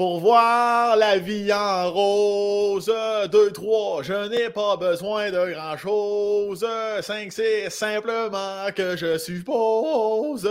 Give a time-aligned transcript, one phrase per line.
[0.00, 2.90] Pour voir la vie en rose,
[3.30, 6.66] 2, 3, je n'ai pas besoin de grand-chose.
[7.02, 10.50] 5, 6, simplement que je suppose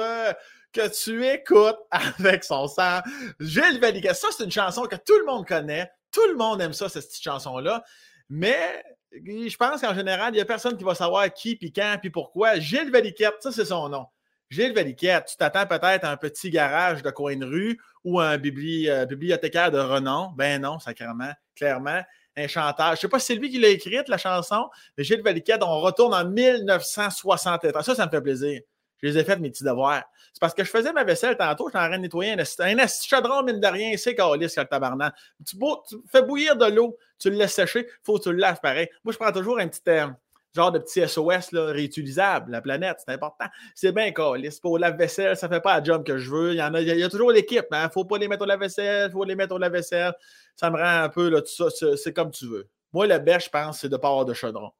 [0.71, 2.99] que tu écoutes avec son sang.
[3.39, 5.89] Gilles Valiquette, ça c'est une chanson que tout le monde connaît.
[6.11, 7.83] Tout le monde aime ça, cette petite chanson-là.
[8.29, 11.97] Mais je pense qu'en général, il n'y a personne qui va savoir qui, puis quand,
[11.99, 12.59] puis pourquoi.
[12.59, 14.05] Gilles Valiquette, ça c'est son nom.
[14.49, 18.33] Gilles Valiquette, tu t'attends peut-être à un petit garage de coin de rue ou un
[18.33, 20.31] euh, bibliothécaire de renom?
[20.35, 22.01] Ben non, sacrément, clairement.
[22.35, 22.87] Un chanteur.
[22.87, 25.61] Je ne sais pas si c'est lui qui l'a écrite, la chanson, mais Gilles Valiquette,
[25.61, 27.83] on retourne en 1963.
[27.83, 28.61] Ça, ça me fait plaisir.
[29.01, 30.03] Je les ai fait mes petits devoirs.
[30.33, 33.43] C'est parce que je faisais ma vaisselle tantôt, j'étais en train de nettoyer un, un
[33.43, 35.13] mine de rien, c'est calice le tabarnak.
[35.45, 35.57] Tu,
[35.87, 38.89] tu, fais bouillir de l'eau, tu le laisses sécher, faut que tu le laves pareil.
[39.03, 40.07] Moi, je prends toujours un petit, euh,
[40.53, 43.45] genre de petit SOS là, réutilisable, la planète, c'est important.
[43.75, 44.59] C'est bien calice.
[44.59, 46.53] Pour la vaisselle, ça ne fait pas la job que je veux.
[46.53, 47.65] Il y, en a, il y a, toujours l'équipe.
[47.71, 47.85] Il hein.
[47.85, 50.13] ne faut pas les mettre au lave-vaisselle, il faut les mettre au lave-vaisselle.
[50.55, 52.67] Ça me rend un peu, là, tout ça, c'est comme tu veux.
[52.93, 54.71] Moi, le bêche, je pense, c'est de ne pas avoir de chaudron.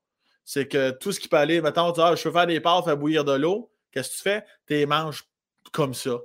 [0.43, 2.85] C'est que tout ce qui peut aller, mettons, tu ah, je veux faire des pâtes,
[2.85, 3.71] faire bouillir de l'eau.
[3.91, 4.43] Qu'est-ce que tu fais?
[4.67, 5.23] Tu les manges
[5.71, 6.17] comme ça.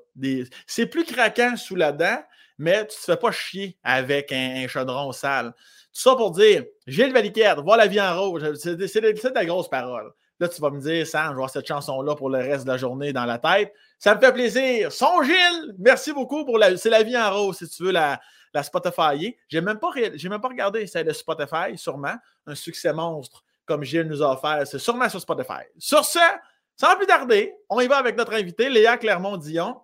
[0.66, 2.22] C'est plus craquant sous la dent,
[2.58, 5.52] mais tu ne te fais pas chier avec un, chaudron sale.
[5.94, 8.42] Tout ça pour dire, Gilles Valiquette, voir la vie en rouge.
[8.54, 10.12] C'est de la grosse parole.
[10.40, 12.76] Là, tu vas me dire, Sam, je vais cette chanson-là pour le reste de la
[12.76, 13.72] journée dans la tête.
[14.00, 14.90] Ça me fait plaisir.
[14.90, 16.76] Son Gilles, merci beaucoup pour la.
[16.76, 18.20] C'est la vie en rose, si tu veux la,
[18.52, 19.36] la Spotify.
[19.48, 22.16] J'ai même, pas, même pas regardé celle de Spotify, sûrement.
[22.46, 24.66] Un succès monstre comme Gilles nous a offert.
[24.66, 25.62] C'est sûrement sur Spotify.
[25.78, 26.18] Sur ce,
[26.76, 29.80] sans plus tarder, on y va avec notre invité, Léa Clermont-Dion.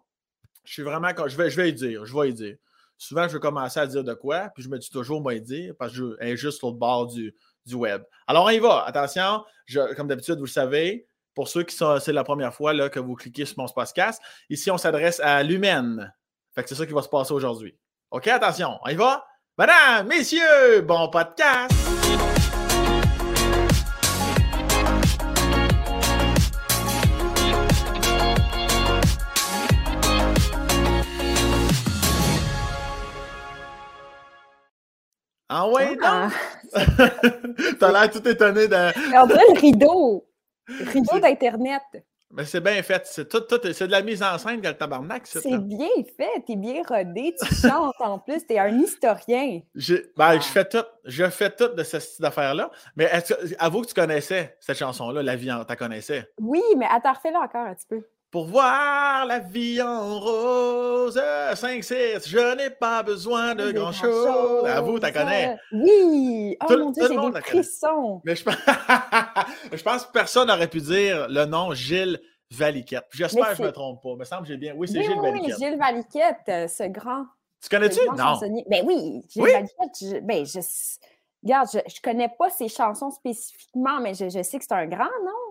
[0.64, 1.10] Je suis vraiment.
[1.26, 2.04] Je vais, je vais y dire.
[2.04, 2.56] Je vais y dire.
[3.00, 5.72] Souvent, je vais commencer à dire de quoi, puis je me dis toujours, moi, dire,
[5.78, 7.34] parce que je est juste l'autre bord du,
[7.64, 8.02] du web.
[8.26, 8.84] Alors, on y va.
[8.84, 9.42] Attention,
[9.96, 13.00] comme d'habitude, vous le savez, pour ceux qui sont, c'est la première fois là, que
[13.00, 16.12] vous cliquez sur mon podcast, ici, on s'adresse à l'humaine.
[16.54, 17.74] Fait que c'est ça qui va se passer aujourd'hui.
[18.10, 19.24] OK, attention, on y va?
[19.56, 21.74] Madame, messieurs, bon podcast!
[35.52, 36.28] Ah ouais, ah.
[37.80, 39.16] T'as l'air tout étonné de.
[39.20, 40.24] On dirait le rideau.
[40.68, 41.82] Le rideau d'Internet.
[42.30, 43.04] Mais c'est bien fait.
[43.06, 45.26] C'est tout, tout c'est de la mise en scène, le tabarnak.
[45.26, 46.44] C'est bien fait.
[46.46, 47.34] T'es bien rodé.
[47.42, 48.46] Tu chantes en plus.
[48.46, 49.60] T'es un historien.
[50.16, 50.84] Ben, je fais tout.
[51.04, 52.70] Je fais tout de cette affaire-là.
[52.94, 53.10] Mais
[53.58, 55.64] avoue que tu connaissais cette chanson-là, La vie en.
[55.64, 56.30] Tu connaissais?
[56.40, 58.02] Oui, mais attends, refais-la encore un petit peu.
[58.30, 64.66] Pour voir la vie en rose, 5-6, je n'ai pas besoin de grand-chose.
[64.66, 65.58] À vous, tu connais.
[65.72, 66.56] Oui!
[66.62, 68.20] Oh mon Dieu, j'ai des frissons.
[68.24, 68.54] Mais je pense...
[69.72, 72.20] je pense que personne n'aurait pu dire le nom Gilles
[72.52, 73.06] Valiquette.
[73.12, 74.10] J'espère que je ne me trompe pas.
[74.10, 74.74] Il me semble que j'ai bien.
[74.76, 75.56] Oui, c'est Gilles Valiquette.
[75.58, 77.24] Oui, Gilles Valiquette, euh, ce grand.
[77.60, 78.00] Tu connais-tu?
[78.16, 78.38] Non.
[78.68, 80.20] Ben oui, Gilles Valiquette, je...
[80.20, 80.60] ben je...
[81.42, 84.86] Regarde, je ne connais pas ses chansons spécifiquement, mais je, je sais que c'est un
[84.86, 85.49] grand, non?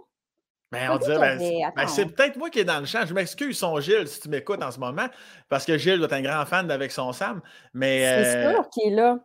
[0.72, 3.04] Ben, on dirait, ben, ben, c'est peut-être moi qui est dans le champ.
[3.04, 5.08] Je m'excuse, son Gilles, si tu m'écoutes en ce moment,
[5.50, 7.42] parce que Gilles doit être un grand fan d'Avec son Sam.
[7.74, 9.20] Mais, c'est euh, sûr qu'il est là.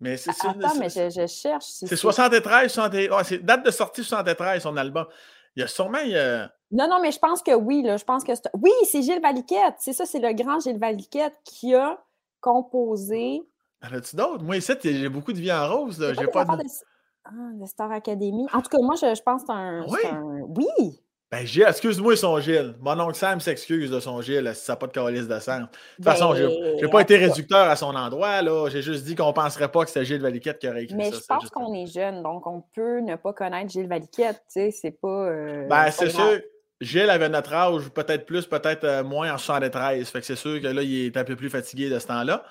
[0.00, 1.64] Mais c'est Attends, mais je, je cherche.
[1.64, 5.06] C'est 73, 73 c'est date de sortie 73, son album.
[5.54, 5.98] Il y a sûrement.
[6.72, 7.82] Non, non, mais je pense que oui.
[7.82, 9.74] Là, je pense que oui, c'est Gilles Valiquette.
[9.78, 12.02] C'est ça, c'est le grand Gilles Valiquette qui a
[12.40, 13.42] composé.
[13.82, 14.42] En as-tu d'autres?
[14.42, 15.96] Moi, ici, j'ai beaucoup de vie en rose.
[16.18, 16.62] J'ai pas, pas de...
[17.24, 18.46] Ah, le Star Academy.
[18.52, 19.98] En tout cas, moi, je, je pense que c'est un, oui?
[20.56, 21.00] Oui!
[21.30, 22.74] Ben, Gilles, excuse-moi son Gilles.
[22.80, 25.60] Mon oncle Sam s'excuse de son Gilles si ça n'a pas de calice de sang.
[25.60, 25.66] De
[25.96, 28.42] toute façon, je n'ai pas été réducteur à son endroit.
[28.42, 28.68] là.
[28.68, 31.04] J'ai juste dit qu'on ne penserait pas que c'était Gilles Valiquette qui aurait écrit Mais
[31.04, 31.10] ça.
[31.10, 34.42] Mais je pense qu'on est jeune, donc on peut ne pas connaître Gilles Valiquette.
[34.52, 35.28] Tu sais, c'est pas.
[35.28, 36.40] Euh, ben, c'est sûr.
[36.80, 40.08] Gilles avait notre âge, peut-être plus, peut-être euh, moins en 73.
[40.08, 42.42] Fait que c'est sûr que là, il est un peu plus fatigué de ce temps-là.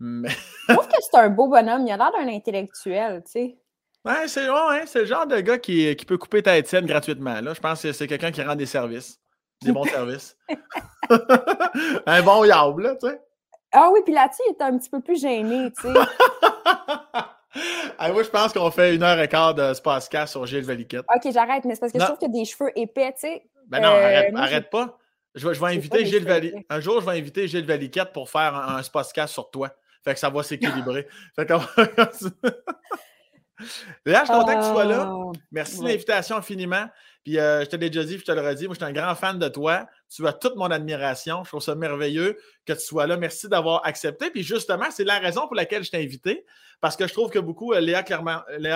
[0.00, 0.30] Mais...
[0.68, 1.86] je trouve que c'est un beau bonhomme.
[1.86, 3.58] Il a l'air d'un intellectuel, tu sais.
[4.04, 7.40] Ouais, c'est ouais, le genre de gars qui, qui peut couper ta Étienne gratuitement.
[7.40, 7.54] Là.
[7.54, 9.18] Je pense que c'est quelqu'un qui rend des services.
[9.62, 10.36] Des bons services.
[12.06, 13.20] un bon yab, là, tu sais.
[13.72, 15.98] Ah oui, puis là-dessus, il est un petit peu plus gêné, tu sais.
[17.98, 21.04] ah, moi, je pense qu'on fait une heure et quart de podcast sur Gilles Valiquette.
[21.12, 23.42] OK, j'arrête, mais c'est parce que je trouve que des cheveux épais, tu sais.
[23.68, 24.98] Ben non, arrête, euh, arrête pas.
[25.34, 26.66] Je vais, je vais inviter Gilles Valiquette.
[26.68, 29.70] Un jour, je vais inviter Gilles Valiquette pour faire un, un sur toi.
[30.04, 31.08] Fait que ça va s'équilibrer.
[31.34, 31.54] fait que...
[34.04, 35.10] Léa, je suis content que tu sois là.
[35.12, 36.86] Oh, Merci de l'invitation infiniment.
[37.24, 38.92] Puis euh, je te l'ai déjà dit, je te le redis, moi, je suis un
[38.92, 39.86] grand fan de toi.
[40.14, 41.42] Tu as toute mon admiration.
[41.42, 42.36] Je trouve ça merveilleux
[42.66, 43.16] que tu sois là.
[43.16, 44.30] Merci d'avoir accepté.
[44.30, 46.44] Puis justement, c'est la raison pour laquelle je t'ai invité.
[46.82, 48.02] Parce que je trouve que beaucoup, euh, Léa,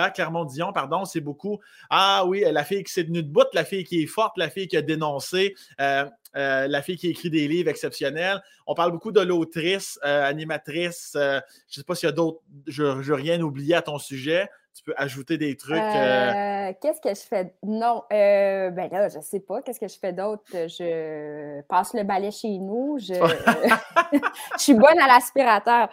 [0.09, 1.59] Clermont-Dion, pardon, c'est beaucoup
[1.91, 4.67] Ah oui, la fille qui s'est tenue debout, la fille qui est forte, la fille
[4.67, 8.41] qui a dénoncé, euh, la fille qui écrit des livres exceptionnels.
[8.65, 11.11] On parle beaucoup de l'autrice, animatrice.
[11.13, 12.39] je ne sais pas s'il y a d'autres.
[12.65, 14.49] Je n'ai rien oublié à ton sujet
[14.79, 15.77] tu peux ajouter des trucs.
[15.77, 17.53] Euh, euh, qu'est-ce que je fais?
[17.63, 18.03] Non,
[18.39, 19.61] euh, ben là, je sais pas.
[19.61, 20.43] Qu'est-ce que je fais d'autre?
[20.53, 22.97] Je passe le balai chez nous.
[22.99, 23.13] Je,
[24.57, 25.89] je suis bonne à l'aspirateur.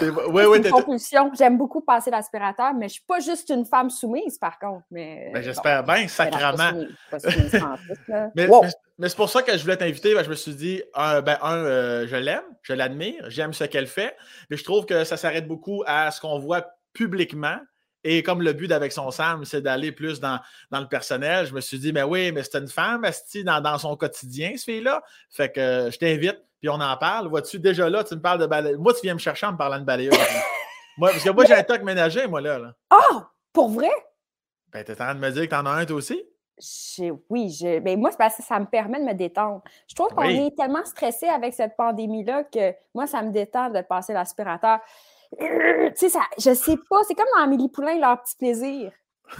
[0.00, 1.30] Oui, oui, une compulsion.
[1.36, 4.84] J'aime beaucoup passer l'aspirateur, mais je suis pas juste une femme soumise, par contre.
[4.90, 6.72] Mais, ben, J'espère bien, sacrément.
[8.34, 10.14] mais, c'est pour ça que je voulais t'inviter.
[10.14, 13.86] Ben, je me suis dit, un, ben, un je l'aime, je l'admire, j'aime ce qu'elle
[13.86, 14.16] fait,
[14.50, 17.56] mais je trouve que ça s'arrête beaucoup à ce qu'on voit publiquement
[18.02, 20.40] et comme le but avec son Sam, c'est d'aller plus dans,
[20.72, 23.06] le personnel, je me suis dit, mais oui, mais c'est une femme,
[23.44, 25.02] dans, dans son quotidien, ce fille-là.
[25.28, 27.28] Fait que je t'invite, puis on en parle.
[27.28, 28.78] Vois-tu, déjà là, tu me parles de balayeuse.
[28.78, 30.14] Moi, tu viens me chercher en me parlant de balayeuse.
[30.98, 32.72] moi, parce que moi, j'ai un toc ménager, moi, là.
[32.90, 32.96] Ah!
[33.12, 33.90] Oh, pour vrai?
[34.72, 36.22] Ben, t'es en train de me dire que t'en as un, toi aussi?
[37.30, 39.62] oui, je, ben moi, parce que ça me permet de me détendre.
[39.88, 43.80] Je trouve qu'on est tellement stressé avec cette pandémie-là que moi, ça me détend de
[43.80, 44.80] passer l'aspirateur
[45.38, 45.46] tu
[45.94, 48.92] sais, ça, je sais pas, c'est comme dans Amélie Poulain, leur petit plaisir.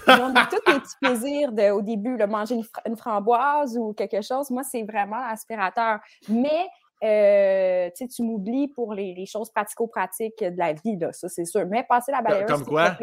[0.07, 4.23] Ils ont tous les petits plaisirs de, au début, le manger une, framboise ou quelque
[4.23, 4.51] chose.
[4.51, 5.99] Moi, c'est vraiment l'aspirateur.
[6.29, 6.69] Mais
[7.03, 11.67] euh, tu m'oublies pour les, choses pratico-pratiques de la vie, là, ça, c'est sûr.
[11.67, 12.97] Mais passer la balayeuse, Comme quoi?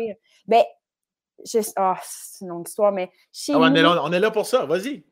[0.48, 0.63] Ben,
[1.45, 4.31] je, oh, c'est une longue histoire, mais chez ah, on, est là, on est là
[4.31, 5.04] pour ça, vas-y.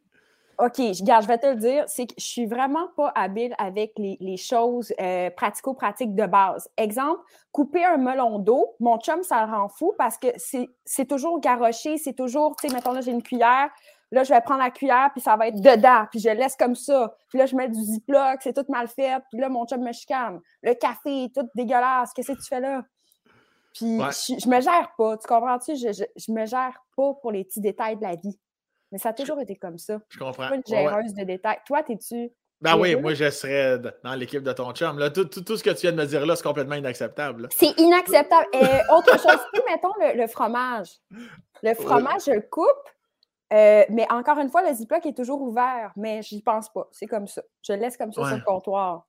[0.58, 3.94] OK, je, je vais te le dire, c'est que je suis vraiment pas habile avec
[3.98, 6.70] les, choses euh, pratico-pratiques de base.
[6.78, 7.22] Exemple,
[7.52, 11.98] couper un melon d'eau, mon chum, ça le rend fou parce que c'est toujours garoché,
[11.98, 13.70] c'est toujours, tu sais, mettons là, j'ai une cuillère,
[14.12, 16.76] là, je vais prendre la cuillère, puis ça va être dedans, puis je laisse comme
[16.76, 17.16] ça.
[17.30, 19.92] Puis là, je mets du ziploc, c'est tout mal fait, puis là, mon chum me
[19.92, 20.40] chicane.
[20.62, 22.84] Le café est tout dégueulasse, qu'est-ce que tu fais là?
[23.74, 25.76] Puis je, me gère pas, tu comprends-tu?
[25.76, 28.40] Je, je, je me gère pas pour les petits détails de la vie.
[28.96, 30.00] Mais ça a toujours été comme ça.
[30.08, 30.48] Je comprends.
[30.48, 31.58] Pas une géreuse de détails.
[31.68, 32.32] Toi, t'es-tu.
[32.62, 34.98] Ben oui, moi, je serais dans l'équipe de ton chum.
[35.00, 37.50] Là, tout, ce que tu viens de me dire là, c'est complètement inacceptable.
[37.52, 38.48] C'est inacceptable.
[38.54, 39.38] Et autre chose,
[39.68, 40.92] mettons le, fromage.
[41.62, 42.66] Le fromage, je le coupe,
[43.52, 46.88] euh, mais encore une fois, le Ziploc est toujours ouvert, mais j'y pense pas.
[46.94, 47.42] C'est comme ça.
[47.68, 49.06] Je le laisse comme ça sur le comptoir.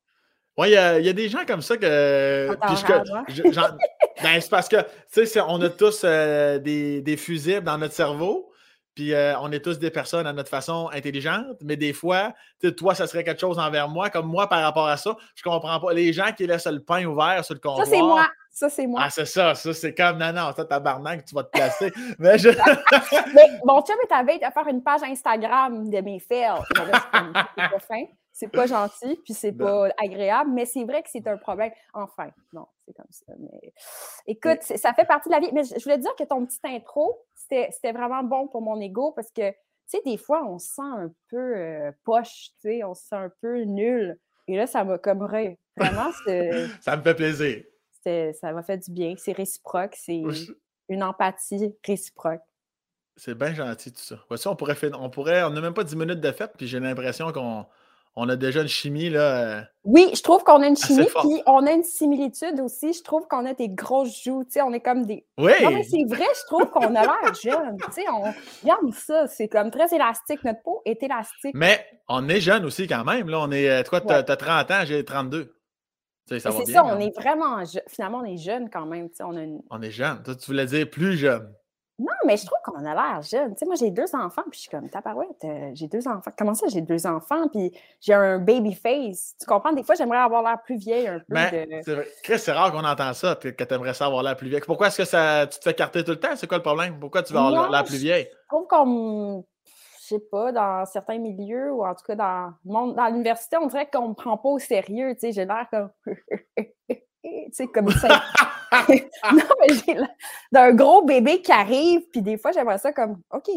[0.58, 2.56] Oui, il y, a des gens comme ça que.
[4.20, 7.94] ben, c'est parce que, tu sais, on a tous euh, des, des fusibles dans notre
[7.94, 8.50] cerveau.
[8.96, 12.32] Puis euh, on est tous des personnes à notre façon intelligente, mais des fois,
[12.78, 14.08] toi, ça serait quelque chose envers moi.
[14.08, 15.92] Comme moi, par rapport à ça, je comprends pas.
[15.92, 17.86] Les gens qui laissent le pain ouvert sur le comptoir.
[17.86, 18.26] Ça, c'est moi.
[18.56, 19.02] Ça, c'est moi.
[19.04, 19.54] Ah, c'est ça.
[19.54, 21.92] Ça, c'est comme, non, non, ça, tabarnak, tu vas te placer.
[22.18, 22.48] mais, je...
[23.34, 26.62] mais mon chum est à veille de faire une page Instagram de mes fails.
[26.74, 31.26] C'est pas fin, c'est pas gentil, puis c'est pas agréable, mais c'est vrai que c'est
[31.28, 31.70] un problème.
[31.92, 33.34] Enfin, non, c'est comme ça.
[33.38, 33.74] Mais
[34.26, 35.50] écoute, ça fait partie de la vie.
[35.52, 39.30] Mais je voulais dire que ton petit intro, c'était vraiment bon pour mon ego parce
[39.32, 39.56] que, tu
[39.88, 43.16] sais, des fois, on se sent un peu euh, poche, tu sais, on se sent
[43.16, 44.18] un peu nul.
[44.48, 46.10] Et là, ça m'a comme vraiment.
[46.80, 47.62] ça me fait plaisir.
[48.34, 49.14] Ça m'a fait du bien.
[49.16, 49.96] C'est réciproque.
[49.96, 50.22] C'est
[50.88, 52.42] une empathie réciproque.
[53.16, 54.16] C'est bien gentil tout ça.
[54.28, 56.80] Voici, on pourrait, on pourrait, on n'a même pas 10 minutes de fête, puis j'ai
[56.80, 57.64] l'impression qu'on
[58.18, 59.20] on a déjà une chimie, là.
[59.20, 62.94] Euh, oui, je trouve qu'on a une chimie, puis on a une similitude aussi.
[62.94, 65.26] Je trouve qu'on a des grosses joues, tu sais, on est comme des.
[65.36, 65.52] Oui!
[65.62, 67.76] Non, mais c'est vrai, je trouve qu'on a l'air jeune.
[67.86, 68.22] Tu sais, on.
[68.62, 70.42] Regarde ça, c'est comme très élastique.
[70.44, 71.52] Notre peau est élastique.
[71.54, 73.28] Mais on est jeune aussi, quand même.
[73.28, 73.84] Là, on est.
[73.84, 75.55] Toi, tu as, 30 ans, j'ai 32.
[76.28, 76.50] C'est ça,
[76.84, 77.62] on est vraiment.
[77.88, 79.08] Finalement, on est jeune quand même.
[79.20, 79.60] On, a une...
[79.70, 80.22] on est jeune.
[80.22, 81.52] Toi, tu voulais dire plus jeune.
[81.98, 83.52] Non, mais je trouve qu'on a l'air jeune.
[83.52, 86.30] Tu sais, moi, j'ai deux enfants, puis je suis comme, tabarouette, euh, j'ai deux enfants.
[86.36, 87.72] Comment ça, j'ai deux enfants, puis
[88.02, 89.34] j'ai un baby face?
[89.40, 89.72] Tu comprends?
[89.72, 91.24] Des fois, j'aimerais avoir l'air plus vieille un peu.
[91.28, 92.04] Mais ben, de...
[92.36, 94.60] c'est rare qu'on entend ça, que tu aimerais ça avoir l'air plus vieille.
[94.60, 96.36] Pourquoi est-ce que ça, tu te fais carter tout le temps?
[96.36, 97.00] C'est quoi le problème?
[97.00, 98.28] Pourquoi tu veux avoir l'air plus vieille?
[98.30, 99.55] Je trouve qu'on, je
[100.06, 104.08] sais pas, dans certains milieux, ou en tout cas dans, dans l'université, on dirait qu'on
[104.08, 105.14] me prend pas au sérieux.
[105.14, 105.90] Tu sais, j'ai l'air comme.
[106.88, 108.22] tu sais, comme ça.
[109.32, 109.96] non, mais j'ai
[110.52, 113.50] d'un gros bébé qui arrive, puis des fois, j'aimerais ça comme, OK,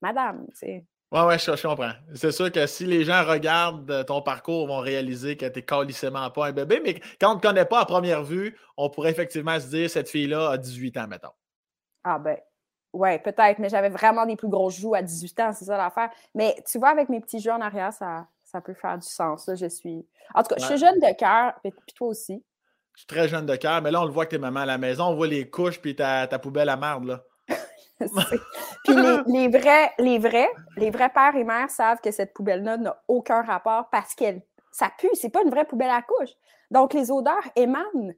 [0.00, 0.84] madame, tu sais.
[1.12, 1.90] Ouais, ouais, je, comprends.
[2.14, 5.64] C'est sûr que si les gens regardent ton parcours, ils vont réaliser que tu n'es
[5.64, 8.90] calicément pas un bébé, mais quand on ne te connaît pas à première vue, on
[8.90, 11.32] pourrait effectivement se dire cette fille-là a 18 ans, mettons.
[12.04, 12.38] Ah ben,
[12.92, 16.10] ouais, peut-être, mais j'avais vraiment des plus gros joues à 18 ans, c'est ça l'affaire.
[16.34, 19.50] Mais tu vois, avec mes petits jeux en arrière, ça, ça peut faire du sens.
[19.54, 20.06] je suis.
[20.34, 22.42] En tout cas, je suis jeune de cœur, puis toi aussi.
[22.94, 24.66] Je suis très jeune de cœur, mais là, on le voit que t'es maman à
[24.66, 25.04] la maison.
[25.04, 27.24] On voit les couches puis ta, ta poubelle à marde, là.
[28.84, 32.78] Puis les, les, vrais, les vrais, les vrais pères et mères savent que cette poubelle-là
[32.78, 34.40] n'a aucun rapport parce qu'elle
[34.72, 36.30] ça pue, c'est pas une vraie poubelle à couche.
[36.70, 38.12] Donc les odeurs émanent.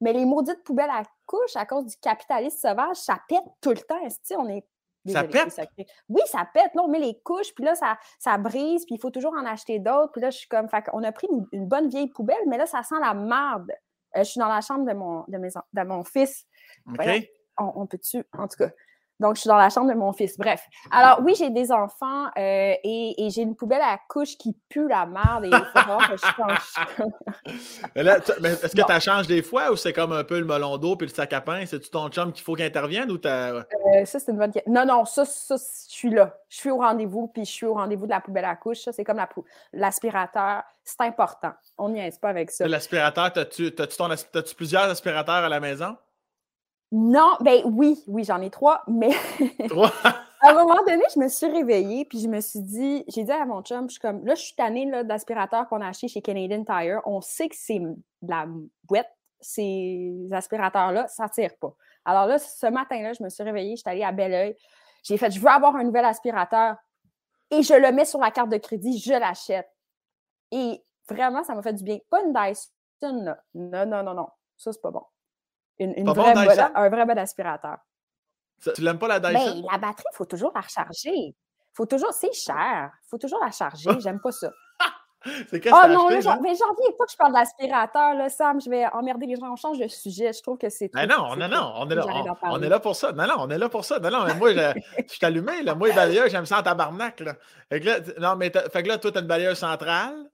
[0.00, 3.76] Mais les maudites poubelles à couche, à cause du capitalisme sauvage, ça pète tout le
[3.76, 4.00] temps.
[4.38, 4.64] On est
[5.06, 5.60] ça pète?
[6.08, 6.74] Oui, ça pète.
[6.74, 9.46] Là, on met les couches, puis là, ça, ça brise, puis il faut toujours en
[9.46, 10.12] acheter d'autres.
[10.12, 12.66] Puis là, je suis comme, fait on a pris une, bonne vieille poubelle, mais là,
[12.66, 13.70] ça sent la marde.
[14.16, 16.46] Euh, je suis dans la chambre de mon, de mes, de mon fils.
[16.86, 17.06] OK.
[17.58, 18.70] on, on peut-tu, en tout cas,
[19.20, 20.38] donc, je suis dans la chambre de mon fils.
[20.38, 20.62] Bref.
[20.92, 25.06] Alors, oui, j'ai des enfants euh, et, j'ai une poubelle à couche qui pue la
[25.06, 26.86] merde et il faut que je change.
[28.40, 30.78] mais est-ce que tu as changé des fois ou c'est comme un peu le melon
[30.78, 31.66] d'eau puis le sac à pain?
[31.66, 33.54] C'est-tu ton chum qu'il faut qu'il intervienne ou t'as.
[33.54, 33.64] Euh,
[34.04, 34.72] ça, c'est une bonne question.
[34.72, 36.36] Non, non, ça, ça, je suis là.
[36.48, 38.78] Je suis au rendez-vous puis je suis au rendez-vous de la poubelle à couche.
[38.78, 39.20] Ça, c'est comme
[39.72, 40.62] l'aspirateur.
[40.84, 41.52] c'est important.
[41.76, 42.68] On n'y est pas avec ça.
[42.68, 45.96] L'aspirateur, as-tu plusieurs aspirateurs à la maison?
[46.90, 49.10] Non, ben oui, oui, j'en ai trois, mais
[50.40, 53.30] à un moment donné, je me suis réveillée, puis je me suis dit, j'ai dit
[53.30, 56.22] à mon chum, je suis comme, là, je suis tannée d'aspirateur qu'on a acheté chez
[56.22, 57.02] Canadian Tire.
[57.04, 58.46] On sait que c'est de la
[58.84, 61.74] boîte, ces aspirateurs-là, ça tire pas.
[62.04, 64.56] Alors là, ce matin-là, je me suis réveillée, je suis allée à Belleuil.
[65.02, 66.76] J'ai fait, je veux avoir un nouvel aspirateur
[67.50, 69.68] et je le mets sur la carte de crédit, je l'achète.
[70.50, 71.98] Et vraiment, ça m'a fait du bien.
[72.08, 73.38] Pas une Dyson, là.
[73.54, 74.28] Non, non, non, non.
[74.56, 75.04] Ça, c'est pas bon.
[75.78, 76.34] Une, vraie
[76.74, 77.78] un vrai bon aspirateur.
[78.74, 79.60] tu l'aimes pas la Dyson?
[79.60, 81.36] Ben, la batterie, il faut toujours la recharger.
[81.74, 82.90] Faut toujours, c'est cher.
[83.04, 83.90] Il faut toujours la charger.
[84.00, 84.50] J'aime pas ça.
[85.48, 88.60] c'est qu'est-ce oh, non, là, mais j'en viens pas que je parle d'aspirateur, là, Sam.
[88.60, 89.52] Je vais emmerder les gens.
[89.52, 90.32] On change de sujet.
[90.32, 90.90] Je trouve que c'est.
[90.92, 91.72] Ben non, non, non.
[91.76, 92.04] On est, là,
[92.42, 93.12] on, est là pour ça.
[93.12, 94.00] Non, non, on est là pour ça.
[94.00, 94.58] Non, non, mais moi, je,
[95.08, 95.62] je suis allumé.
[95.62, 95.76] Là.
[95.76, 97.20] Moi, les j'aime ça en tabarnak.
[97.20, 97.34] Là.
[97.68, 100.28] Fait que là, non, mais fait que là, toi, tu as une balayeuse centrale.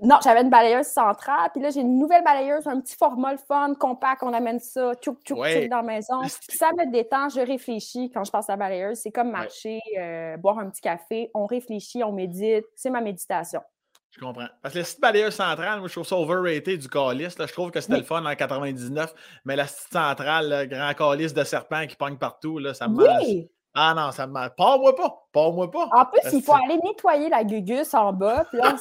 [0.00, 3.38] Non, j'avais une balayeuse centrale, puis là, j'ai une nouvelle balayeuse, un petit format le
[3.38, 6.20] fun, compact, on amène ça, tchouk, tchouk, tchouk dans la maison.
[6.20, 8.98] Puis ça me détend, je réfléchis quand je passe à la balayeuse.
[8.98, 12.64] C'est comme marcher, euh, boire un petit café, on réfléchit, on médite.
[12.74, 13.60] C'est ma méditation.
[14.10, 14.48] Je comprends.
[14.60, 17.34] Parce que la petite balayeuse centrale, moi, je trouve ça overrated du calice.
[17.38, 19.14] Je trouve que c'était le fun en 99,
[19.46, 22.96] mais la petite centrale, le grand calice de serpent qui pogne partout, là, ça me
[22.96, 23.50] oui.
[23.74, 24.54] Ah non, ça me mal.
[24.54, 25.26] Pas-moi pas.
[25.32, 25.88] Pas-moi pas.
[25.92, 28.44] En plus, il faut aller nettoyer la gugus en bas.
[28.50, 28.76] Puis là,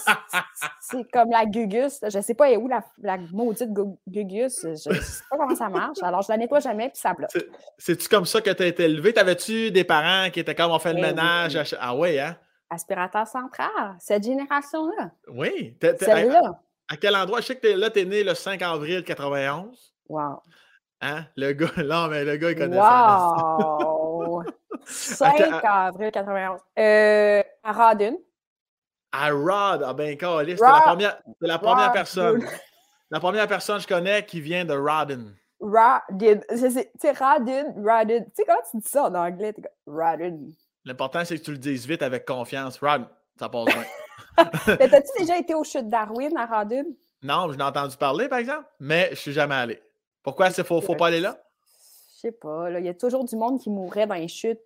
[0.81, 1.99] c'est comme la gugus.
[2.01, 3.69] Je ne sais pas où la, la maudite
[4.07, 4.61] gugus?
[4.63, 5.99] Je ne sais pas comment ça marche.
[6.01, 7.31] Alors, je la nettoie jamais, puis ça bloque.
[7.77, 9.13] C'est-tu comme ça que tu as été élevé?
[9.13, 11.57] T'avais-tu des parents qui étaient comme on fait le ben ménage?
[11.79, 12.35] Ah oui, hein?
[12.69, 15.11] Aspirateur central, cette génération-là.
[15.29, 15.77] Oui.
[15.81, 16.59] Celle-là.
[16.89, 17.39] À, quel endroit?
[17.39, 19.93] Je sais que es, là, tu es né le 5 avril 91.
[20.09, 20.41] Wow.
[21.01, 21.25] Hein?
[21.35, 22.83] Le gars, là, mais le gars, il connaît wow.
[22.83, 23.90] ça.
[24.85, 26.59] 5 avril 91.
[26.77, 28.17] Euh, à Rodden.
[29.11, 32.45] À Rod, ah ben, c'est la première, la première personne.
[33.09, 35.35] La première personne que je connais qui vient de Rodden.
[35.59, 36.41] Rodden.
[36.49, 38.23] Tu sais, Rodden, Rodden.
[38.25, 39.53] Tu sais comment tu dis ça en anglais?
[39.85, 40.53] Rodden.
[40.85, 42.79] L'important, c'est que tu le dises vite avec confiance.
[42.79, 43.07] Rodden,
[43.37, 43.83] ça passe bien.
[44.77, 46.85] T'as-tu déjà été au chute Darwin à Rodden?
[47.21, 49.81] Non, je n'ai entendu parler, par exemple, mais je ne suis jamais allé.
[50.23, 51.37] Pourquoi il ne faut, faut pas aller là?
[52.21, 52.69] Je sais pas.
[52.69, 54.61] Il y a toujours du monde qui mourrait dans les chutes.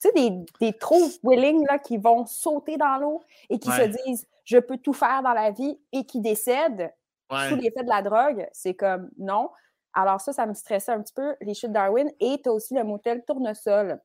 [0.00, 3.82] Tu sais, des, des trop willing là, qui vont sauter dans l'eau et qui se
[4.06, 6.92] disent je peux tout faire dans la vie et qui décèdent
[7.48, 8.48] sous l'effet de la drogue.
[8.52, 9.50] C'est comme non.
[9.92, 12.10] Alors, ça, ça me stressait un petit peu, les chutes Darwin.
[12.20, 14.00] Et tu as aussi le motel Tournesol.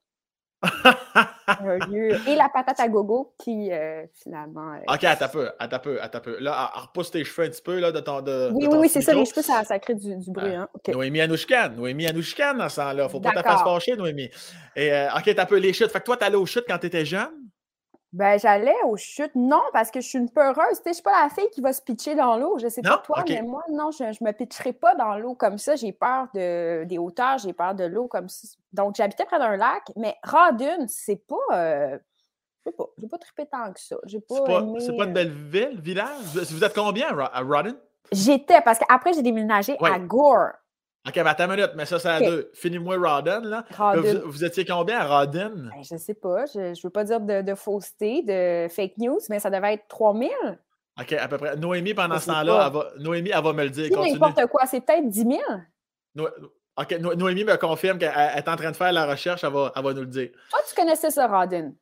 [2.28, 4.74] Et la patate à gogo qui, euh, finalement.
[4.74, 6.40] Euh, ok, attends un peu, attends un peu, attends un peu.
[6.40, 8.22] Là, repousse tes cheveux un petit peu là, de ton.
[8.22, 10.56] De, oui, oui, oui, c'est ça, les cheveux, ça, ça crée du, du bruit.
[10.56, 10.68] Hein?
[10.74, 10.92] Okay.
[10.92, 13.10] Noémie Anouchkan, Noémie Anouchkan dans ce sens-là.
[13.10, 14.30] Faut pas te faire fâcher, Noémie.
[14.76, 15.92] Et, euh, ok, t'as peu les chutes.
[15.92, 17.45] Fait que toi, t'allais aux chutes quand t'étais jeune?
[18.15, 19.36] Ben, j'allais aux chutes.
[19.36, 20.79] Non, parce que je suis une peureuse.
[20.86, 22.57] Je ne suis pas la fille qui va se pitcher dans l'eau.
[22.57, 25.57] Je sais pas toi, mais moi, non, je ne me pitcherai pas dans l'eau comme
[25.57, 25.75] ça.
[25.75, 28.48] J'ai peur de, des hauteurs, j'ai peur de l'eau comme ça.
[28.72, 31.36] Donc, j'habitais près d'un lac, mais Radun, c'est pas.
[31.51, 31.98] Euh,
[32.65, 32.86] je sais pas.
[32.98, 33.98] J'ai pas trippé tant que ça.
[34.05, 34.36] J'ai pas.
[34.79, 36.24] C'est pas, une belle ville, village?
[36.34, 37.75] Vous êtes combien à Rodden?
[38.13, 40.51] J'étais, parce qu'après, j'ai déménagé à Gore.
[41.08, 42.50] OK, ben attends une minute, mais ça, c'est à deux.
[42.54, 43.66] Finis-moi Rodden, là.
[44.26, 45.72] Vous, étiez combien à Rodden?
[45.76, 46.46] Ben, je ne sais pas.
[46.48, 49.88] Je ne veux pas dire de, de, fausseté, de fake news, mais ça devait être
[49.88, 50.30] 3000.
[51.00, 51.56] OK, à peu près.
[51.58, 53.90] Noémie, pendant ce temps-là, Noémie, elle va me le dire.
[53.92, 54.66] n'importe quoi.
[54.66, 55.26] C'est peut-être 10
[56.16, 56.30] 000.
[56.78, 59.44] OK, Noémie me confirme qu'elle est en train de faire la recherche.
[59.44, 60.30] Elle va, elle va nous le dire.
[60.50, 61.76] Toi, tu connaissais ça, Rodden?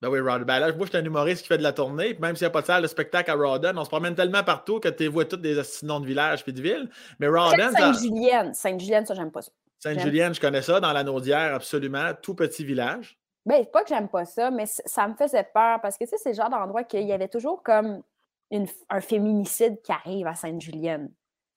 [0.00, 0.44] Ben oui, Rodden.
[0.44, 2.14] Ben là, moi, je suis un humoriste qui fait de la tournée.
[2.14, 4.14] Puis même s'il n'y a pas de salle de spectacle à Rodden, on se promène
[4.14, 6.88] tellement partout que tu vois tous des noms de villages et de villes.
[7.18, 7.72] Mais Rodden.
[7.72, 8.54] Sainte-Julienne.
[8.54, 9.50] Sainte-Julienne, ça, j'aime pas ça.
[9.80, 10.80] Sainte-Julienne, je connais ça.
[10.80, 12.12] Dans la Naudière, absolument.
[12.20, 13.18] Tout petit village.
[13.44, 16.16] Ben, pas que j'aime pas ça, mais ça me faisait peur parce que, tu sais,
[16.18, 18.02] c'est le genre d'endroit qu'il y avait toujours comme
[18.50, 21.10] une, un féminicide qui arrive à Sainte-Julienne.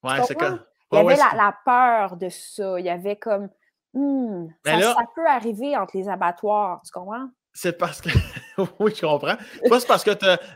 [0.04, 0.60] Ouais, c'est quoi?
[0.92, 2.80] Il y avait la, la, peur de ça.
[2.80, 3.50] Il y avait comme
[3.94, 7.30] Ça, là- ça peut arriver entre les abattoirs, tu comprends?
[7.54, 8.10] C'est parce que.
[8.80, 9.36] oui, je comprends.
[9.66, 10.12] Toi, c'est parce que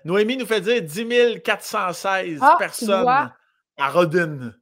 [0.06, 3.30] Noémie nous fait dire 10 416 Ah, personnes
[3.78, 4.54] à Rodin.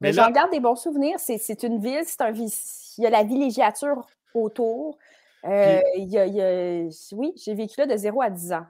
[0.00, 1.18] Mais, Mais j'en garde des bons souvenirs.
[1.18, 4.98] C'est c'est une ville, c'est un il y a la villégiature autour.
[5.44, 8.52] Euh, il y a- il y a- oui, j'ai vécu là de 0 à 10
[8.52, 8.66] ans.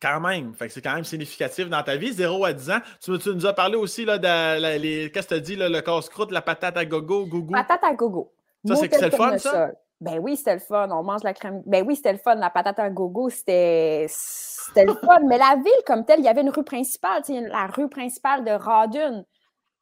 [0.00, 2.78] quand même, c'est quand même significatif dans ta vie, 0 à 10 ans.
[3.02, 5.10] Tu, tu nous as parlé aussi là, de la- les.
[5.10, 7.52] Qu'est-ce que tu as dit, là, le casse-croûte, la patate à gogo, gougou?
[7.52, 8.32] Patate à gogo.
[8.66, 9.72] Ça, c'est le fun, ça?
[10.00, 10.88] Ben oui, c'était le fun.
[10.90, 11.62] On mange la crème.
[11.66, 12.34] Ben oui, c'était le fun.
[12.36, 15.18] La patate à gogo, c'était c'était le fun.
[15.26, 17.88] Mais la ville comme telle, il y avait une rue principale, tu sais, la rue
[17.88, 19.24] principale de Radun.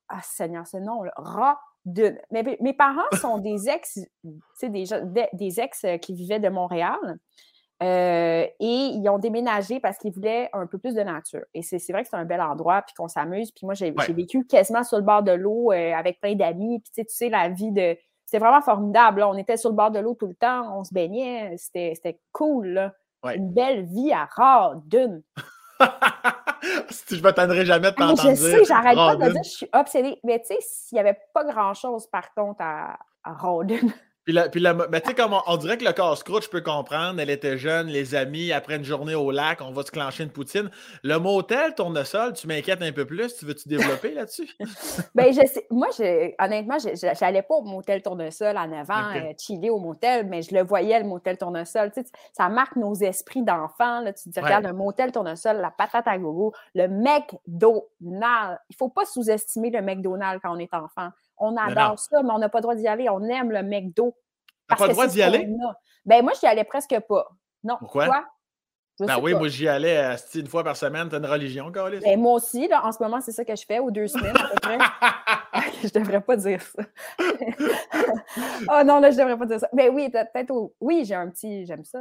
[0.09, 1.13] Ah, Seigneur, ce nom, là.
[1.17, 2.17] Radun.
[2.33, 3.95] Mais mes- mes parents sont des ex,
[4.25, 4.85] tu sais, des,
[5.35, 6.99] des- ex euh, qui vivaient de Montréal.
[7.81, 11.45] Euh, et ils ont déménagé parce qu'ils voulaient un peu plus de nature.
[11.55, 13.53] Et c'est vrai que c'est un bel endroit, puis qu'on s'amuse.
[13.53, 14.05] Puis moi, j'ai Ouais.
[14.05, 16.81] j'ai vécu quasiment sur le bord de l'eau euh, avec plein d'amis.
[16.81, 17.97] Puis tu sais, tu sais, la vie de.
[18.31, 19.21] C'était vraiment formidable.
[19.21, 19.29] là.
[19.31, 21.55] On était sur le bord de l'eau tout le temps, on se baignait.
[21.57, 22.67] C'était c'était cool.
[22.69, 22.93] Là.
[23.25, 23.37] Ouais.
[23.37, 25.21] Une belle vie à Radun.
[26.91, 28.59] si je m'attendrai jamais de Ah, t'entendre je dire.
[28.59, 30.21] sais, j'arrête pas de dire je suis obsédée.
[30.25, 33.35] Mais tu sais, s'il n'y avait pas grand-chose, par contre, à, à.
[34.29, 36.51] Puis, la, puis la- mais tu sais, comme on, on dirait que le casse-croûte, je
[36.51, 39.91] peux comprendre, elle était jeune, les amis, après une journée au lac, on va se
[39.91, 40.71] clencher une poutine.
[41.03, 43.35] Le motel, tournesol, tu m'inquiètes un peu plus.
[43.37, 44.51] Tu veux-tu développer là-dessus?
[45.15, 49.11] Ben, je sais, moi, je, honnêtement, je n'allais pas au motel Tournesol à 9 ans,
[49.13, 49.17] Ok.
[49.17, 51.91] euh, chiller au motel, mais je le voyais, le motel Tournesol.
[51.93, 54.05] Tu sais, ça marque nos esprits d'enfants.
[54.05, 54.45] Tu te dis, Ouais.
[54.45, 57.87] regarde, le motel Tournesol, la patate à gogo, le McDonald's.
[58.71, 61.09] Il ne faut pas sous-estimer le McDonald's quand on est enfant.
[61.41, 61.59] On non.
[61.63, 63.09] adore ça, mais on n'a pas le droit d'y aller.
[63.09, 64.17] On aime le McDo.
[64.69, 65.49] T'as parce pas le droit d'y aller?
[66.05, 67.29] Ben, moi, je n'y allais presque pas.
[67.65, 67.77] Non.
[67.79, 68.07] Pourquoi?
[68.07, 68.25] Toi?
[69.01, 69.39] Je Ben oui, pas.
[69.39, 71.09] moi j'y allais euh, une fois par semaine.
[71.09, 72.01] T'as une religion, Carlis?
[72.01, 74.37] Ben, moi aussi, là, en ce moment, c'est ça que je fais, aux deux semaines
[74.37, 74.79] à peu près.
[75.85, 76.83] je devrais pas dire ça.
[77.21, 79.69] oh non, là, je devrais pas dire ça.
[79.73, 80.75] Mais oui, peut- peut-être au...
[80.81, 81.65] Oui, j'ai un petit.
[81.65, 82.01] J'aime ça.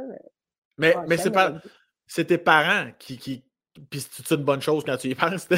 [0.76, 1.52] mais- mais c'est pas.
[2.06, 3.18] C'est tes parents qui.
[3.18, 3.44] qui
[3.90, 5.48] puis c'est une bonne chose quand tu y penses,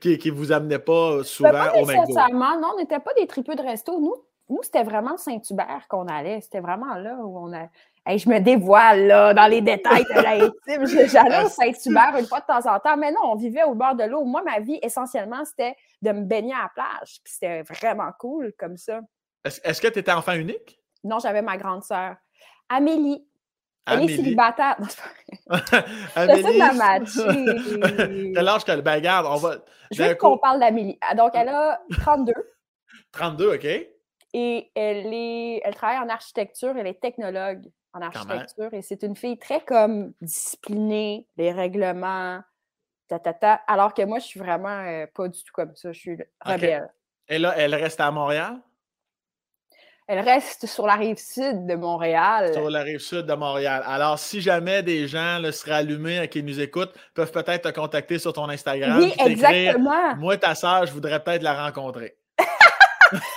[0.00, 2.00] qui, qui vous amenaient pas Ben, souvent pas au McDo.
[2.02, 2.58] nécessairement.
[2.60, 3.98] Non, on n'était pas des tripeux de resto.
[4.00, 4.14] Nous,
[4.48, 6.40] nous c'était vraiment Saint-Hubert qu'on allait.
[6.40, 7.68] C'était vraiment là où on a.
[8.06, 10.86] Hey, je me dévoile là, dans les détails de l'intime.
[11.08, 13.94] J'allais au Saint-Hubert une fois de temps en temps, mais non, on vivait au bord
[13.94, 14.24] de l'eau.
[14.24, 17.20] Moi, ma vie, essentiellement, c'était de me baigner à la plage.
[17.22, 19.00] Puis c'était vraiment cool comme ça.
[19.44, 20.80] Est-ce est-ce que tu étais enfant unique?
[21.04, 22.16] Non, j'avais ma grande sœur,
[22.68, 23.26] Amélie.
[23.86, 24.16] Elle est Amélie.
[24.16, 24.76] célibataire.
[26.14, 26.42] Amélie.
[26.42, 28.32] J'essaie de matcher.
[28.34, 28.82] Quel âge qu'elle.
[28.82, 29.56] Ben, regarde, on va.
[29.90, 30.98] Je veux qu'on parle d'Amélie.
[31.00, 32.32] Ah, Donc, elle a 32
[33.12, 33.66] 32, OK?
[34.32, 36.76] et elle, est, elle travaille en architecture.
[36.76, 42.40] Elle est technologue en architecture et c'est une fille très comme disciplinée, les règlements,
[43.08, 43.54] ta, ta, ta.
[43.66, 45.90] Alors que moi, je suis vraiment euh, pas du tout comme ça.
[45.90, 46.88] Je suis rebelle.
[47.28, 48.60] Et là, elle reste à Montréal,
[50.12, 52.52] Elle reste sur la rive sud de Montréal.
[52.52, 53.84] sur la rive sud de Montréal.
[53.86, 57.72] Alors, si jamais des gens là, seraient allumés et qui nous écoutent, peuvent peut-être te
[57.78, 58.98] contacter sur ton Instagram.
[58.98, 60.16] Oui, exactement.
[60.16, 62.16] Moi, ta sœur, je voudrais peut-être la rencontrer.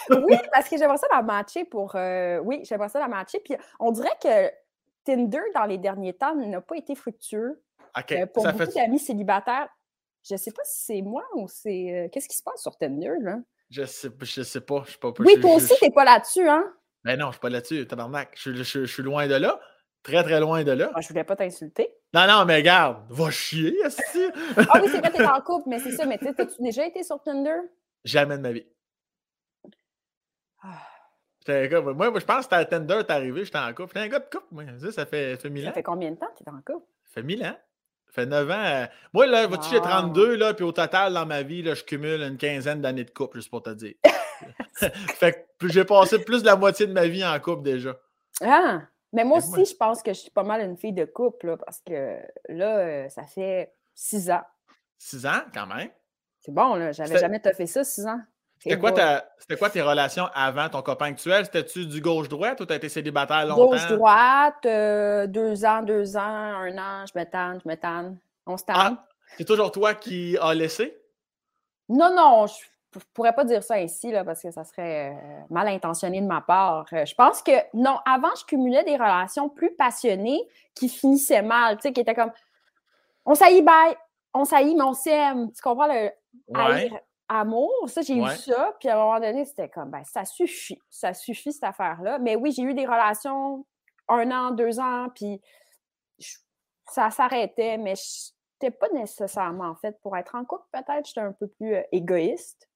[0.09, 1.95] Oui, parce que j'aimerais ça la matcher pour.
[1.95, 3.39] euh, oui, j'aimerais ça la matcher.
[3.39, 4.51] Puis on dirait que
[5.03, 7.61] Tinder, dans les derniers temps, n'a pas été fructueux.
[7.97, 8.11] OK.
[8.13, 8.79] Euh, pour ça beaucoup fait...
[8.79, 9.67] d'amis célibataires,
[10.27, 11.91] je ne sais pas si c'est moi ou c'est.
[11.91, 13.37] euh, Qu'est-ce qui se passe sur Tinder, là?
[13.75, 14.83] Je sais, je sais pas.
[14.85, 15.11] Je suis pas.
[15.19, 16.71] Oui, je- toi aussi, tu n'es pas là-dessus, hein?
[17.03, 18.33] Ben non, je suis pas là-dessus, tabarnak.
[18.37, 19.59] Je, je- je- je suis loin de là.
[20.03, 20.89] Très, très loin de là.
[20.91, 21.89] Moi, je voulais pas t'insulter.
[22.13, 24.25] Non, non, mais regarde, va chier, esti.
[24.57, 26.05] Ah oui, c'est vrai, tu es en couple, mais c'est ça.
[26.05, 27.55] Mais tu sais, as-tu déjà été sur Tinder?
[28.03, 28.67] Jamais de ma vie.
[30.61, 30.81] Ah,
[31.47, 33.89] Moi, moi, je pense que à Tinder, t'es arrivé, j'étais en couple.
[33.95, 34.63] J'étais un gars de couple, moi.
[34.79, 35.73] Ça, ça fait, ça fait 1000 Ça ans.
[35.73, 36.85] fait combien de temps que tu es en couple?
[37.05, 37.57] Ça fait 1000 ans.
[38.13, 38.53] Fait 9 ans.
[38.53, 39.83] euh, Moi, là, vois-tu, j'ai Wow.
[39.85, 43.09] 32, là, puis au total, dans ma vie, là, je cumule une quinzaine d'années de
[43.09, 43.95] couple, juste pour te dire.
[44.75, 47.97] fait que j'ai passé plus de la moitié de ma vie en couple déjà.
[48.41, 48.81] Ah!
[49.11, 51.47] Mais moi aussi, moi- je pense que je suis pas mal une fille de couple,
[51.47, 54.41] là, parce que là, euh, ça fait six ans.
[54.97, 55.89] 6 ans, quand même.
[56.39, 56.91] C'est bon, là.
[56.91, 58.19] J'avais jamais fait ça, six ans.
[58.63, 61.43] C'était quoi, ta- c'était quoi tes relations avant ton copain actuel?
[61.43, 63.71] C'était-tu du gauche-droite ou t'as été célibataire longtemps?
[63.71, 68.17] Gauche-droite, euh, deux ans, deux ans, un an, je me tanne, je me tanne.
[68.45, 68.75] On se tanne.
[68.79, 69.05] Ah,
[69.37, 70.97] c'est toujours toi qui as laissé?
[71.89, 72.53] Non, non, je
[72.95, 76.25] ne pourrais pas dire ça ainsi, là, parce que ça serait euh, mal intentionné de
[76.25, 76.85] ma part.
[76.93, 80.41] Euh, je pense que, non, avant, je cumulais des relations plus passionnées
[80.73, 82.31] qui finissaient mal, tu sais, qui étaient comme,
[83.25, 83.97] on saillit, bye,
[84.33, 85.51] on saillit, mais on s'aime.
[85.51, 86.11] Tu comprends le
[86.47, 86.89] Ouais.
[87.33, 87.71] Amour?
[87.87, 88.33] Ça, j'ai Ouais.
[88.33, 91.63] eu ça, puis à un moment donné, c'était comme, ben, ça suffit, ça suffit, cette
[91.63, 92.19] affaire-là.
[92.19, 93.65] Mais oui, j'ai eu des relations
[94.07, 95.41] un an, deux ans, puis
[96.19, 96.37] je-
[96.89, 101.21] ça s'arrêtait, mais je n'étais pas nécessairement en fait pour être en couple, peut-être, j'étais
[101.21, 102.69] un peu plus euh, égoïste.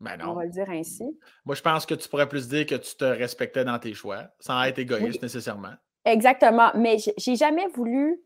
[0.00, 0.34] Ben On non.
[0.34, 1.04] va le dire ainsi.
[1.46, 4.24] Moi, je pense que tu pourrais plus dire que tu te respectais dans tes choix,
[4.40, 5.72] sans être égoïste nécessairement.
[6.04, 6.70] Exactement.
[6.74, 8.20] Mais j'ai jamais voulu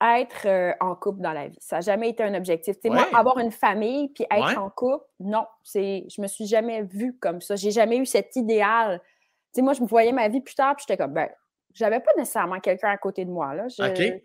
[0.00, 1.58] être euh, en couple dans la vie.
[1.60, 2.76] Ça n'a jamais été un objectif.
[2.84, 4.56] Moi, avoir une famille puis être Ouais.
[4.56, 5.46] en couple, non.
[5.64, 7.56] c'est Je me suis jamais vue comme ça.
[7.56, 9.00] J'ai jamais eu cet idéal.
[9.02, 9.06] Tu
[9.54, 11.28] sais, moi, je me voyais ma vie plus tard, puis j'étais comme, ben,
[11.74, 13.54] j'avais pas nécessairement quelqu'un à côté de moi.
[13.54, 13.66] Là.
[13.68, 13.82] Je-
[14.14, 14.22] OK.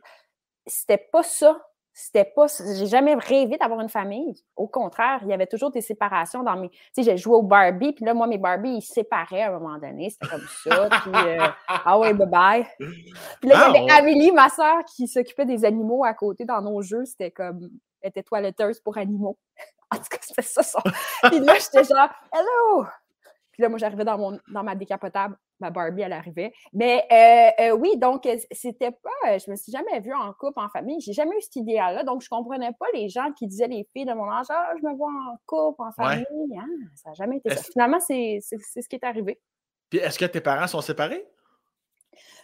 [0.68, 1.62] C'était pas ça.
[1.94, 2.48] C'était pas.
[2.48, 4.34] J'ai jamais rêvé d'avoir une famille.
[4.56, 6.70] Au contraire, il y avait toujours des séparations dans mes.
[6.70, 9.50] Tu sais, j'ai joué au Barbie, puis là, moi, mes Barbie, ils se séparaient à
[9.56, 10.10] un moment donné.
[10.10, 10.90] C'était comme ça.
[11.04, 12.68] puis, euh, ah ouais, bye bye.
[12.80, 16.14] Puis là, Ah, il y avait on- Amélie, ma soeur, qui s'occupait des animaux à
[16.14, 17.06] côté dans nos jeux.
[17.06, 17.70] C'était comme.
[18.02, 19.38] Elle était toiletteuse pour animaux.
[19.92, 20.80] En tout cas, c'était ça son.
[21.30, 22.86] Puis là, j'étais genre, hello!
[23.54, 25.38] Puis là, moi, j'arrivais dans, mon, dans ma décapotable.
[25.60, 26.52] Ma Barbie, elle arrivait.
[26.74, 29.38] Mais euh, euh, oui, donc, euh, c'était pas.
[29.38, 31.00] Je me suis jamais vue en couple, en famille.
[31.00, 32.04] J'ai jamais eu cet idéal-là.
[32.04, 34.86] Donc, je comprenais pas les gens qui disaient, les filles de mon âge, ah, je
[34.86, 36.26] me vois en couple, en Ouais.
[36.26, 36.60] famille.
[36.60, 37.64] Ah, ça n'a jamais été ça.
[37.72, 39.40] Finalement, c'est ce qui est arrivé.
[39.90, 41.24] Puis est-ce que tes parents sont séparés?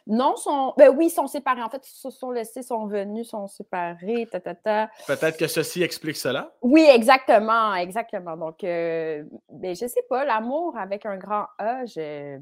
[0.09, 0.73] Non, sont.
[0.75, 1.61] Ben oui, ils sont séparés.
[1.61, 4.89] En fait, ils se sont laissés, sont venus, sont séparés, ta, ta, ta.
[5.05, 6.51] Peut-être que ceci explique cela.
[6.63, 8.35] Oui, exactement, exactement.
[8.35, 12.39] Donc, euh, ben, je sais pas, l'amour avec un grand A, je...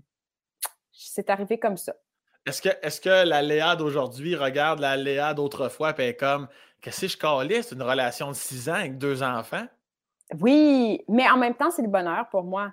[0.93, 1.93] c'est arrivé comme ça.
[2.45, 6.47] Est-ce que, est que la Léa d'aujourd'hui regarde la Léa d'autrefois et est comme
[6.81, 7.73] Qu'est-ce que je calisse?
[7.73, 9.65] une relation de six ans avec deux enfants?
[10.39, 12.71] Oui, mais en même temps, c'est le bonheur pour moi.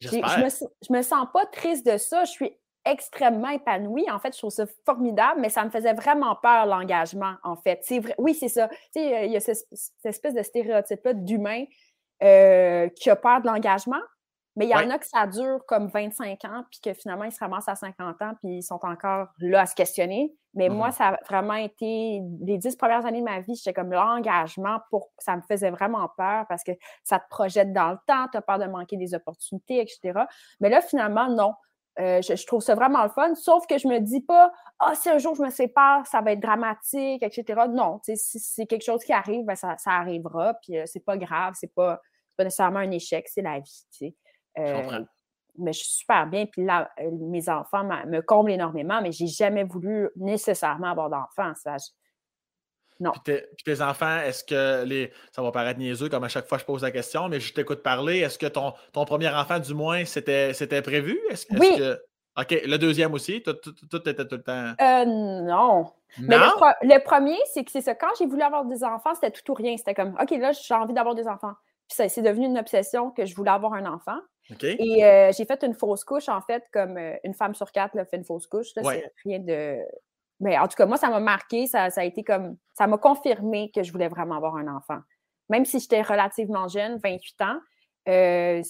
[0.00, 0.48] Je me,
[0.82, 2.24] je me sens pas triste de ça.
[2.24, 4.10] Je suis extrêmement épanouie.
[4.10, 7.80] En fait, je trouve ça formidable, mais ça me faisait vraiment peur, l'engagement, en fait.
[7.82, 8.68] C'est vrai, oui, c'est ça.
[8.68, 11.64] Tu sais, il y a ce- cette espèce de stéréotype-là d'humain
[12.22, 14.00] euh, qui a peur de l'engagement,
[14.54, 14.92] mais il y en Ouais.
[14.92, 18.20] a que ça dure comme 25 ans, puis que finalement, ils se ramassent à 50
[18.22, 20.32] ans, puis ils sont encore là à se questionner.
[20.54, 20.92] Mais moi, Mhm.
[20.92, 25.08] ça a vraiment été les dix premières années de ma vie, j'étais comme l'engagement pour
[25.18, 28.42] ça me faisait vraiment peur parce que ça te projette dans le temps, tu as
[28.42, 30.26] peur de manquer des opportunités, etc.
[30.60, 31.54] Mais là, finalement, non.
[31.98, 34.94] Euh, je, je trouve ça vraiment le fun, sauf que je me dis pas, ah,
[34.94, 37.66] si un jour je me sépare, ça va être dramatique, etc.
[37.68, 41.18] Non, si c'est quelque chose qui arrive, ben, ça, ça arrivera, puis euh, c'est pas
[41.18, 42.00] grave, c'est pas,
[42.36, 44.16] pas nécessairement un échec, c'est la vie, tu sais.
[44.56, 45.04] Je Euh,
[45.58, 46.46] mais je suis super bien.
[46.46, 51.52] Puis là, euh, mes enfants me comblent énormément, mais j'ai jamais voulu nécessairement avoir d'enfants.
[53.14, 55.12] Je- Puis tes, puis tes enfants, est-ce que les.
[55.32, 57.82] Ça va paraître niaiseux comme à chaque fois je pose la question, mais je t'écoute
[57.82, 58.18] parler.
[58.20, 61.18] Est-ce que ton, ton premier enfant, du moins, c'était c'était prévu?
[61.30, 61.78] Est-ce est-ce Oui.
[61.78, 62.00] que.
[62.40, 63.42] OK, le deuxième aussi?
[63.42, 64.72] Tout, tout- tout était tout le temps.
[64.80, 65.92] Euh, non.
[66.18, 66.50] Mais le, Non?
[66.56, 67.94] pro- le premier, c'est que c'est ça.
[67.94, 69.76] Quand j'ai voulu avoir des enfants, c'était tout ou rien.
[69.76, 71.52] C'était comme, OK, là, j'ai envie d'avoir des enfants.
[71.88, 74.16] Puis ça, c'est devenu une obsession que je voulais avoir un enfant.
[74.50, 74.64] OK.
[74.64, 77.94] Et euh, j'ai fait une fausse couche, en fait, comme euh, une femme sur quatre
[77.94, 78.68] là, fait une fausse couche.
[78.76, 79.02] Là, Ouais.
[79.04, 79.76] C'est rien de.
[80.42, 81.66] Mais en tout cas, moi, ça m'a marqué.
[81.66, 82.56] Ça, ça a été comme.
[82.74, 84.98] Ça m'a confirmé que je voulais vraiment avoir un enfant.
[85.48, 87.58] Même si j'étais relativement jeune, 28 ans,
[88.08, 88.62] euh,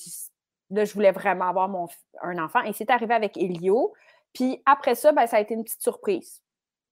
[0.70, 1.88] là, je voulais vraiment avoir mon,
[2.22, 2.60] un enfant.
[2.62, 3.92] Et c'est arrivé avec Elio.
[4.32, 6.42] Puis après ça, ben, ça a été une petite surprise.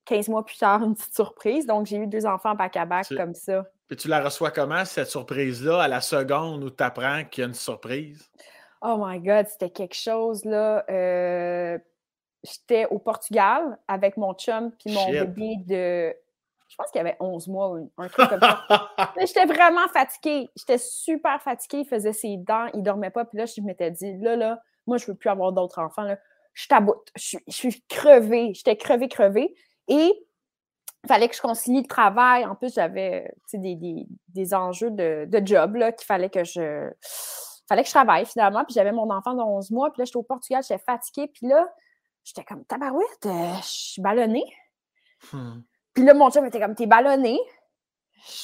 [0.07, 1.67] 15 mois plus tard, une petite surprise.
[1.67, 3.67] Donc, j'ai eu deux enfants back-à-back Tu- comme ça.
[3.87, 7.45] Puis tu la reçois comment, cette surprise-là, à la seconde où tu apprends qu'il y
[7.45, 8.31] a une surprise?
[8.83, 10.85] Oh my God, c'était quelque chose, là.
[10.89, 11.77] euh,
[12.43, 15.35] J'étais au Portugal avec mon chum puis mon Shit.
[15.35, 16.17] bébé de...
[16.69, 18.65] Je pense qu'il y avait 11 mois ou un truc comme ça.
[19.17, 20.49] Mais j'étais vraiment fatiguée.
[20.57, 21.79] J'étais super fatiguée.
[21.81, 23.25] Il faisait ses dents, il dormait pas.
[23.25, 26.03] Puis là, je m'étais dit, là, là, moi, je veux plus avoir d'autres enfants.
[26.03, 26.17] Là.
[26.55, 27.11] Je taboute.
[27.17, 28.55] Je suis, je suis crevée.
[28.55, 29.55] J'étais crevée, crevée.
[29.89, 30.13] Et
[31.05, 32.45] il fallait que je concilie le travail.
[32.45, 36.91] En plus, j'avais des, des, des enjeux de, de job qu'il fallait que je.
[37.69, 38.65] fallait que je travaille finalement.
[38.65, 39.91] Puis j'avais mon enfant de 11 mois.
[39.91, 41.29] Puis là, j'étais au Portugal, j'étais fatiguée.
[41.29, 41.67] Puis là,
[42.25, 44.45] j'étais comme tabarouette, euh, je suis ballonnée.
[45.33, 45.61] Hmm.
[45.95, 47.39] Puis là, mon chum était comme, t'es ballonnée.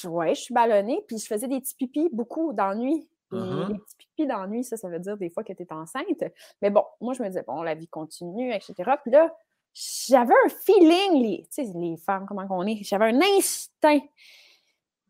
[0.03, 1.03] Je- Ouais, je suis ballonnée.
[1.07, 3.09] Puis je faisais des petits pipis beaucoup la nuit.
[3.31, 3.73] Puis Mhm.
[3.73, 6.25] les petits pipis nuit, ça, ça veut dire des fois que tu es enceinte.
[6.63, 8.75] Mais bon, moi, je me disais, bon, la vie continue, etc.
[9.03, 9.35] Puis là,
[9.75, 13.99] j'avais un feeling, les, tu sais, les femmes, comment on est, j'avais un instinct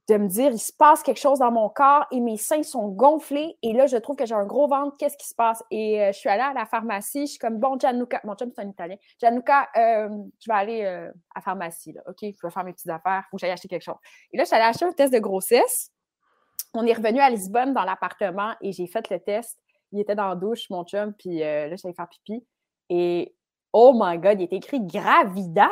[0.09, 2.89] de me dire, il se passe quelque chose dans mon corps et mes seins sont
[2.89, 3.59] gonflés.
[3.63, 4.97] Et là, je trouve que j'ai un gros ventre.
[4.99, 5.65] Qu'est-ce qui se passe?
[5.73, 7.23] Et euh, je suis allée à la pharmacie.
[7.23, 8.97] Je suis comme, bon, Gianluca, mon chum, c'est un Italien.
[9.19, 11.93] Gianluca, euh, je vais aller euh, à la pharmacie.
[11.93, 12.03] Là.
[12.07, 13.25] OK, je vais faire mes petites affaires.
[13.27, 13.97] Il faut que j'aille acheter quelque chose.
[14.33, 15.91] Et là, je suis allée acheter un test de grossesse.
[16.73, 19.59] On est revenu à Lisbonne dans l'appartement et j'ai fait le test.
[19.91, 22.45] Il était dans la douche, mon chum, puis là, j'allais faire pipi.
[22.91, 23.35] Et
[23.73, 25.71] oh my God, il est écrit Gravida.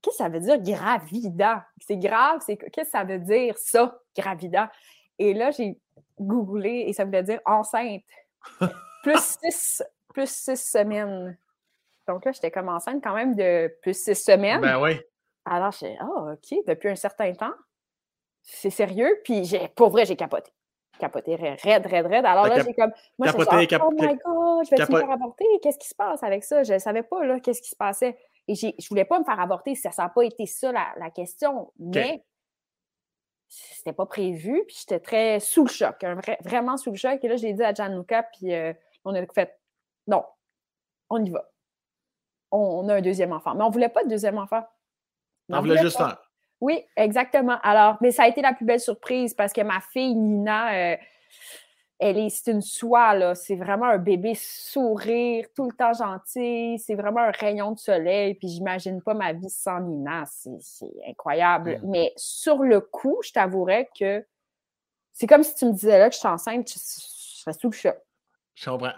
[0.00, 1.66] Qu'est-ce que ça veut dire gravida?
[1.80, 4.70] C'est grave, c'est qu'est-ce que ça veut dire ça, gravida?
[5.18, 5.76] Et là, j'ai
[6.20, 8.02] googlé et ça voulait dire enceinte.
[9.02, 9.82] plus six,
[10.12, 11.36] plus six semaines.
[12.06, 14.60] Donc là, j'étais comme enceinte quand même de plus six semaines.
[14.60, 15.00] Ben oui.
[15.44, 17.54] Alors, je ah, OK, depuis un certain temps.
[18.42, 19.20] C'est sérieux.
[19.24, 20.50] Puis, j'ai, pour vrai, j'ai capoté.
[20.98, 22.24] capoté raide, raide, raide.
[22.24, 22.92] Alors là, j'ai comme.
[23.18, 25.44] Moi, je suis oh my God, je vais me faire avorter?
[25.62, 26.62] Qu'est-ce qui se passe avec ça?
[26.62, 28.16] Je ne savais pas, là, qu'est-ce qui se passait.
[28.48, 29.74] Et je ne voulais pas me faire avorter.
[29.74, 31.72] Ça n'a pas été ça la, question.
[31.78, 32.24] Mais
[33.48, 34.64] c'était pas prévu.
[34.66, 36.04] Puis j'étais très sous le choc,
[36.44, 37.22] vraiment sous le choc.
[37.22, 38.72] Et là, j'ai dit à Gianluca, puis euh,
[39.04, 39.58] on a fait
[40.06, 40.24] non,
[41.10, 41.50] on y va.
[42.50, 43.54] On, a un deuxième enfant.
[43.54, 44.66] Mais on ne voulait pas de deuxième enfant.
[45.50, 46.16] On, voulait juste un.
[46.60, 47.58] Oui, exactement.
[47.62, 50.96] Alors, mais ça a été la plus belle surprise parce que ma fille Nina, euh,
[51.98, 53.34] elle est, c'est une soie, là.
[53.34, 56.78] C'est vraiment un bébé sourire, tout le temps gentil.
[56.78, 58.34] C'est vraiment un rayon de soleil.
[58.34, 60.24] Puis j'imagine pas ma vie sans Nina.
[60.26, 61.80] C'est, incroyable.
[61.82, 61.90] Mm.
[61.90, 64.24] Mais sur le coup, je t'avouerais que
[65.12, 67.76] c'est comme si tu me disais là que je suis enceinte, je, serais sous le
[67.76, 67.96] choc.
[68.54, 68.92] Je comprends.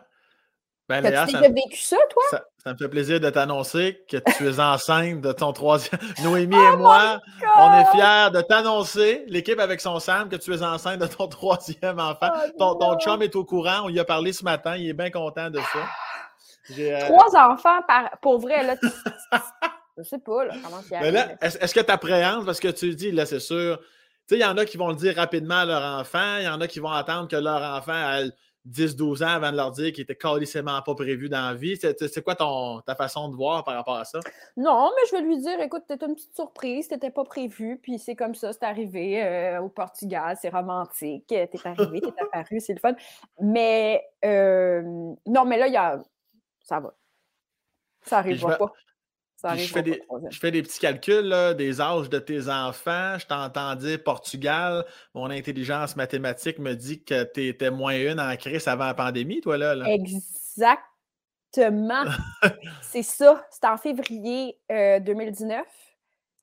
[0.90, 2.40] Ben, As-tu déjà vécu ça, toi?
[2.64, 6.00] Ça, me fait plaisir de t'annoncer que tu es enceinte de ton troisième.
[6.24, 7.20] Noémie et oh moi,
[7.58, 11.28] on est fiers de t'annoncer, l'équipe avec son Sam, que tu es enceinte de ton
[11.28, 12.30] troisième enfant.
[12.58, 15.10] Oh ton, chum est au courant, on y a parlé ce matin, il est bien
[15.10, 16.76] content de ça.
[16.76, 18.10] Euh, Trois enfants par...
[18.20, 18.74] pour vrai, là.
[19.96, 20.94] Je sais pas, là, comment tu
[21.40, 22.46] Est-ce que tu appréhendes?
[22.46, 23.78] Parce que tu dis, là, c'est sûr.
[23.78, 26.46] Tu sais, il y en a qui vont le dire rapidement à leur enfant, il
[26.46, 28.12] y en a qui vont attendre que leur enfant.
[28.14, 28.32] Elle
[28.68, 31.76] 10-12 ans avant de leur dire qu'ils étaient carrément pas prévus dans la vie.
[31.76, 34.20] C'est quoi ton, ta façon de voir par rapport à ça?
[34.56, 37.98] Non, mais je vais lui dire écoute, c'était une petite surprise, t'étais pas prévu, puis
[37.98, 42.74] c'est comme ça, c'est arrivé euh, au Portugal, c'est romantique, t'es arrivé, t'es apparu, c'est
[42.74, 42.94] le fun.
[43.40, 44.82] Mais euh,
[45.26, 45.98] non, mais là, il y a.
[46.62, 46.94] Ça va.
[48.02, 48.72] Ça arrivera pas
[49.44, 53.18] je, fais des, je fais des petits calculs des âges de tes enfants.
[53.18, 54.84] Je t'entends dire Portugal.
[55.14, 59.40] Mon intelligence mathématique me dit que tu étais moins une en crise avant la pandémie,
[59.40, 59.74] toi, là.
[59.88, 62.04] Exactement.
[62.82, 63.46] c'est ça.
[63.50, 65.60] C'était en février 2019.
[65.60, 65.62] Euh,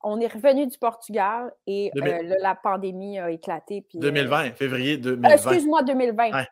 [0.04, 3.86] On est revenu du Portugal et euh, la pandémie a éclaté.
[3.88, 5.30] Puis, 2020, euh, février 2020.
[5.30, 6.46] Excuse-moi, 2020.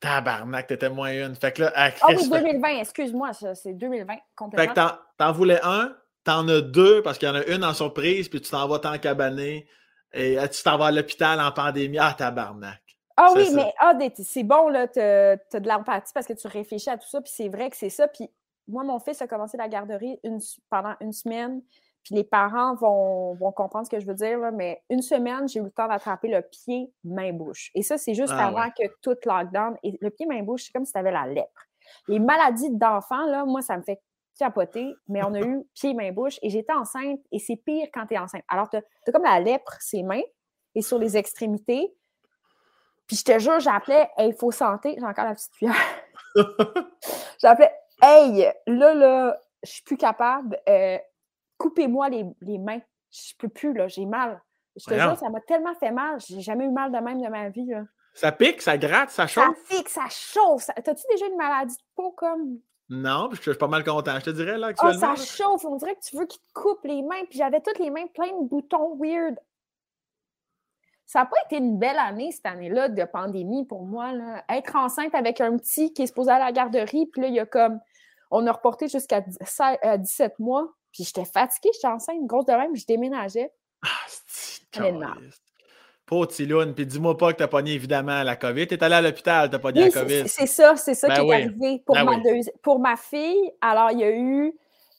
[0.00, 1.34] Tabarnak, t'étais moins une.
[1.36, 4.74] Fait que là, Ah oui, 2020, excuse-moi, c'est 2020 complètement.
[4.74, 7.74] Fait que t'en voulais un, t'en as deux parce qu'il y en a une en
[7.74, 9.66] surprise, puis tu t'en vas t'en cabaner
[10.12, 11.98] et euh, tu t'en vas à l'hôpital en pandémie.
[11.98, 12.82] Ah, tabarnak.
[13.16, 16.90] Ah oui, mais ah, c'est bon, là, t'as as de l'empathie parce que tu réfléchis
[16.90, 18.08] à tout ça, puis c'est vrai que c'est ça.
[18.08, 18.28] Puis
[18.68, 21.62] moi, mon fils a commencé la garderie une, pendant une semaine.
[22.06, 25.64] Puis les parents vont, comprendre ce que je veux dire, mais une semaine, j'ai eu
[25.64, 27.72] le temps d'attraper le pied main-bouche.
[27.74, 29.76] Et ça, c'est juste ah avant que tout lockdown.
[29.82, 31.66] Et le pied main-bouche, c'est comme si tu avais la lèpre.
[32.06, 34.00] Les maladies d'enfants, là, moi, ça me fait
[34.38, 38.14] capoter, mais on a eu pied main-bouche et j'étais enceinte et c'est pire quand tu
[38.14, 38.44] es enceinte.
[38.46, 40.22] Alors, tu as, comme la lèpre, ses mains
[40.76, 41.92] et sur les extrémités.
[43.08, 45.74] Puis je te jure, j'appelais il faut santé, j'ai encore la petite cuillère.
[47.42, 50.56] j'appelais Hey, là, là, je suis plus capable.
[50.68, 50.98] Euh,
[51.58, 52.80] coupez-moi les, mains.
[53.10, 54.40] Je peux plus, là, j'ai mal.
[54.76, 56.20] Je te jure, ça m'a tellement fait mal.
[56.20, 57.66] J'ai jamais eu mal de même de ma vie.
[57.66, 57.84] Là.
[58.16, 59.44] Ça pique, ça gratte, ça chauffe?
[59.44, 60.66] Ça pique, ça chauffe.
[60.66, 62.58] T'as-tu déjà une maladie de peau comme?
[62.88, 65.12] Non, parce que je suis pas mal content, je te dirais, là, actuellement.
[65.12, 65.64] Oh, ça chauffe.
[65.64, 67.24] On dirait que tu veux qu'il te coupe les mains.
[67.28, 69.36] Puis j'avais toutes les mains pleines de boutons weird.
[71.04, 74.12] Ça n'a pas été une belle année, cette année-là, de pandémie pour moi.
[74.12, 74.44] Là.
[74.48, 77.34] Être enceinte avec un petit qui est supposé aller à la garderie, puis là, il
[77.34, 77.80] y a comme.
[78.30, 80.72] On a reporté jusqu'à 17 euh, mois.
[80.96, 83.52] Puis j'étais fatiguée, j'étais enceinte, grosse de même, je déménageais.
[83.82, 84.62] Ah, c'est
[86.06, 88.66] Pauvre Tiloune, puis dis-moi pas que t'as pogné évidemment la COVID.
[88.66, 90.26] T'es allé à l'hôpital, t'as pogné la COVID.
[90.26, 92.16] C'est ça, c'est ça ben qui est arrivé pour, ben ma
[92.62, 93.52] pour ma fille.
[93.60, 94.54] Alors, il y a eu.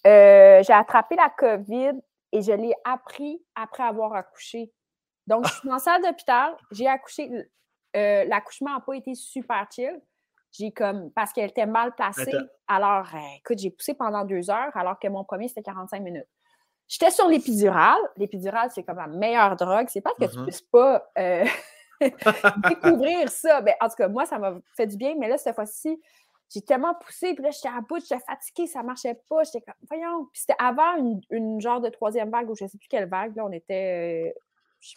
[0.05, 1.99] Euh, j'ai attrapé la COVID
[2.31, 4.71] et je l'ai appris après avoir accouché.
[5.25, 7.31] Donc, je suis dans la salle d'hôpital, j'ai accouché.
[7.95, 9.99] Euh, l'accouchement n'a pas été super chill.
[10.51, 12.31] J'ai comme, parce qu'elle était mal placée.
[12.67, 16.27] Alors, euh, écoute, j'ai poussé pendant deux heures, alors que mon premier, c'était 45 minutes.
[16.87, 17.99] J'étais sur l'épidurale.
[18.15, 19.87] L'épidurale, c'est comme la meilleure drogue.
[19.89, 20.43] C'est pas que tu tu mm-hmm.
[20.43, 21.45] puisses pas euh,
[22.69, 23.61] découvrir ça.
[23.61, 25.99] Ben, en tout cas, moi, ça m'a fait du bien, mais là, cette fois-ci,
[26.53, 29.43] j'ai tellement poussé, puis là, j'étais à bout, j'étais fatiguée, ça marchait pas.
[29.43, 30.25] J'étais comme, voyons.
[30.31, 30.95] Puis c'était avant
[31.29, 34.33] une, genre de troisième vague, ou je sais plus quelle vague, là, on était,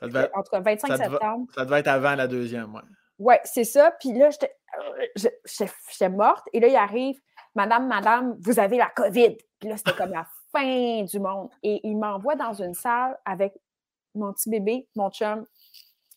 [0.03, 1.47] euh, en tout cas, 25 septembre.
[1.55, 2.83] ça devait être avant la deuxième, ouais.
[3.21, 3.93] Ouais, c'est ça.
[4.01, 6.47] Puis là, j'étais morte.
[6.55, 7.21] Et là, il arrive,
[7.55, 9.37] Madame, Madame, vous avez la COVID.
[9.59, 11.51] Puis là, c'était comme la fin du monde.
[11.63, 13.53] Et il m'envoie dans une salle avec
[14.15, 15.45] mon petit bébé, mon chum,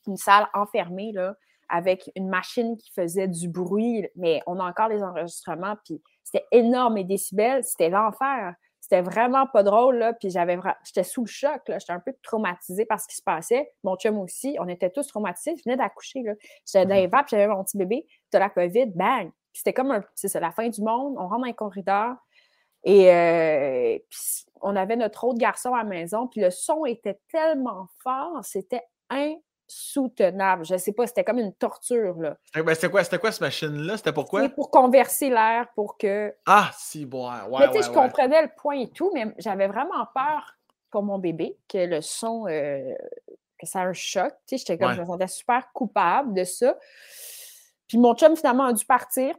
[0.08, 1.36] une salle enfermée, là,
[1.68, 4.08] avec une machine qui faisait du bruit.
[4.16, 5.76] Mais on a encore les enregistrements.
[5.84, 7.66] Puis c'était énorme et décibels.
[7.66, 8.56] C'était l'enfer.
[8.84, 10.12] C'était vraiment pas drôle, là.
[10.12, 11.80] Puis j'avais j'étais sous le choc, là.
[11.80, 13.72] J'étais un peu traumatisée par ce qui se passait.
[13.82, 14.58] Mon chum aussi.
[14.60, 15.56] On était tous traumatisés.
[15.56, 16.34] Je venais d'accoucher, là.
[16.66, 18.06] J'étais dans les vapes, j'avais mon petit bébé.
[18.34, 19.32] de la COVID, bang!
[19.54, 21.16] C'était comme un, c'est ça, la fin du monde.
[21.18, 22.16] On rentre dans un corridor.
[22.84, 26.28] Et euh, puis on avait notre autre garçon à la maison.
[26.28, 28.84] Puis le son était tellement fort, c'était
[29.70, 30.66] insoutenable.
[30.66, 32.16] Je ne sais pas, c'était comme une torture.
[32.20, 32.38] Là.
[32.56, 33.98] Ben, c'était quoi, quoi cette machine-là?
[33.98, 34.42] C'était pourquoi?
[34.42, 36.34] C'était pour converser l'air, pour que.
[36.46, 37.60] Ah, si, bon, ouais.
[37.60, 40.56] mais tu sais, je comprenais le point et tout, mais j'avais vraiment peur
[40.90, 42.94] pour mon bébé que le son, euh,
[43.60, 44.32] que ça un choc.
[44.48, 46.78] Tu sais, j'étais comme, je me sentais super coupable de ça.
[47.88, 49.36] Puis mon chum, finalement, a dû partir.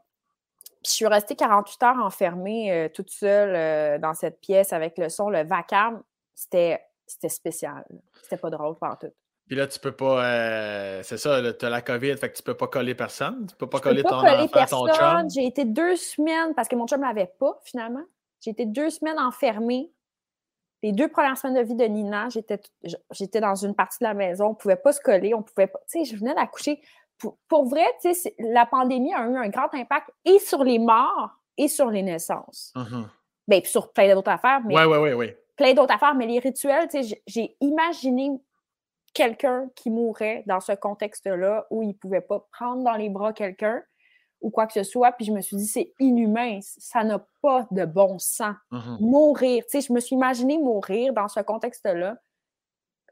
[0.83, 4.99] Puis je suis restée 48 heures enfermée euh, toute seule euh, dans cette pièce avec
[4.99, 6.03] le son, le vacarme.
[6.35, 7.87] C'était spécial.
[8.23, 9.13] C'était pas drôle pendant tout.
[9.47, 10.25] Puis là, tu peux pas.
[10.25, 13.47] Euh, c'est ça, tu as la COVID, fait que tu peux pas coller personne.
[13.47, 15.31] Tu peux pas je coller peux pas ton coller enfant, ton chum.
[15.31, 18.05] J'ai été deux semaines, parce que mon chum ne l'avait pas finalement.
[18.41, 19.91] J'ai été deux semaines enfermée.
[20.83, 24.47] Les deux premières semaines de vie de Nina, j'étais dans une partie de la maison.
[24.47, 25.35] On ne pouvait pas se coller.
[25.35, 25.79] On pouvait pas.
[25.91, 26.81] Tu sais, je venais d'accoucher.
[27.19, 30.79] Pour, pour, vrai, tu sais, la pandémie a eu un grand impact et sur les
[30.79, 32.73] morts et sur les naissances.
[32.77, 33.07] Uh-huh.
[33.47, 34.61] Bien, puis sur plein d'autres affaires.
[34.65, 35.39] Mais ouais, ouais, ouais, ouais.
[35.57, 38.31] Plein d'autres affaires, mais les rituels, tu sais, j'ai imaginé
[39.15, 43.33] quelqu'un qui mourrait dans ce contexte-là où il ne pouvait pas prendre dans les bras
[43.33, 43.83] quelqu'un
[44.41, 45.13] ou quoi que ce soit.
[45.13, 48.57] Puis je me suis dit, c'est inhumain, ça n'a pas de bon sens.
[48.71, 49.01] Mm-hmm.
[49.01, 52.17] Mourir, tu sais, je me suis imaginé mourir dans ce contexte-là.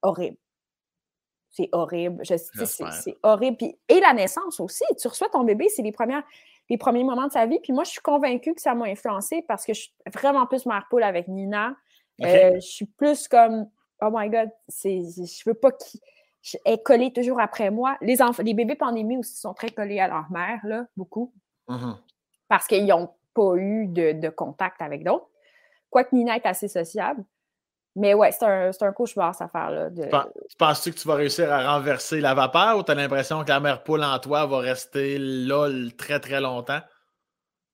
[0.03, 0.37] Horrible.
[1.51, 2.23] C'est horrible.
[2.25, 3.57] C'est horrible.
[3.57, 4.85] Puis, et la naissance aussi.
[5.01, 6.23] Tu reçois ton bébé, c'est les, premières,
[6.69, 7.61] les premiers moments de sa vie.
[7.62, 10.67] Puis moi, je suis convaincue que ça m'a influencé parce que je suis vraiment plus
[10.67, 11.77] mère poule avec Nina.
[12.23, 13.69] Euh, je suis plus comme
[14.03, 16.01] oh my God, je veux pas qu'il
[16.65, 17.97] est collé toujours après moi.
[18.01, 21.33] Les, enfants, les bébés pandémie aussi sont très collés à leur mère, là, beaucoup.
[21.69, 21.97] Mm-hmm.
[22.49, 25.29] Parce qu'ils n'ont pas eu de, contact avec d'autres.
[25.91, 27.25] Quoique Nina est assez sociable.
[27.95, 29.91] Mais ouais, c'est un, un, cauchemar, cette affaire-là.
[29.91, 30.05] De...
[30.05, 33.51] Tu penses-tu que tu vas réussir à renverser la vapeur ou tu as l'impression que
[33.51, 36.81] la mère poule en toi va rester là très, très longtemps?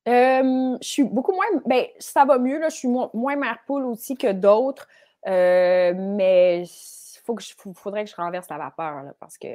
[0.05, 1.45] je suis beaucoup moins.
[1.65, 2.69] Ben, ça va mieux, là.
[2.69, 4.87] Je suis moins mère poule aussi que d'autres.
[5.29, 9.47] Euh, mais il faut que je, faudrait que je renverse la vapeur parce que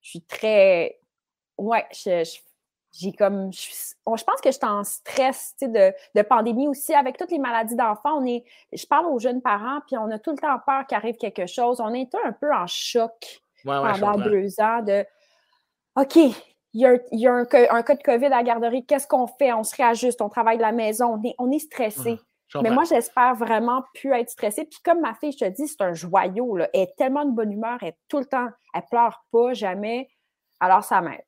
[0.00, 0.98] je suis très.
[1.56, 3.52] Ouais, j'ai comme.
[3.52, 6.94] Je, pense que je suis en stress de, de, pandémie aussi.
[6.94, 8.44] Avec toutes les maladies d'enfants, on est.
[8.72, 11.46] Je parle aux jeunes parents, puis on a tout le temps peur qu'il arrive quelque
[11.46, 11.80] chose.
[11.80, 15.04] On est un peu en choc pendant deux ans de
[15.96, 18.84] OK, il y a, il y a un, un, cas de COVID à la garderie,
[18.84, 19.52] qu'est-ce qu'on fait?
[19.52, 22.18] On se réajuste, on travaille de la maison, on est, on est stressé.
[22.62, 24.64] Mais moi, j'espère vraiment plus être stressée.
[24.64, 26.56] Puis comme ma fille, je te dis, c'est un joyau.
[26.56, 26.68] Là.
[26.72, 30.08] Elle est tellement de bonne humeur, elle est tout le temps, elle pleure pas, jamais.
[30.60, 31.24] Alors, ça m'aide.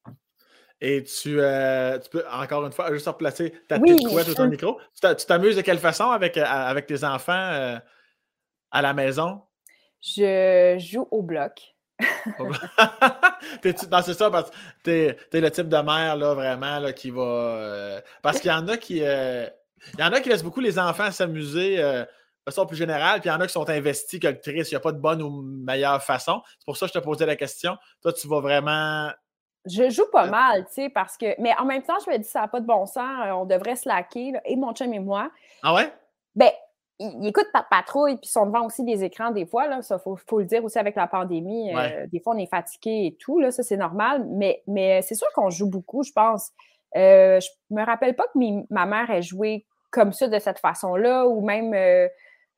[0.80, 4.48] Et tu, euh, tu, peux, encore une fois, juste replacer ta petite couette ou ton
[4.48, 4.80] micro.
[4.94, 7.78] Tu t'amuses de quelle façon avec, euh, avec tes enfants euh,
[8.70, 9.42] à la maison?
[10.00, 11.74] Je joue au bloc.
[12.38, 12.50] non,
[14.02, 18.00] c'est ça, parce que t'es es le type de mère, là, vraiment, là, qui va.
[18.22, 19.02] parce qu'il y en a qui.
[19.94, 22.04] Il y en a qui laissent beaucoup les enfants s'amuser euh,
[22.46, 24.74] de façon plus générale, puis il y en a qui sont investis comme Il n'y
[24.74, 26.42] a pas de bonne ou meilleure façon.
[26.58, 27.76] C'est pour ça que je te posais la question.
[28.02, 29.10] Toi, tu vas vraiment.
[29.66, 31.38] Je joue pas mal, tu sais, parce que.
[31.38, 33.44] Mais en même temps, je me dis, ça n'a pas de bon sens, euh, on
[33.44, 35.30] devrait se laquer, et mon chum et moi.
[35.62, 35.92] Ah ouais?
[36.34, 36.50] Ben,
[36.98, 39.82] ils écoutent pas de patrouille, puis ils sont devant aussi des écrans des fois, là.
[39.82, 41.74] Ça, faut, faut le dire aussi avec la pandémie.
[41.74, 44.26] Euh, des fois, on est fatigué et tout, là, ça, c'est normal.
[44.30, 46.52] Mais, mais c'est sûr qu'on joue beaucoup, je pense.
[46.94, 51.40] je me rappelle pas que ma mère ait joué comme ça, de cette façon-là, ou
[51.40, 52.08] même euh,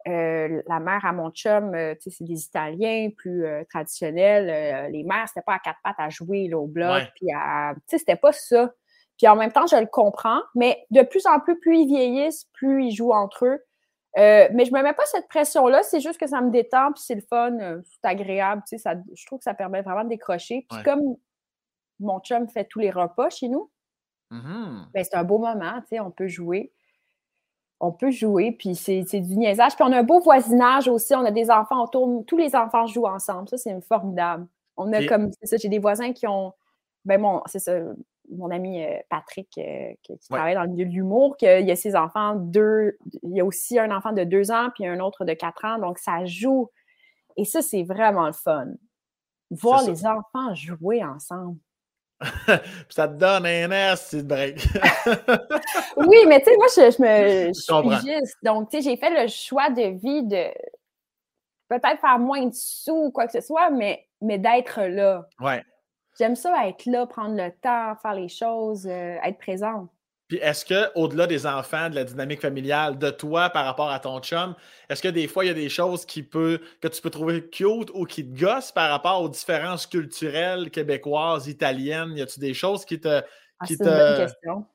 [0.09, 4.91] euh, la mère à mon chum, euh, c'est des Italiens plus traditionnels.
[4.93, 7.75] les mères, c'était pas à quatre pattes à jouer au bloc, puis à.
[7.87, 8.73] c'était pas ça.
[9.19, 12.47] Puis en même temps, je le comprends, mais de plus en plus, plus ils vieillissent,
[12.53, 13.65] plus ils jouent entre eux.
[14.17, 17.15] mais je me mets pas cette pression-là, c'est juste que ça me détend, puis c'est
[17.15, 20.67] le fun, c'est agréable, ça, je trouve que ça permet vraiment de décrocher.
[20.69, 21.03] Puis comme
[22.01, 23.71] mon chum fait tous les repas chez nous,
[24.31, 26.73] mmh ben, c'est un beau moment, on peut jouer
[27.83, 29.75] on peut jouer, puis c'est du niaisage.
[29.75, 32.87] Puis on a un beau voisinage aussi, on a des enfants autour, tous les enfants
[32.87, 34.47] jouent ensemble, ça c'est formidable.
[34.77, 36.55] On a comme, c'est ça, j'ai des voisins qui ont,
[37.05, 37.77] ben mon, c'est ça,
[38.31, 41.77] mon ami euh, Patrick euh, qui, travaille dans le milieu de l'humour, qu'il y a
[41.77, 45.25] ses enfants, deux, il y a aussi un enfant de deux ans, puis un autre
[45.25, 46.71] de quatre ans, donc ça joue.
[47.37, 48.69] Et ça, c'est vraiment le fun.
[49.51, 51.59] Voir les enfants jouer ensemble.
[52.89, 54.57] ça te donne un air, c'est break.
[55.97, 58.37] oui, mais tu sais, moi, je, me je suis juste.
[58.43, 60.47] Donc, tu sais, j'ai fait le choix de vie de
[61.69, 65.27] peut-être faire moins de sous ou quoi que ce soit, mais, mais d'être là.
[65.41, 65.63] Ouais.
[66.19, 69.89] J'aime ça, être là, prendre le temps, faire les choses, euh, être présente.
[70.33, 74.01] Puis est-ce que, au-delà des enfants, de la dynamique familiale, de toi par rapport à
[74.01, 74.55] ton chum,
[74.89, 77.51] est-ce que des fois, il y a des choses qui peut, que tu peux trouver
[77.51, 82.17] cute ou qui te gossent par rapport aux différences culturelles québécoises, italiennes?
[82.17, 83.21] Y a-tu des choses qui te.
[83.61, 84.67] Ah, c'est une bonne question.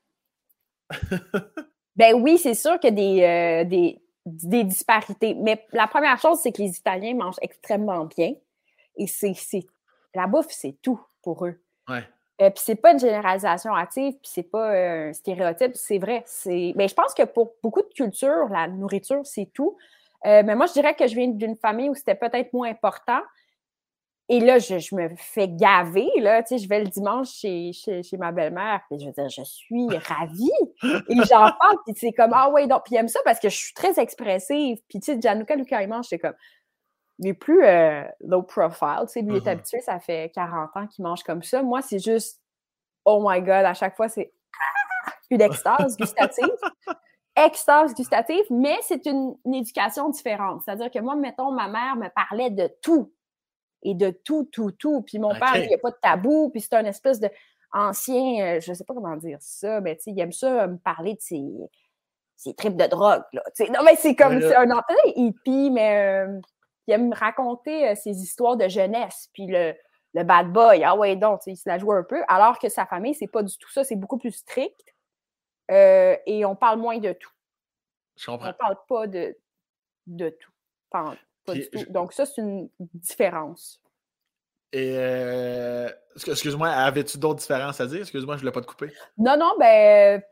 [1.96, 5.34] ben oui, c'est sûr qu'il y a des, euh, des, disparités.
[5.34, 8.32] Mais la première chose, c'est que les Italiens mangent extrêmement bien.
[8.96, 9.34] Et c'est
[10.14, 11.60] La bouffe, c'est tout pour eux.
[11.88, 12.08] Ouais.
[12.40, 16.24] Euh, puis c'est pas une généralisation active, puis c'est pas euh, un stéréotype, c'est vrai.
[16.46, 19.76] Mais je pense que pour beaucoup de cultures, la nourriture, c'est tout.
[20.24, 23.20] Euh, mais moi, je dirais que je viens d'une famille où c'était peut-être moins important.
[24.30, 28.16] Et là, je, me fais gaver, là, tu sais, je vais le dimanche chez, chez,
[28.18, 30.50] ma belle-mère, puis je veux dire, je suis ravie.
[31.08, 33.56] Et j'en parle, puis c'est comme, ah ouais, donc, puis aime ça parce que je
[33.56, 34.78] suis très expressive.
[34.86, 36.34] Puis tu sais, il mange, c'est comme,
[37.18, 39.48] il est plus euh, low profile, tu sais, lui, il est Mhm.
[39.48, 41.62] habitué, ça fait 40 ans qu'il mange comme ça.
[41.62, 42.40] Moi, c'est juste,
[43.04, 44.32] oh my God, à chaque fois, c'est
[45.30, 46.44] une extase gustative.
[47.36, 50.62] Extase gustative, mais c'est une, une éducation différente.
[50.64, 53.12] C'est-à-dire que moi, mettons, ma mère me parlait de tout
[53.84, 55.02] et de tout, tout, tout.
[55.02, 57.30] Puis mon père, lui, il n'y a pas de tabou, puis c'est un espèce de
[57.72, 60.62] ancien, euh, je ne sais pas comment dire ça, mais tu sais, il aime ça
[60.64, 61.44] euh, me parler de ses,
[62.34, 63.42] ses tripes de drogue, là.
[63.70, 64.60] Non, mais c'est comme, Ouais, là.
[64.62, 66.40] un entretien hippie, mais euh,
[66.88, 69.74] il aime me raconter euh, ses histoires de jeunesse, puis le,
[70.14, 72.86] le bad boy, ah ouais, donc, il se la joue un peu, alors que sa
[72.86, 74.94] famille, c'est pas du tout ça, c'est beaucoup plus strict,
[75.70, 77.30] euh, et on parle moins de tout.
[78.16, 78.52] Je On comprends.
[78.54, 79.36] parle pas de,
[80.06, 80.50] de tout.
[80.90, 81.14] Pas,
[81.54, 81.78] du tout.
[81.78, 83.80] je- Donc, ça, c'est une différence.
[84.72, 88.00] Et euh, excu- excuse-moi, avais-tu d'autres différences à dire?
[88.00, 88.92] Excuse-moi, je voulais pas te couper.
[89.16, 90.22] Non, non, ben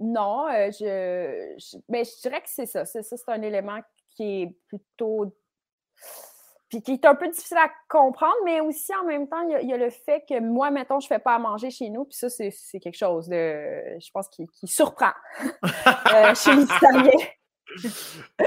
[0.00, 2.84] non, euh, je, je, ben, je dirais que c'est ça.
[2.84, 5.36] C'est ça, c'est un élément qui est plutôt.
[6.68, 9.54] Puis qui est un peu difficile à comprendre, mais aussi en même temps, il y
[9.54, 11.70] a, il y a le fait que moi, mettons, je ne fais pas à manger
[11.70, 15.12] chez nous, puis ça, c'est c'est quelque chose de, je pense, qui, qui surprend
[15.44, 17.26] euh, chez les Italiens.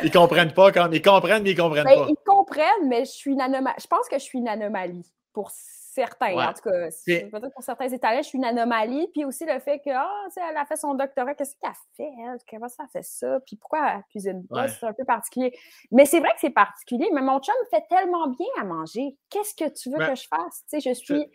[0.04, 2.08] Ils comprennent pas quand ils comprennent, mais ils comprennent Ben, pas.
[2.10, 3.76] ils comprennent, mais je suis une anomalie.
[3.82, 5.52] Je pense que je suis une anomalie pour
[6.02, 6.36] certains.
[6.36, 6.44] Ouais.
[6.46, 9.08] En tout cas, Puis- peut-être pour certains Italiens, je suis une anomalie.
[9.14, 11.72] Puis aussi le fait que, ah, tu sais, elle a fait son doctorat, qu'est-ce qu'elle
[11.96, 12.38] fait, elle?
[12.50, 13.40] Comment ça fait ça?
[13.46, 14.64] Puis pourquoi elle cuisine pas?
[14.64, 14.68] Ouais.
[14.70, 15.52] C'est un peu particulier.
[15.92, 19.18] Mais c'est vrai que c'est particulier, mais mon chum fait tellement bien à manger.
[19.30, 20.64] Qu'est-ce que tu veux Ben, que je fasse?
[20.70, 21.26] Tu sais, je suis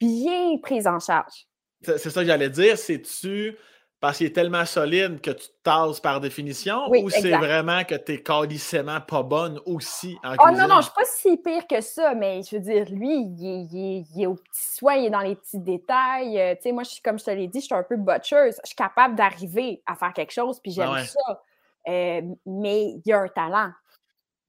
[0.00, 1.46] bien prise en charge.
[1.82, 2.76] C'est c'est ça que j'allais dire.
[2.78, 3.56] C'est-tu
[4.00, 7.82] parce qu'il est tellement solide que tu te tasses par définition Oui, ou c'est vraiment
[7.84, 10.58] que tu es calicément pas bonne aussi en Oh cuisine?
[10.58, 13.46] non, non, je suis pas si pire que ça, mais je veux dire, lui, il
[13.46, 16.38] est, il est- il est au petit soin, il est dans les petits détails.
[16.38, 17.96] Euh, tu sais, moi, je suis, comme je te l'ai dit, je suis un peu
[17.96, 18.56] butcheuse.
[18.62, 21.04] Je suis capable d'arriver à faire quelque chose, puis j'aime Ah ouais.
[21.04, 21.42] ça.
[21.88, 23.70] Euh, mais il y a un talent.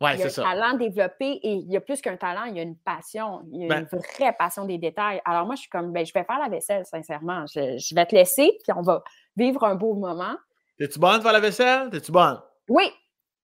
[0.01, 0.43] Ouais, il y a un ça.
[0.43, 3.41] talent développé et il y a plus qu'un talent, il y a une passion.
[3.51, 5.21] Il y a Ben- une vraie passion des détails.
[5.25, 7.45] Alors moi, je suis comme, ben, je vais faire la vaisselle, sincèrement.
[7.47, 9.03] Je, je vais te laisser, puis on va
[9.37, 10.35] vivre un beau moment.
[10.77, 11.89] T'es-tu bonne pour la vaisselle?
[11.89, 12.41] T'es-tu bonne?
[12.67, 12.91] Oui,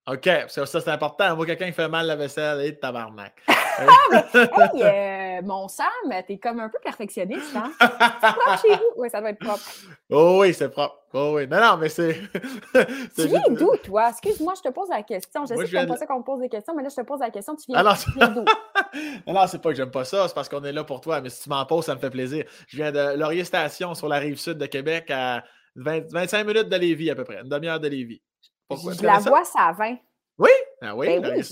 [0.06, 1.34] OK, ça, ça, c'est important.
[1.38, 3.34] Moi, quelqu'un qui fait mal la vaisselle, et tabarnak.
[3.48, 5.88] hey, euh, mon Sam,
[6.28, 7.72] t'es comme un peu perfectionniste, hein?
[7.80, 8.84] propre chez vous?
[8.98, 9.64] Oui, ça doit être propre.
[10.10, 11.00] oh oui, c'est propre.
[11.14, 11.48] Oh oui.
[11.48, 12.14] Non, non, mais c'est.
[12.74, 14.10] Tu c'est viens d'où, toi?
[14.10, 15.46] Excuse-moi, je te pose la question.
[15.46, 16.90] Je Moi, sais que t'aimes pas de- ça qu'on me pose des questions, mais là,
[16.90, 17.56] je te pose la question.
[17.56, 17.84] Tu viens, Ah
[18.18, 18.46] non, d'où?
[19.28, 21.22] non, non, c'est pas que j'aime pas ça, c'est parce qu'on est là pour toi.
[21.22, 22.44] Mais si tu m'en poses, ça me fait plaisir.
[22.68, 25.44] Je viens de Laurier Station sur la rive sud de Québec à
[25.76, 28.22] 20 25 minutes de Lévis à peu près, une demi-heure de Lévis.
[28.68, 28.94] Pourquoi?
[28.94, 29.30] Je la ça?
[29.30, 29.98] vois, ça à 20.
[30.40, 30.50] Oui?
[30.82, 31.44] Ah oui, Ben oui,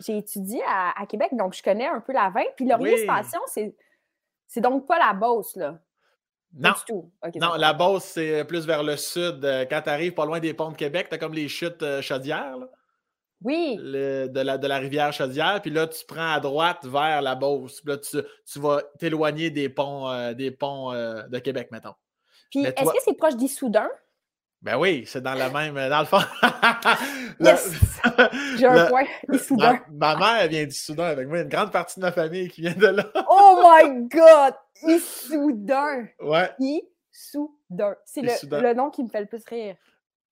[0.00, 2.40] j'ai étudié à, à Québec, donc je connais un peu la 20.
[2.56, 3.02] Puis Laurier Oui.
[3.04, 5.72] Station, c'est, donc pas la Beauce, là.
[6.60, 7.12] Pas Non, du tout.
[7.40, 9.44] Non, la Beauce, c'est plus vers le sud.
[9.44, 11.82] Euh, Quand tu arrives pas loin des ponts de Québec, tu as comme les chutes
[11.82, 12.68] euh, Chaudière, là,
[13.42, 15.60] Oui, le- de, la, de la rivière Chaudière.
[15.62, 17.80] Puis là, tu prends à droite vers la Beauce.
[17.82, 18.16] Puis là, tu,
[18.50, 21.94] tu vas t'éloigner des ponts, euh, des ponts euh, de Québec, mettons.
[22.50, 23.88] Puis est-ce toi- que c'est proche d'Issoudun?
[24.60, 25.74] Ben oui, c'est dans la même.
[25.88, 26.18] Dans le fond.
[27.40, 27.78] Yes!
[28.56, 29.80] J'ai un le- point, Issoudun.
[29.92, 31.40] Ma, ma mère vient du Soudan avec moi.
[31.42, 33.04] Une grande partie de ma famille qui vient de là.
[33.30, 34.54] Oh my God!
[34.82, 36.08] Issoudun!
[36.20, 36.50] Ouais.
[36.58, 37.94] Issoudun.
[38.04, 39.76] C'est le, le nom qui me fait le plus rire.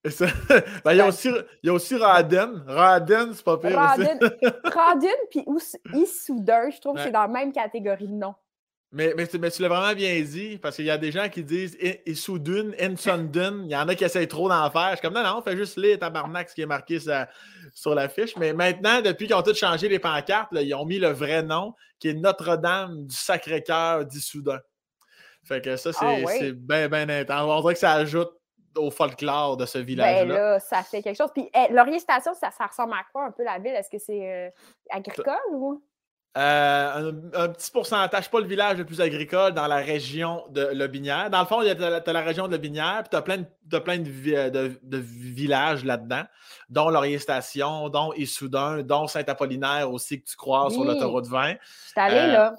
[0.08, 0.26] Ça-
[0.84, 1.28] ben, il y a aussi,
[1.62, 2.64] il y a aussi Raden.
[2.66, 4.54] Raden, c'est pas pire Raden, aussi.
[4.64, 5.44] Radun puis
[5.94, 8.34] Issoudun, je trouve que c'est dans la même catégorie de nom.
[8.92, 11.28] Mais, mais, tu- mais tu l'as vraiment bien dit, parce qu'il y a des gens
[11.28, 11.76] qui disent
[12.06, 13.62] Issoudun, Insundun.
[13.64, 14.90] Il y en a qui essayent trop d'en faire.
[14.92, 17.26] Je suis comme non, non, fais juste lire tabarnak ce qui est marqué sur,
[17.74, 18.36] sur l'affiche.
[18.36, 21.42] Mais maintenant, depuis qu'ils ont tous changé les pancartes, là, ils ont mis le vrai
[21.42, 24.60] nom, qui est Notre-Dame du Sacré-Cœur d'Issoudun.
[25.44, 27.42] Fait que ça, c'est Ah c'est bien, bien intense.
[27.42, 28.30] On dirait que ça ajoute
[28.76, 30.34] au folklore de ce Ben village-là.
[30.34, 31.30] là, ça fait quelque chose.
[31.34, 33.72] Puis eh, Laurier Station, ça, ça ressemble à quoi un peu la ville?
[33.72, 34.50] Est-ce que c'est euh,
[34.90, 35.82] agricole ou?
[36.36, 40.66] Euh, un, un petit pourcentage, pas le village le plus agricole dans la région de
[40.66, 41.30] Lobinière.
[41.30, 43.38] Dans le fond, il y a t'as la, région de Lobinière, puis tu as plein,
[43.64, 46.24] de, plein de, vi- de- de villages là-dedans,
[46.68, 50.88] dont Laurier Station, dont Issoudun, dont Saint-Apollinaire aussi que tu croises sur Oui.
[50.88, 51.52] l'autoroute 20.
[51.52, 51.56] Je
[51.88, 52.56] suis allée Euh, là.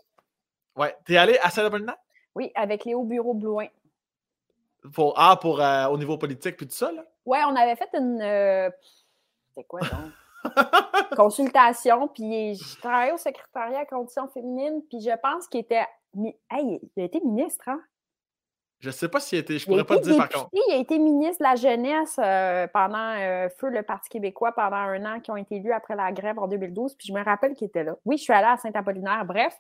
[0.75, 0.95] Ouais.
[1.05, 1.97] T'es allé à Saint-Apollinaire?
[2.34, 3.67] Oui, avec Léo Bureau Blouin.
[4.93, 7.03] Pour, ah, pour, euh, au niveau politique, puis tout ça, là?
[7.25, 8.71] Ouais, on avait fait une.
[9.55, 9.89] C'est quoi donc?
[11.16, 15.86] Consultation, puis je travaillais au secrétariat à conditions féminines, puis je pense qu'il était.
[16.50, 17.80] Hey, il a été ministre, hein?
[18.80, 20.50] Je ne sais pas s'il a été, je pourrais pas te dire par contre.
[20.54, 24.76] Il a été ministre de la Jeunesse euh, pendant euh, Feu le Parti québécois pendant
[24.76, 26.93] un an, qui ont été élus après la grève en 2012.
[26.95, 27.95] Puis je me rappelle qu'il était là.
[28.06, 29.56] Oui, je suis allée à Saint-Apollinaire, bref.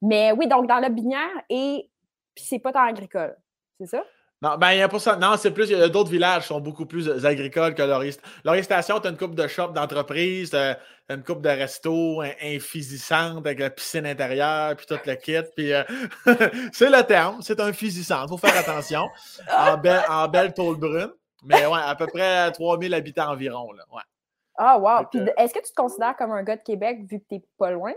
[0.00, 1.90] Mais oui, donc dans la Binière et
[2.34, 3.36] puis c'est pas tant agricole.
[3.78, 4.04] C'est ça?
[4.42, 5.14] Non, ben, il y a pas ça.
[5.14, 7.82] Non, c'est plus, il y a d'autres villages qui sont beaucoup plus euh, agricoles que
[7.82, 8.12] Laurier.
[8.44, 10.78] Laurier Station, tu as une coupe de shop d'entreprise, tu as
[11.08, 15.48] une coupe de resto infisissante avec la piscine intérieure, puis tout le kit.
[15.56, 15.84] Puis euh,
[16.72, 18.24] c'est le terme, c'est un physissant.
[18.24, 19.08] Il faut faire attention.
[19.56, 21.12] En belle, en belle tôle brune.
[21.44, 23.70] Mais ouais, à peu près 3000 habitants environ.
[23.72, 24.02] Là, ouais.
[24.56, 25.06] Ah, wow.
[25.10, 27.44] Puis est-ce que tu te considères comme un gars de Québec vu que tu n'es
[27.58, 27.92] pas loin?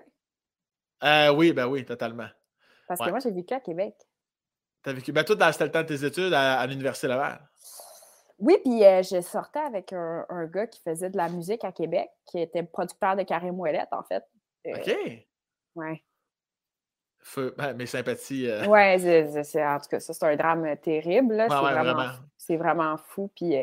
[1.03, 2.27] Euh, oui, ben oui, totalement.
[2.87, 3.95] Parce que moi, j'ai vécu à Québec.
[4.85, 5.11] T'as vécu.
[5.11, 7.39] Ben, toi, c'était le temps de tes études à, l'Université Laval?
[8.37, 12.07] Oui, puis euh, je sortais avec un, gars qui faisait de la musique à Québec,
[12.27, 14.23] qui était producteur de Carré Ouellette, en fait.
[14.67, 15.25] Euh, OK.
[15.73, 16.03] Ouais.
[17.19, 18.47] Feu, ben, mes sympathies.
[18.47, 18.67] Euh...
[18.67, 18.99] Ouais,
[19.43, 21.47] c'est, en tout cas, ça, c'est un drame terrible.
[21.49, 23.31] c'est, vraiment, c'est vraiment fou.
[23.35, 23.55] Puis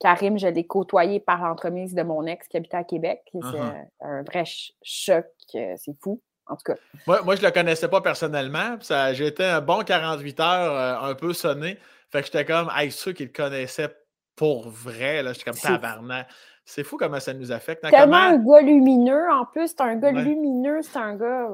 [0.00, 3.22] Karim, je l'ai côtoyé par l'entremise de mon ex qui habitait à Québec.
[3.32, 3.86] C'est uh-huh.
[4.00, 4.44] un vrai
[4.82, 5.28] choc.
[5.50, 6.20] c'est fou
[6.52, 6.74] en tout cas.
[7.06, 8.76] Moi, je ne le connaissais pas personnellement.
[8.78, 11.78] Été un bon 48 heures euh, un peu sonné.
[12.10, 13.96] Fait que j'étais comme, hey, ceux qui le connaissaient
[14.36, 16.28] pour vrai, là, j'étais comme tabarnak.
[16.64, 17.84] C'est fou comment ça nous affecte.
[17.84, 21.48] Hein, Tellement un gars lumineux, en plus, c'est un gars lumineux, c'est un gars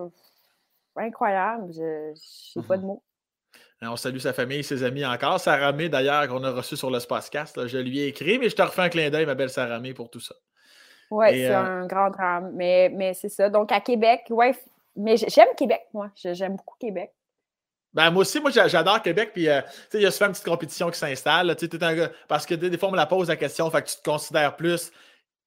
[0.96, 1.72] incroyable.
[1.72, 3.02] Je n'ai pas de mots.
[3.80, 5.38] On salue sa famille, ses amis encore.
[5.38, 7.68] Sarah May, d'ailleurs, qu'on a reçu sur le Spacecast.
[7.68, 9.94] Je lui ai écrit, mais je te refais un clin d'œil, ma belle Sarah May,
[9.94, 10.34] pour tout ça.
[11.10, 12.50] Oui, c'est euh, un grand drame.
[12.54, 13.48] Mais, mais c'est ça.
[13.48, 14.52] Donc, à Québec, ouais,
[14.98, 16.10] mais j'aime Québec, moi.
[16.14, 17.12] J'aime beaucoup Québec.
[17.94, 19.30] Ben, moi aussi, moi, j'adore Québec.
[19.32, 19.60] Puis, euh,
[19.94, 21.56] il y a souvent une petite compétition qui s'installe.
[22.28, 24.56] Parce que des, fois, on me la pose la question, fait que tu te considères
[24.56, 24.92] plus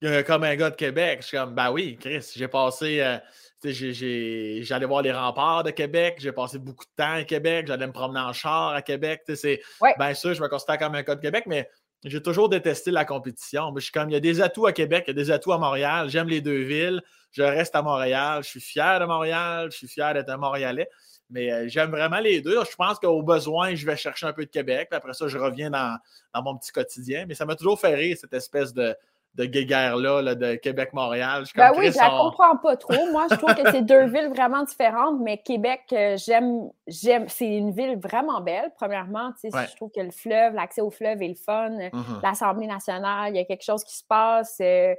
[0.04, 1.20] euh, comme un gars de Québec.
[1.22, 3.00] Je suis comme, ben oui, Chris, j'ai passé.
[3.00, 3.18] Euh,
[3.64, 7.92] j'allais voir les remparts de Québec, j'ai passé beaucoup de temps à Québec, j'allais me
[7.92, 9.22] promener en char à Québec.
[9.36, 9.60] C'est
[9.98, 11.70] bien sûr, je me considère comme un gars de Québec, mais
[12.04, 13.72] j'ai toujours détesté la compétition.
[13.78, 15.58] suis comme, il y a des atouts à Québec, il y a des atouts à
[15.58, 16.08] Montréal.
[16.08, 17.00] J'aime les deux villes.
[17.30, 18.42] Je reste à Montréal.
[18.42, 19.68] Je suis fier de Montréal.
[19.70, 20.88] Je suis fier d'être un Montréalais.
[21.30, 22.58] Mais euh, j'aime vraiment les deux.
[22.68, 24.88] Je pense qu'au besoin, je vais chercher un peu de Québec.
[24.90, 25.98] après ça, je reviens dans,
[26.42, 27.24] mon petit quotidien.
[27.26, 28.94] Mais ça m'a toujours fait rire, cette espèce de,
[29.34, 31.44] de guéguerre-là de Québec-Montréal.
[31.56, 32.92] Ben oui, je la comprends pas trop.
[33.12, 37.28] Moi, je trouve que c'est deux villes vraiment différentes, mais Québec, euh, j'aime, j'aime.
[37.28, 39.32] C'est une ville vraiment belle, premièrement.
[39.42, 41.70] Je trouve que le fleuve, l'accès au fleuve est le fun.
[41.70, 42.22] Mm-hmm.
[42.22, 44.58] L'Assemblée nationale, il y a quelque chose qui se passe.
[44.60, 44.94] Euh,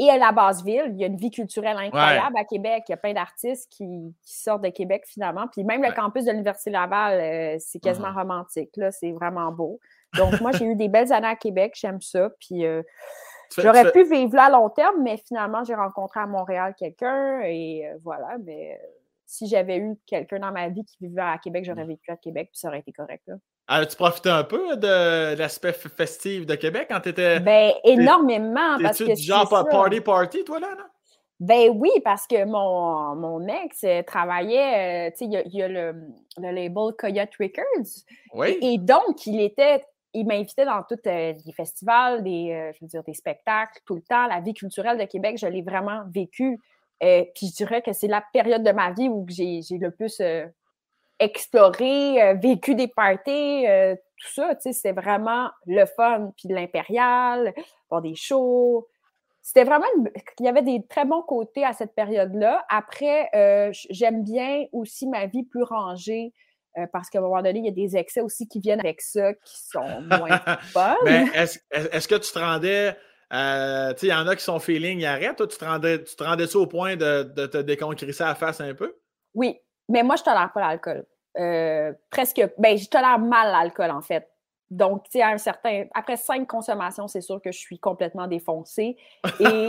[0.00, 2.84] et à la base ville, il y a une vie culturelle incroyable à Québec.
[2.88, 5.48] Il y a plein d'artistes qui, sortent de Québec finalement.
[5.50, 8.20] Puis même le campus de l'Université Laval, euh, c'est quasiment uh-huh.
[8.20, 8.70] romantique.
[8.76, 9.80] Là, c'est vraiment beau.
[10.16, 11.74] Donc moi, j'ai eu des belles années à Québec.
[11.78, 12.30] J'aime ça.
[12.40, 12.82] Puis euh,
[13.56, 17.86] j'aurais pu vivre là à long terme, mais finalement, j'ai rencontré à Montréal quelqu'un et
[17.86, 18.36] euh, voilà.
[18.44, 18.80] Mais
[19.26, 21.88] si j'avais eu quelqu'un dans ma vie qui vivait à Québec, j'aurais mm.
[21.88, 23.22] vécu à Québec, puis ça aurait été correct.
[23.26, 23.34] Là.
[23.70, 27.38] As-tu profité un peu de l'aspect festif de Québec quand tu étais.
[27.38, 28.78] Ben, énormément.
[28.82, 30.84] Parce que genre party party, toi, là, non?
[31.40, 35.68] Ben oui, parce que mon, mon ex euh, travaillait, euh, tu sais, il y, a,
[35.68, 35.92] le,
[36.36, 38.02] le, label Coyote Records.
[38.34, 38.58] Oui.
[38.60, 39.84] Et, donc, il était,
[40.14, 44.02] il m'invitait dans tous euh, les festivals, des, je veux dire, des spectacles, tout le
[44.02, 44.26] temps.
[44.26, 46.58] La vie culturelle de Québec, je l'ai vraiment vécue.
[47.00, 50.20] puis je dirais que c'est la période de ma vie où j'ai le plus
[51.18, 56.32] exploré, euh, vécu des parties, euh, tout ça, c'était vraiment le fun.
[56.36, 57.52] Puis l'impérial,
[57.88, 58.86] voir des shows.
[59.42, 59.86] C'était vraiment,
[60.38, 62.64] il y avait des très bons côtés à cette période-là.
[62.68, 66.32] Après, euh, j'aime bien aussi ma vie plus rangée.
[66.86, 69.34] Parce qu'à un moment donné, il y a des excès aussi qui viennent avec ça,
[69.34, 70.40] qui sont moins.
[71.04, 72.96] Mais est-ce que tu te rendais
[73.30, 75.36] tu sais, il y en a qui sont feeling, ils arrêtent.
[75.36, 78.28] Toi, tu te rendais, tu te rendais ça au point de, de te déconcrisser à
[78.28, 78.96] la face un peu?
[79.34, 81.04] Oui, mais moi, je tolère pas l'alcool.
[81.38, 84.28] Euh, presque, ben, je tolère mal l'alcool, en fait.
[84.70, 85.86] Donc, tu sais, un certain.
[85.94, 88.96] Après cinq consommations, c'est sûr que je suis complètement défoncée.
[89.40, 89.68] Et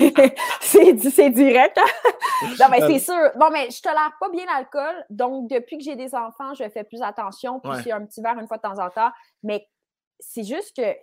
[0.60, 1.76] c'est direct.
[1.76, 2.10] Hein?
[2.58, 3.30] non, mais c'est sûr.
[3.36, 5.04] Bon, mais je tolère pas bien l'alcool.
[5.10, 7.60] Donc, depuis que j'ai des enfants, je fais plus attention.
[7.60, 9.10] Puis, j'ai un petit verre une fois de temps en temps.
[9.42, 9.68] Mais
[10.18, 10.96] c'est juste que,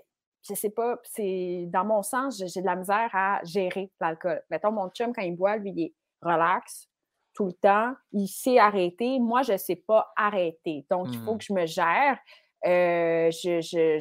[0.49, 4.41] je sais pas, c'est dans mon sens, j'ai de la misère à gérer l'alcool.
[4.49, 6.87] Mettons, mon chum, quand il boit, lui, il est relax
[7.35, 7.93] tout le temps.
[8.11, 9.19] Il sait arrêter.
[9.19, 10.85] Moi, je ne sais pas arrêter.
[10.89, 11.37] Donc, il faut mmh.
[11.37, 12.17] que je me gère.
[12.66, 13.97] Euh, je,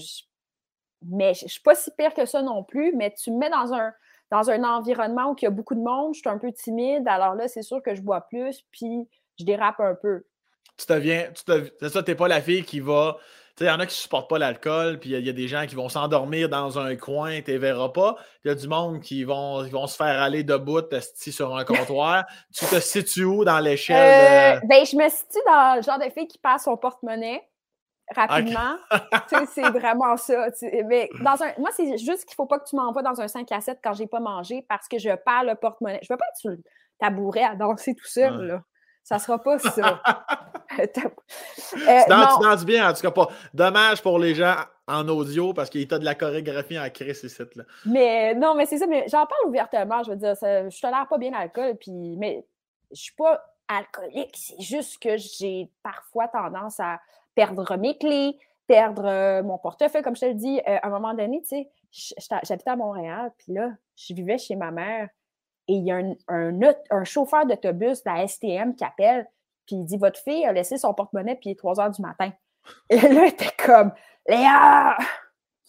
[1.06, 3.50] Mais je ne suis pas si pire que ça non plus, mais tu me mets
[3.50, 3.92] dans un,
[4.30, 7.06] dans un environnement où il y a beaucoup de monde, je suis un peu timide,
[7.06, 9.08] alors là, c'est sûr que je bois plus, puis
[9.38, 10.24] je dérape un peu.
[10.76, 11.42] Tu deviens, tu
[11.80, 13.18] c'est ça, tu n'es pas la fille qui va
[13.60, 15.66] il y en a qui ne supportent pas l'alcool, puis il y, a des gens
[15.66, 18.16] qui vont s'endormir dans un coin, tu ne verras pas.
[18.44, 20.82] Il y a du monde qui vont, vont se faire aller debout
[21.14, 22.24] sur un comptoir.
[22.54, 24.56] tu te situes où dans l'échelle?
[24.56, 27.42] Euh, ben, je me situe dans le genre de fille qui passe son porte-monnaie
[28.14, 28.76] rapidement.
[29.52, 30.48] c'est vraiment ça.
[30.86, 33.28] Mais dans un, moi, c'est juste qu'il ne faut pas que tu m'envoies dans un
[33.28, 36.00] 5 à 7 quand je n'ai pas mangé parce que je perds le porte-monnaie.
[36.02, 36.58] Je ne veux pas être sur le
[36.98, 38.46] tabouret à danser tout seul.
[38.46, 38.62] Là.
[39.02, 40.00] Ça sera pas ça.
[40.78, 41.02] euh, tu,
[42.08, 43.28] danses, bien, en tout cas pas.
[43.52, 47.22] Dommage pour les gens en audio parce qu'il y a de la chorégraphie en crise
[47.22, 47.42] ici.
[47.54, 47.64] Là.
[47.84, 50.02] Mais non, mais c'est ça, mais j'en parle ouvertement.
[50.02, 52.46] Je veux dire, ça, je tolère pas bien l'alcool, puis mais
[52.92, 54.34] je suis pas alcoolique.
[54.36, 56.98] C'est juste que j'ai parfois tendance à
[57.34, 60.60] perdre mes clés, perdre euh, mon portefeuille, comme je te le dis.
[60.68, 64.56] Euh, à un moment donné, tu sais, j'habitais à Montréal, puis là, je vivais chez
[64.56, 65.08] ma mère
[65.68, 65.96] et il y a
[66.28, 69.26] un, un, chauffeur d'autobus de la STM qui appelle,
[69.66, 72.02] puis il dit Votre fille a laissé son porte-monnaie, puis il est 3 heures du
[72.02, 72.30] matin.
[72.90, 73.92] Et là, était comme
[74.28, 74.96] Léa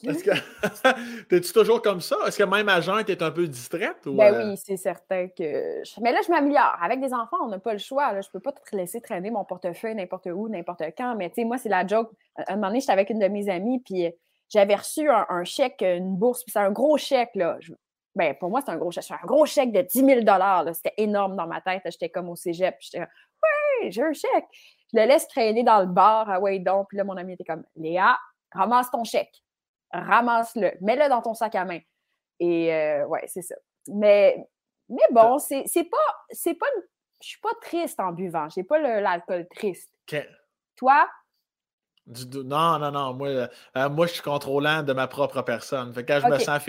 [0.10, 2.18] est-ce que t'es-tu toujours comme ça?
[2.28, 4.06] Est-ce que même à jeun, t'es un peu distraite?
[4.06, 4.50] Ou ben euh?
[4.50, 5.82] oui, c'est certain que.
[6.02, 6.78] Mais là, je m'améliore.
[6.82, 8.14] Avec des enfants, on n'a pas le choix.
[8.14, 8.22] Là.
[8.22, 11.16] Je peux pas te laisser traîner mon portefeuille n'importe où, n'importe quand.
[11.16, 12.12] Mais tu sais, moi, c'est la joke.
[12.36, 14.12] À un moment donné, j'étais avec une de mes amies, puis
[14.50, 17.36] j'avais reçu un, chèque, une bourse, puis c'est un gros chèque.
[17.36, 17.58] Là.
[18.16, 19.06] Ben, pour moi, c'est un gros chèque.
[19.12, 21.82] Un gros chèque de 10 000 C'était énorme dans ma tête.
[21.86, 22.76] J'étais comme au cégep.
[22.80, 24.46] J'étais comme, ouais, j'ai un chèque.
[24.94, 26.88] Je le laisse traîner dans le bar à ouais, donc.
[26.90, 28.18] Puis là, mon ami était comme, Léa,
[28.52, 29.44] ramasse ton chèque.
[29.92, 30.72] Ramasse-le.
[30.82, 31.80] Mets-le dans ton sac à main.
[32.40, 33.56] Et euh, ouais, c'est ça.
[33.88, 34.38] Mais,
[34.90, 36.16] mais bon, c'est pas.
[36.30, 36.68] C'est pas
[37.22, 38.50] je suis pas triste en buvant.
[38.50, 39.90] J'ai pas l'alcool triste.
[40.76, 41.10] Toi,
[42.08, 43.14] non, non, non.
[43.14, 45.92] Moi, euh, moi, je suis contrôlant de ma propre personne.
[45.92, 46.64] Fait quand je, me sens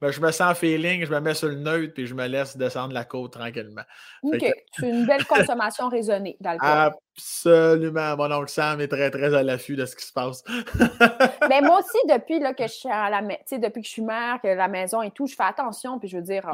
[0.00, 2.56] ben, je me sens feeling, je me mets sur le neutre puis je me laisse
[2.56, 3.82] descendre la côte tranquillement.
[4.22, 4.52] OK.
[4.72, 6.92] C'est une belle consommation raisonnée d'alcool.
[7.16, 8.16] Absolument.
[8.16, 10.42] Mon oncle Sam est très, très à l'affût de ce qui se passe.
[11.48, 14.40] Mais moi aussi, depuis là, que je suis à la depuis que je suis mère,
[14.42, 16.00] que la maison et tout, je fais attention.
[16.00, 16.50] Puis je veux dire,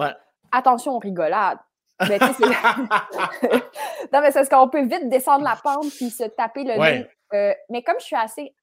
[0.52, 1.58] attention aux rigolades.
[2.06, 2.18] Mais
[4.12, 7.06] non, mais c'est parce qu'on peut vite descendre la pente puis se taper le nez
[7.34, 8.54] euh, mais comme je suis assez,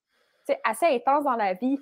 [0.63, 1.79] assez intense dans la vie,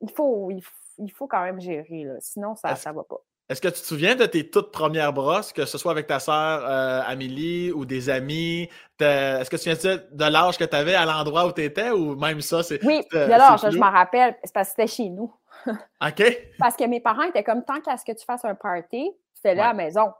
[0.00, 0.50] il faut,
[0.98, 2.14] il, faut quand même gérer, là.
[2.20, 3.20] sinon ça ne va pas.
[3.50, 6.18] Est-ce que tu te souviens de tes toutes premières brosses, que ce soit avec ta
[6.18, 8.70] sœur euh, Amélie ou des amis?
[8.98, 11.90] Est-ce que tu te souviens de l'âge que tu avais à l'endroit où tu étais
[11.90, 12.62] ou même ça?
[12.62, 14.34] c'est Oui, de l'âge, je m'en rappelle.
[14.44, 15.30] C'est parce que c'était chez nous.
[15.66, 16.22] OK.
[16.58, 19.54] Parce que mes parents étaient comme tant qu'à ce que tu fasses un party, c'était
[19.54, 20.10] là à la maison.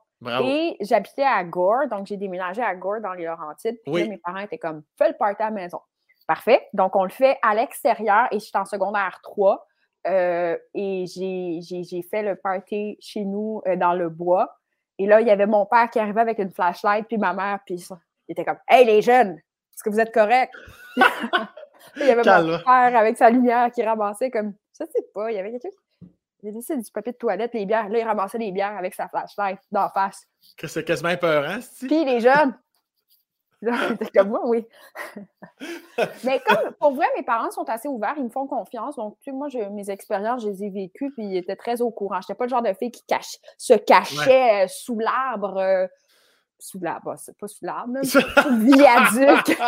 [0.43, 3.79] Et j'habitais à Gore, donc j'ai déménagé à Gore dans les Laurentides.
[3.85, 5.81] Puis mes parents étaient comme, fais le party à la maison.
[6.27, 6.67] Parfait.
[6.73, 9.67] Donc, on le fait à l'extérieur et je suis en secondaire 3.
[10.07, 14.57] Euh, et j'ai fait le party chez nous euh, dans le bois.
[14.99, 17.61] Et là, il y avait mon père qui arrivait avec une flashlight, puis ma mère,
[17.67, 20.53] puis il était comme Hey les jeunes, est-ce que vous êtes corrects?
[21.97, 25.37] il y avait mon père avec sa lumière qui ramassait comme je sais pas, il
[25.37, 25.84] y avait quelque chose
[26.45, 27.88] il a laissé du papier de toilette, les bières.
[27.88, 30.26] Là, il ramassait les bières avec sa flashlight d'en face.
[30.62, 32.55] C'est quasiment peurant, cest Puis les jeunes.
[33.88, 34.66] C'était comme moi, oui.
[36.24, 38.97] Mais comme, pour vrai, mes parents sont assez ouverts, ils me font confiance.
[38.97, 41.90] Donc, tu sais, moi, mes expériences, je les ai vécues, puis ils étaient très au
[41.90, 42.20] courant.
[42.20, 45.57] Je n'étais pas le genre de fille qui cache, se cachait euh, sous l'arbre.
[45.57, 45.86] Euh,
[46.59, 49.59] sous l'arbre, c'est pas sous l'arbre, viaduc.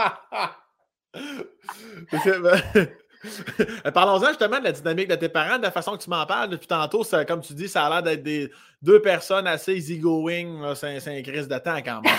[3.24, 6.26] Euh, parlons-en justement de la dynamique de tes parents, de la façon que tu m'en
[6.26, 7.02] parles depuis tantôt.
[7.26, 8.50] comme tu dis, ça a l'air d'être des
[8.82, 10.74] deux personnes assez easygoing.
[10.74, 12.12] C'est un crise de temps quand même.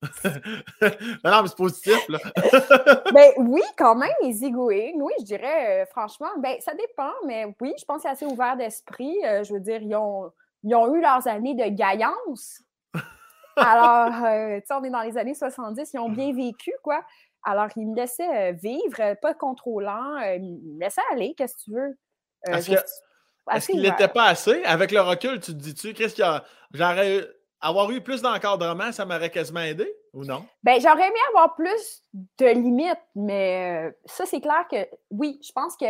[1.24, 2.08] non, mais c'est positif.
[2.08, 2.18] Là.
[3.12, 4.92] ben, oui, quand même, easygoing.
[5.00, 8.26] Oui, je dirais, euh, franchement, ben, ça dépend, mais oui, je pense que c'est assez
[8.26, 9.16] ouvert d'esprit.
[9.24, 10.32] Euh, je veux dire, ils ont,
[10.62, 12.62] ils ont eu leurs années de gaillance.
[13.56, 17.02] Alors, tu sais, on est dans les années 70, ils ont bien vécu, quoi.
[17.44, 21.98] Alors, il me laissait vivre, pas contrôlant, il me laissait aller, qu'est-ce que tu veux?
[22.46, 24.62] Est-ce qu'il n'était pas assez?
[24.64, 26.44] Avec le recul, tu te dis-tu, qu'est-ce qu'il y a.
[26.72, 27.26] J'aurais
[27.60, 30.44] avoir eu plus d'encadrement, ça m'aurait quasiment aidé ou non?
[30.62, 32.04] Bien, j'aurais aimé avoir plus
[32.38, 34.76] de limites, mais ça, c'est clair que
[35.10, 35.86] oui, je pense que.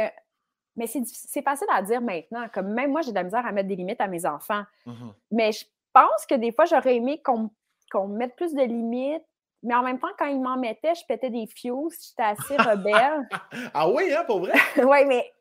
[0.76, 2.46] Mais c'est facile à dire maintenant.
[2.54, 4.62] Comme même moi, j'ai de la misère à mettre des limites à mes enfants.
[4.86, 9.24] Mmh mais je pense que des fois, j'aurais aimé qu'on mette plus de limites
[9.62, 11.90] mais en même temps, quand il m'en mettait, je pétais des fios.
[11.90, 13.28] J'étais assez rebelle.
[13.74, 14.52] ah oui, hein, pour vrai?
[14.76, 15.32] oui, mais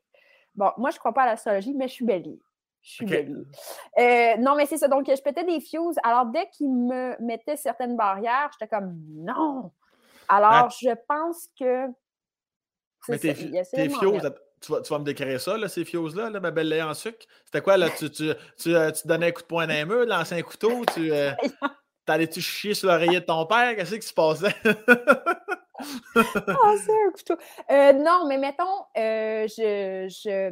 [0.56, 2.38] bon, moi, je ne crois pas à l'astrologie, mais je suis belle.
[2.82, 3.46] Je suis belle.
[3.98, 4.88] Euh, non, mais c'est ça.
[4.88, 5.94] Donc, je pétais des fios.
[6.04, 9.72] Alors, dès qu'il me mettait certaines barrières, j'étais comme non.
[10.30, 11.88] Alors, je pense que.
[13.10, 13.90] Mais tes, tes
[14.60, 16.94] tu vas, tu vas, me décrire ça, là, ces fios-là, là, ma belle lait en
[16.94, 17.26] sucre?
[17.46, 17.90] C'était quoi, là?
[17.92, 20.84] Tu, tu, tu, euh, tu, donnais un coup de poing les murs, lançais un couteau,
[20.94, 21.12] tu.
[21.12, 21.32] Euh,
[22.08, 23.76] T'allais-tu chier sur l'oreiller de ton père?
[23.76, 24.56] Qu'est-ce qui se passait?
[26.16, 27.36] Ah, c'est un couteau.
[27.70, 28.64] Euh, non, mais mettons,
[28.98, 30.52] euh, je, je,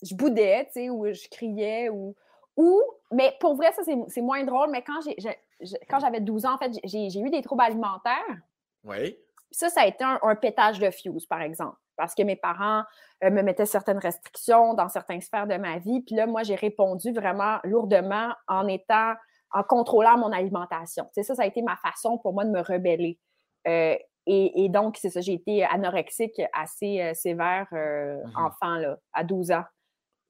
[0.00, 2.14] je boudais, tu sais, ou je criais, ou,
[2.56, 2.80] ou.
[3.10, 5.16] Mais pour vrai, ça, c'est moins drôle, mais quand j'ai
[5.88, 8.38] quand j'avais 12 ans, en fait, j'ai eu des troubles alimentaires.
[8.84, 9.16] Oui.
[9.50, 12.84] Ça, ça a été un, pétage de fuse, par exemple, parce que mes parents
[13.22, 16.00] euh, me mettaient certaines restrictions dans certaines sphères de ma vie.
[16.00, 19.14] Puis là, moi, j'ai répondu vraiment lourdement en étant,
[19.52, 21.06] en contrôlant mon alimentation.
[21.12, 23.18] C'est ça, ça a été ma façon pour moi de me rebeller.
[23.68, 23.96] Euh,
[24.26, 29.50] et, donc, c'est ça, j'ai été anorexique assez euh, sévère mmh enfant, là, à 12
[29.50, 29.64] ans.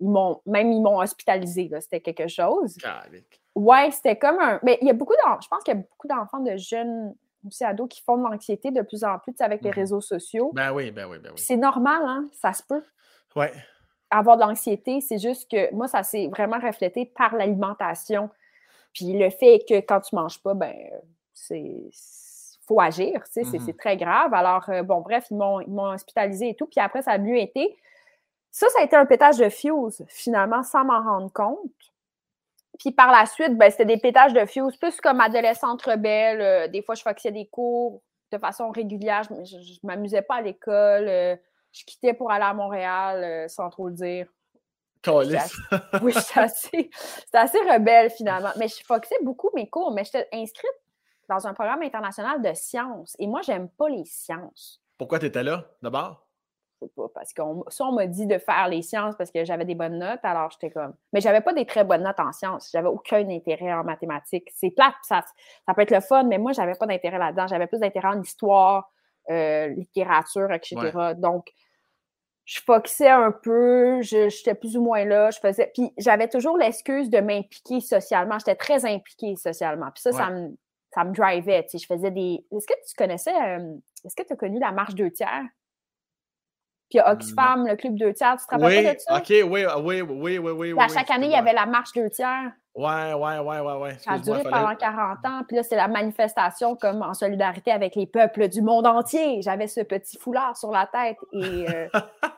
[0.00, 2.76] Ils m'ont, même ils m'ont hospitalisé, c'était quelque chose.
[3.54, 4.58] Ouais, c'était comme un.
[4.62, 7.14] Mais il y a beaucoup d'enfants, je pense qu'il y a beaucoup d'enfants de jeunes
[7.46, 10.50] aussi ados qui font de l'anxiété de plus en plus avec les mmh réseaux sociaux.
[10.54, 11.38] Ben oui, ben oui, ben oui.
[11.38, 12.28] C'est normal, hein?
[12.32, 12.82] Ça se peut.
[13.36, 13.52] Ouais.
[14.10, 18.30] Avoir de l'anxiété, c'est juste que moi, ça s'est vraiment reflété par l'alimentation.
[18.92, 20.74] Puis le fait que quand tu manges pas, ben
[21.34, 21.90] c'est
[22.66, 24.32] faut agir, tu sais, c'est mmh très grave.
[24.34, 26.66] Alors, euh, bon, bref, ils m'ont hospitalisé et tout.
[26.66, 27.76] Puis après, ça a mieux été.
[28.50, 31.58] Ça, ça a été un pétage de fuse, finalement, sans m'en rendre compte.
[32.78, 36.40] Puis par la suite, ben, c'était des pétages de fuse, plus comme adolescente rebelle.
[36.40, 39.22] Euh, des fois, je foxais des cours de façon régulière.
[39.24, 41.08] Je, ne m'amusais pas à l'école.
[41.08, 41.36] Euh,
[41.72, 44.26] je quittais pour aller à Montréal sans trop le dire.
[46.02, 46.90] oui, c'était assez,
[47.32, 48.52] assez, rebelle finalement.
[48.58, 50.70] Mais je foxais beaucoup mes cours, mais j'étais inscrite
[51.28, 53.16] dans un programme international de sciences.
[53.18, 54.80] Et moi, j'aime pas les sciences.
[54.98, 56.26] Pourquoi tu étais là d'abord?
[56.88, 57.08] pas.
[57.14, 59.98] Parce qu'on soit on m'a dit de faire les sciences parce que j'avais des bonnes
[59.98, 60.94] notes, alors j'étais comme.
[61.12, 62.70] Mais j'avais pas des très bonnes notes en sciences.
[62.72, 64.48] J'avais aucun intérêt en mathématiques.
[64.54, 65.22] C'est plate, ça,
[65.66, 67.46] ça peut être le fun, mais moi, j'avais pas d'intérêt là-dedans.
[67.46, 68.90] J'avais plus d'intérêt en histoire,
[69.30, 71.14] euh, littérature, etc.
[71.16, 71.52] Donc,
[72.44, 75.70] je foxais un peu, j'étais plus ou moins là, je faisais.
[75.74, 78.38] Puis j'avais toujours l'excuse de m'impliquer socialement.
[78.38, 79.90] J'étais très impliquée socialement.
[79.94, 80.56] Puis ça, ça me.
[80.94, 82.44] Ça me drivait, tu sais, je faisais des...
[82.52, 85.46] Est-ce que tu connaissais, euh, est-ce que tu as connu la marche deux tiers?
[86.92, 89.16] Puis Oxfam, le club deux tiers, tu te rappelles pas de ça?
[89.16, 90.74] OK, oui, oui, oui, oui, oui.
[90.78, 92.52] à chaque année, il y avait la marche deux tiers.
[92.74, 93.96] Ouais, ouais, ouais, ouais, ouais.
[93.98, 95.40] Ça a duré pendant 40 ans.
[95.48, 99.40] Puis là, c'est la manifestation comme en solidarité avec les peuples du monde entier.
[99.40, 101.88] J'avais ce petit foulard sur la tête et euh,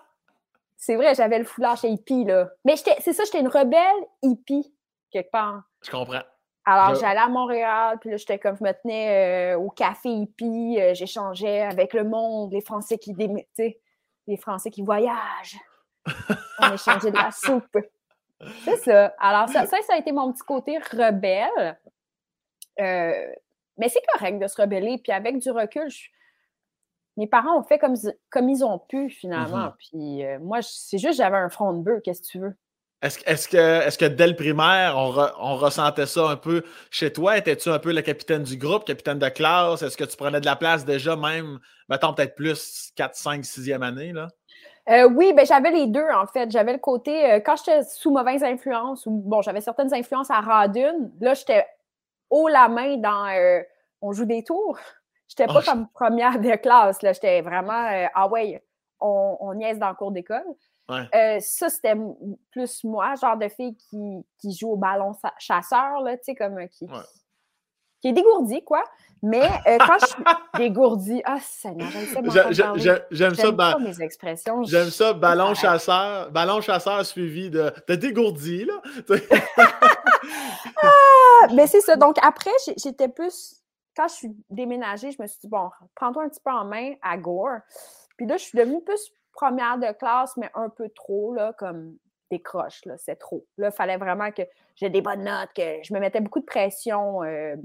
[0.76, 2.48] c'est vrai, j'avais le foulard chez hippie, là.
[2.64, 4.72] Mais c'est ça, j'étais une rebelle hippie,
[5.10, 5.62] quelque part.
[5.84, 6.22] Je comprends.
[6.64, 10.78] Alors, j'allais à Montréal, puis là, j'étais comme, je me tenais euh, au café hippie,
[10.80, 13.16] euh, j'échangeais avec le monde, les Français qui,
[13.52, 13.80] sais
[14.26, 15.58] les Français qui voyagent.
[16.58, 17.78] On échangeait de la soupe.
[18.64, 19.14] C'est ça.
[19.18, 21.78] Alors, ça, ça, a été mon petit côté rebelle.
[22.80, 23.32] Euh,
[23.78, 24.98] mais c'est correct de se rebeller.
[24.98, 25.88] Puis avec du recul,
[27.16, 27.94] mes parents ont fait comme,
[28.30, 29.68] comme ils ont pu, finalement.
[29.68, 29.76] Mm-hmm.
[29.78, 32.56] Puis euh, moi, c'est juste j'avais un front de bœuf, qu'est-ce que tu veux?
[33.04, 37.36] Est-ce que, est que dès le primaire, on, ressentait ça un peu chez toi?
[37.36, 39.82] Étais-tu un peu le capitaine du groupe, capitaine de classe?
[39.82, 41.58] Est-ce que tu prenais de la place déjà, même,
[41.90, 44.14] mettons peut-être plus 4, 5, 6e année?
[44.14, 44.28] Là?
[44.88, 46.50] Euh, oui, ben, j'avais les deux, en fait.
[46.50, 50.40] J'avais le côté, euh, quand j'étais sous mauvaise influence, ou bon, j'avais certaines influences à
[50.40, 51.66] Radune, là, j'étais
[52.30, 53.60] haut la main dans euh,
[54.00, 54.78] On joue des tours.
[55.28, 57.12] J'étais pas oh, comme première de classe, là.
[57.12, 58.62] J'étais vraiment, ah ouais,
[59.00, 60.44] on, on niaise dans le cours d'école.
[60.90, 61.94] Euh, ça, c'était
[62.50, 66.58] plus moi, genre de fille qui, qui joue au ballon chasseur, là, tu sais, comme
[66.58, 66.86] euh, qui,
[68.00, 68.84] qui est dégourdi, quoi.
[69.22, 70.24] Mais euh, quand je suis
[70.58, 72.90] dégourdie, ah, Seigneur, j'aime ça.
[73.10, 74.62] J'aime mes expressions.
[74.64, 78.82] J'aime ça, ballon chasseur, ballon chasseur suivi de, de dégourdi, là.
[80.82, 81.96] ah, mais c'est ça.
[81.96, 83.62] Donc, après, j'étais plus.
[83.96, 86.94] Quand je suis déménagée, je me suis dit, bon, prends-toi un petit peu en main
[87.00, 87.60] à Gore.
[88.16, 89.00] Puis là, je suis devenue plus
[89.34, 91.96] première de classe, mais un peu trop, là, comme
[92.30, 93.46] des croches, là, c'est trop.
[93.58, 94.42] Là, il fallait vraiment que
[94.76, 97.56] j'ai des bonnes notes, que je me mettais beaucoup de pression euh,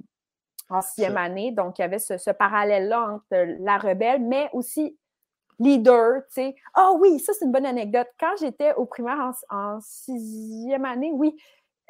[0.70, 1.52] en sixième année.
[1.52, 4.98] Donc, il y avait ce, parallèle-là entre la rebelle, mais aussi
[5.60, 6.56] leader, tu sais.
[6.74, 8.08] Ah oui, ça, c'est une bonne anecdote.
[8.20, 11.36] Quand j'étais au primaire en, sixième année, oui,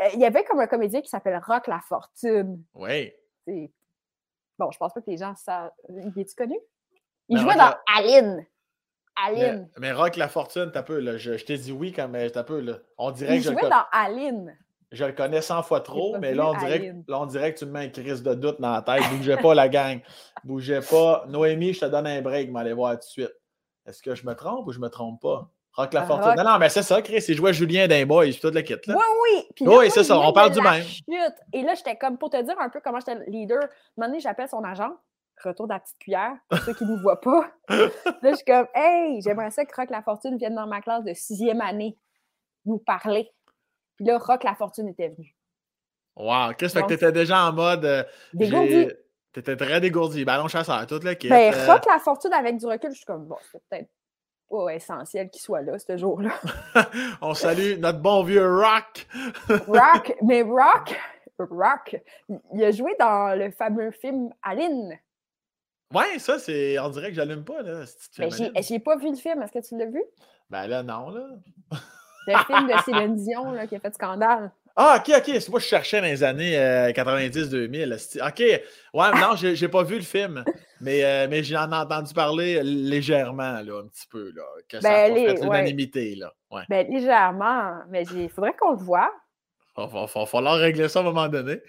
[0.02, 2.64] euh, il y avait comme un comédien qui s'appelle Rock La Fortune.
[2.74, 3.14] Oui.
[4.58, 5.72] Bon, je pense pas que les gens savent.
[5.90, 6.58] Il est-tu connu?
[7.30, 8.46] Il ben, jouait dans Aline.
[9.26, 9.70] Aline.
[9.78, 11.18] Mais, Rock la fortune, t'as peu, là.
[11.18, 12.74] Je, t'ai dit oui quand mais t'as peu, là.
[12.98, 14.58] On dirait Il que jouait dans Aline.
[14.92, 17.66] Je le connais 100 fois trop, mais là on, dirait, là on, dirait, que tu
[17.68, 19.04] me mets une crise de doute dans la tête.
[19.12, 20.00] Bougez pas, la gang.
[20.44, 21.26] Bougez pas.
[21.28, 23.36] Noémie, je te donne un break, mais allez voir tout de suite.
[23.86, 25.48] Est-ce que je me trompe ou je me trompe pas?
[25.74, 26.34] Rock la ah, fortune.
[26.36, 27.24] Non, non, mais c'est ça, Chris.
[27.28, 28.74] Il jouait Julien Boy, toute le kit.
[28.88, 28.96] Là.
[28.96, 29.68] Oui, oui.
[29.68, 30.20] oui, c'est ça.
[30.20, 30.84] On parle du même.
[31.54, 33.68] Et là, j'étais comme, pour te dire un peu comment j'étais leader, un
[33.98, 34.92] moment donné, j'appelle son agent
[35.44, 37.52] retour de la petite cuillère, pour ceux qui ne nous voient pas.
[37.70, 37.90] là,
[38.24, 41.14] je suis comme, hey, j'aimerais ça que Rock La Fortune vienne dans ma classe de
[41.14, 41.98] sixième année
[42.66, 43.32] nous parler.
[43.96, 45.36] Puis là, Rock La Fortune était venu.
[46.16, 47.86] Wow, qu'est-ce que tu étais déjà en mode.
[47.86, 48.90] Euh, dégourdi.
[49.32, 50.26] T'étais très dégourdi.
[50.26, 51.30] Ballon chasseur, toute l'équipe.
[51.30, 53.90] Ben, euh, Rock la fortune avec du recul, je suis comme, bon, c'est peut-être
[54.50, 56.32] pas essentiel qu'il soit là ce jour-là.
[57.22, 59.08] On salue notre bon vieux Rock.
[59.68, 61.00] Rock, mais Rock,
[61.38, 62.02] Rock,
[62.54, 64.98] il a joué dans le fameux film Aline.
[65.94, 66.78] Ouais, ça, c'est.
[66.80, 67.82] On dirait que j'allume pas, là.
[67.86, 70.04] petite j'ai pas vu le film, est-ce que tu l'as vu?
[70.50, 71.28] Ben là, non, là.
[72.28, 74.52] Le film de Céline Dion là, qui a fait scandale.
[74.76, 75.26] Ah, ok, ok.
[75.40, 76.56] C'est moi, je cherchais dans les années
[76.94, 78.22] 90-2000.
[78.26, 78.40] Ok.
[78.94, 80.44] Ouais, non, j'ai pas vu le film.
[80.80, 84.44] Mais, euh, mais j'en ai entendu parler légèrement, là, un petit peu, là.
[84.70, 85.44] Que ça Ben, les- fait ouais.
[85.44, 86.32] l'unanimité, là.
[86.52, 86.62] Ouais.
[86.70, 89.12] Ben, légèrement, mais il faudrait qu'on le voit.
[89.76, 91.62] Va- va falloir régler ça à un moment donné.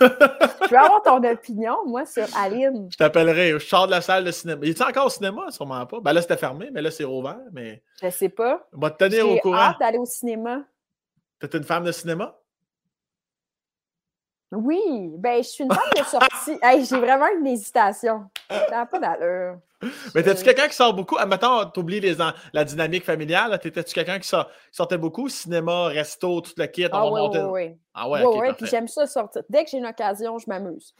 [0.00, 2.88] Je veux avoir ton opinion, moi, sur Aline.
[2.90, 3.50] Je t'appellerai.
[3.52, 4.60] Je sors de la salle de cinéma.
[4.64, 5.50] Il est encore au cinéma?
[5.50, 6.00] Sûrement pas.
[6.00, 7.38] Ben là, c'était fermé, mais là, c'est rouvert.
[7.52, 8.66] Mais Je sais pas.
[8.72, 9.56] on va te tenir au J'ai courant.
[9.58, 10.62] hâte d'aller au cinéma.
[11.40, 12.36] T'es une femme de cinéma?
[14.54, 16.58] Oui, ben, je suis une femme de sortie.
[16.62, 18.24] Hey, j'ai vraiment une hésitation.
[18.50, 19.58] Ça n'a pas d'allure.
[20.14, 21.16] Mais t'es-tu quelqu'un qui sort beaucoup?
[21.18, 22.16] Admettons, t'oublies les
[22.52, 23.58] la dynamique familiale.
[23.58, 25.28] T'étais-tu quelqu'un qui, sort- qui sortait beaucoup?
[25.28, 26.86] Cinéma, resto, tout le kit?
[26.90, 27.76] Ah on oui, montait- oui, oui.
[27.92, 29.42] Ah ouais, Oui, oui, puis j'aime ça sortir.
[29.48, 30.94] Dès que j'ai une occasion, je m'amuse.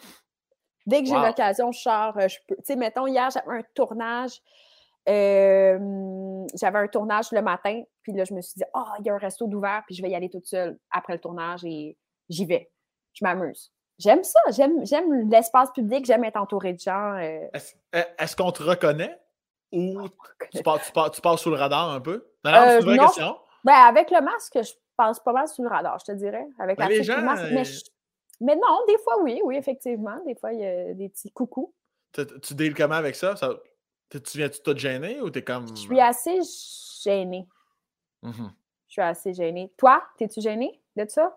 [0.86, 1.22] Dès que j'ai Wow.
[1.26, 2.16] l'occasion, je sors.
[2.18, 2.56] euh, Je peux...
[2.56, 4.40] Tu sais, mettons, hier, j'avais un tournage.
[5.08, 9.10] euh, j'avais un tournage le matin, puis là, je me suis dit, ah, il y
[9.10, 11.96] a un resto d'ouvert, puis je vais y aller toute seule après le tournage et
[12.28, 12.70] j'y vais.
[13.14, 13.72] Je m'amuse.
[13.98, 17.14] J'aime ça, j'aime, j'aime l'espace public, j'aime être entourée de gens.
[17.16, 19.16] euh, Est-ce euh, est-ce qu'on te reconnaît
[19.72, 20.08] ou Oh,
[20.52, 22.26] tu passes, tu passes- tu passes sous le radar un peu?
[22.44, 23.04] Non, Euh, une vraie non.
[23.06, 23.38] question.
[23.62, 26.46] Ben, avec le masque, je passe pas mal sous le radar, je te dirais.
[26.58, 27.44] Avec Ben, la les petite gens, masque.
[27.52, 27.80] Mais, euh, je-
[28.40, 30.18] mais non, des fois, oui, oui, effectivement.
[30.26, 31.72] Des fois, il y a des petits coucous.
[32.12, 33.36] Tu, tu deals comment avec ça?
[33.36, 33.50] ça
[34.10, 35.66] tu tu viens-tu tout gêner ou t'es comme.
[35.68, 36.38] Je suis assez
[37.02, 37.48] gênée.
[38.22, 38.52] Mhm.
[38.88, 39.72] Je suis assez gênée.
[39.76, 41.36] Toi, t'es-tu gênée de ça?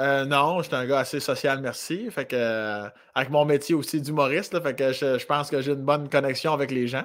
[0.00, 2.10] Euh, non, je suis un gars assez social, merci.
[2.10, 5.72] Fait que, euh, avec mon métier aussi d'humoriste, fait que je, je pense que j'ai
[5.72, 7.04] une bonne connexion avec les gens.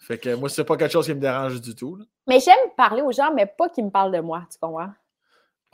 [0.00, 1.96] Fait que moi, c'est pas quelque chose qui me dérange du tout.
[1.96, 2.04] là.
[2.26, 4.90] Mais j'aime parler aux gens, mais pas qu'ils me parlent de moi, tu comprends?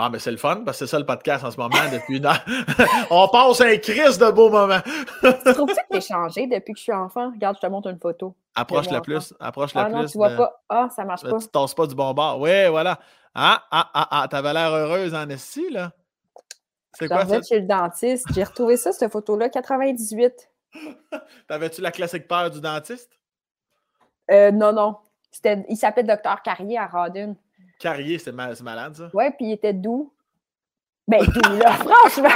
[0.02, 2.16] Ah, mais c'est le fun parce que c'est ça le podcast en ce moment depuis
[2.18, 2.42] une heure.
[3.10, 4.80] On passe un crise de beaux moments.
[5.20, 7.30] Trouves-tu que t'es changé depuis que je suis enfant?
[7.32, 8.34] Regarde, je te montre une photo.
[8.54, 9.34] Approche-la plus.
[9.38, 10.12] Approche-la Ah non, plus.
[10.12, 10.62] tu vois pas.
[10.70, 11.38] Ah, ça marche pas.
[11.38, 12.40] Tu tasses pas du bon bord.
[12.40, 12.98] Oui, voilà.
[13.34, 15.92] Ah, ah, ah, ah, t'avais l'air heureuse en esti, là.
[16.92, 17.42] C'est quoi ça?
[17.42, 18.26] chez le dentiste.
[18.34, 20.50] J'ai retrouvé ça, cette photo-là, 98.
[21.48, 23.18] T'avais-tu la classique peur du dentiste?
[24.30, 24.96] Euh, non, non.
[25.30, 27.34] C'était, il s'appelait Docteur Carrier à Rodin.
[27.78, 29.10] Carrier, c'est mal- c'est malade, ça.
[29.14, 30.12] Ouais, puis il était doux.
[31.08, 32.28] Ben, doux, là, franchement.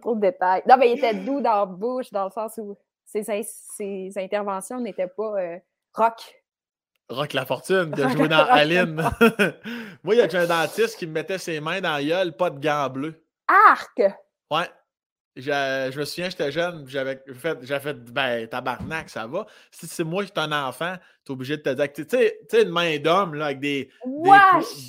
[0.00, 0.62] Trop de détails.
[0.68, 4.10] Non, mais il était doux dans la bouche, dans le sens où ses, in- ses
[4.16, 5.58] interventions n'étaient pas euh,
[5.94, 6.43] rock.
[7.08, 8.50] Rock la fortune, joué la dans.
[8.50, 8.94] Aline.
[10.02, 12.36] Moi, il y a déjà un dentiste qui me mettait ses mains dans la gueule,
[12.36, 13.22] pas de gants bleus.
[13.46, 14.00] Arc!
[14.50, 14.68] Ouais.
[15.36, 15.42] Je,
[15.92, 19.46] je me souviens, j'étais jeune, j'avais fait, j'avais fait, ben, tabarnak, ça va.
[19.72, 20.94] Si c'est moi qui suis un enfant,
[21.24, 23.58] t'es obligé de te dire que, tu sais, tu sais, une main d'homme, là, avec
[23.58, 24.30] des, des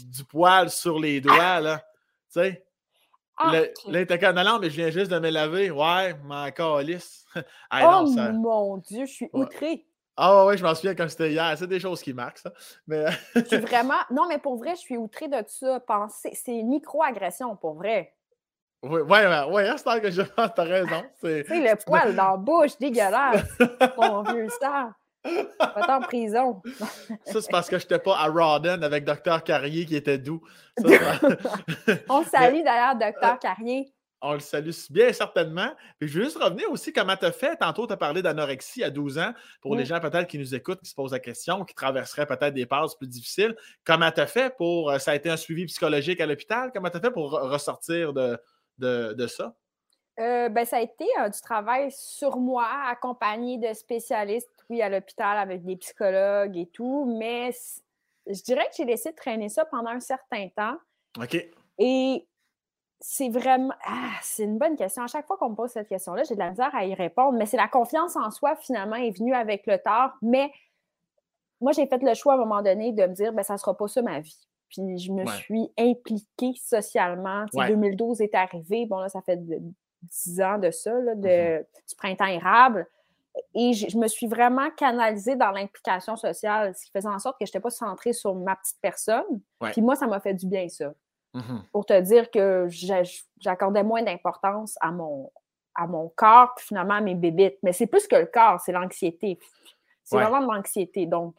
[0.06, 1.80] du poil sur les doigts, là.
[2.32, 2.64] Tu sais,
[3.44, 5.72] là, il était comme, non, non, mais je viens juste de me laver.
[5.72, 7.26] Ouais, mais encore lisse.
[7.74, 9.42] Oh non, ça- mon Dieu, je suis Ouais.
[9.42, 9.86] outrée.
[10.18, 11.54] Ah ouais, je m'en souviens comme c'était hier.
[11.58, 12.52] C'est des choses qui marquent, ça.
[12.88, 13.06] Mais
[13.36, 13.96] Je suis vraiment.
[14.12, 15.80] Non, mais pour vrai, je suis outrée de ça.
[15.82, 16.32] Penser...
[16.34, 18.14] C'est une micro-agression, pour vrai.
[18.84, 21.04] oui, ouais, ouais, ouais, à ce temps que je pense, t'as raison.
[21.22, 21.44] C'est...
[21.44, 23.46] Tu sais, le poil dans la bouche, dégueulasse.
[23.98, 24.92] Mon vieux star.
[25.60, 26.62] Va en prison.
[27.26, 29.44] Ça, c'est parce que je n'étais pas à Rawdon avec Dr.
[29.44, 30.40] Carrier qui était doux.
[30.78, 30.88] Ça,
[31.88, 33.92] c'est- On salue d'ailleurs Docteur Carrier.
[34.28, 35.70] On le salue bien certainement.
[36.00, 37.56] Puis je veux juste revenir aussi comment tu as fait.
[37.58, 39.34] Tantôt, tu as parlé d'anorexie à 12 ans.
[39.62, 42.54] Pour les gens peut-être qui nous écoutent, qui se posent la question, qui traverseraient peut-être
[42.54, 44.90] des passes plus difficiles, comment tu as fait pour.
[44.92, 46.72] euh, Ça a été un suivi psychologique à l'hôpital?
[46.74, 48.38] Comment tu as fait pour re- ressortir de,
[48.78, 49.56] de, de ça?
[50.20, 54.88] Euh, ben, ça a été euh, du travail sur moi, accompagné de spécialistes, oui, à
[54.90, 57.52] l'hôpital avec des psychologues et tout, mais
[58.26, 60.78] je dirais que j'ai laissé traîner ça pendant un certain temps.
[61.22, 61.36] OK.
[61.80, 62.26] Et
[63.00, 63.74] c'est vraiment.
[63.86, 65.04] Ah, c'est une bonne question.
[65.04, 67.38] À chaque fois qu'on me pose cette question-là, j'ai de la misère à y répondre,
[67.38, 70.16] mais c'est la confiance en soi, finalement, est venue avec le tard.
[70.22, 70.52] Mais
[71.62, 73.58] moi, j'ai fait le choix à un moment donné de me dire, ben, ça ne
[73.60, 74.48] sera pas ça ma vie.
[74.70, 75.32] Puis je me Ouais.
[75.34, 77.46] suis impliquée socialement.
[77.46, 77.68] Tu sais, Ouais.
[77.70, 78.86] 2012 est arrivé.
[78.86, 79.40] Bon, là, ça fait
[80.02, 81.66] 10 ans de ça, là, de, Mm-hmm.
[81.90, 82.88] du printemps érable.
[83.54, 87.38] Et je, je me suis vraiment canalisée dans l'implication sociale, ce qui faisait en sorte
[87.40, 89.26] que je n'étais pas centrée sur ma petite personne.
[89.62, 89.72] Ouais.
[89.72, 90.94] Puis moi, ça m'a fait du bien, ça
[91.36, 91.64] Mhm.
[91.72, 93.04] pour te dire que j'a-
[93.40, 95.32] j'accordais moins d'importance à mon,
[95.76, 97.58] à mon corps, puis finalement à mes bébites.
[97.62, 99.38] Mais c'est plus que le corps, c'est l'anxiété.
[100.04, 100.24] C'est Ouais.
[100.24, 101.06] vraiment de l'anxiété.
[101.06, 101.36] Donc,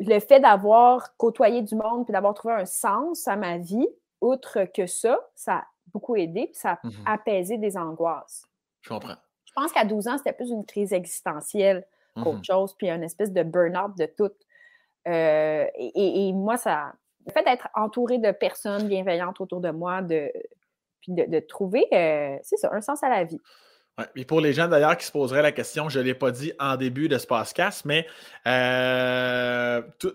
[0.00, 3.86] le fait d'avoir côtoyé du monde puis d'avoir trouvé un sens à ma vie,
[4.20, 6.92] outre que ça, ça a beaucoup aidé, puis ça a Mhm.
[7.04, 8.46] apaisé des angoisses.
[8.80, 9.16] Je comprends.
[9.44, 11.86] Je pense qu'à 12 ans, c'était plus une crise existentielle
[12.16, 12.44] qu'autre Mhm.
[12.44, 14.30] chose, puis une espèce de burn-out de tout.
[15.06, 16.94] Euh, et, et moi, ça.
[17.26, 20.30] Le fait d'être entouré de personnes bienveillantes autour de moi, de,
[21.00, 23.40] puis de, de trouver, euh, c'est ça, un sens à la vie.
[23.98, 26.30] Ouais, Et pour les gens d'ailleurs qui se poseraient la question, je ne l'ai pas
[26.30, 28.06] dit en début de ce podcast, mais
[28.46, 30.12] euh, tout,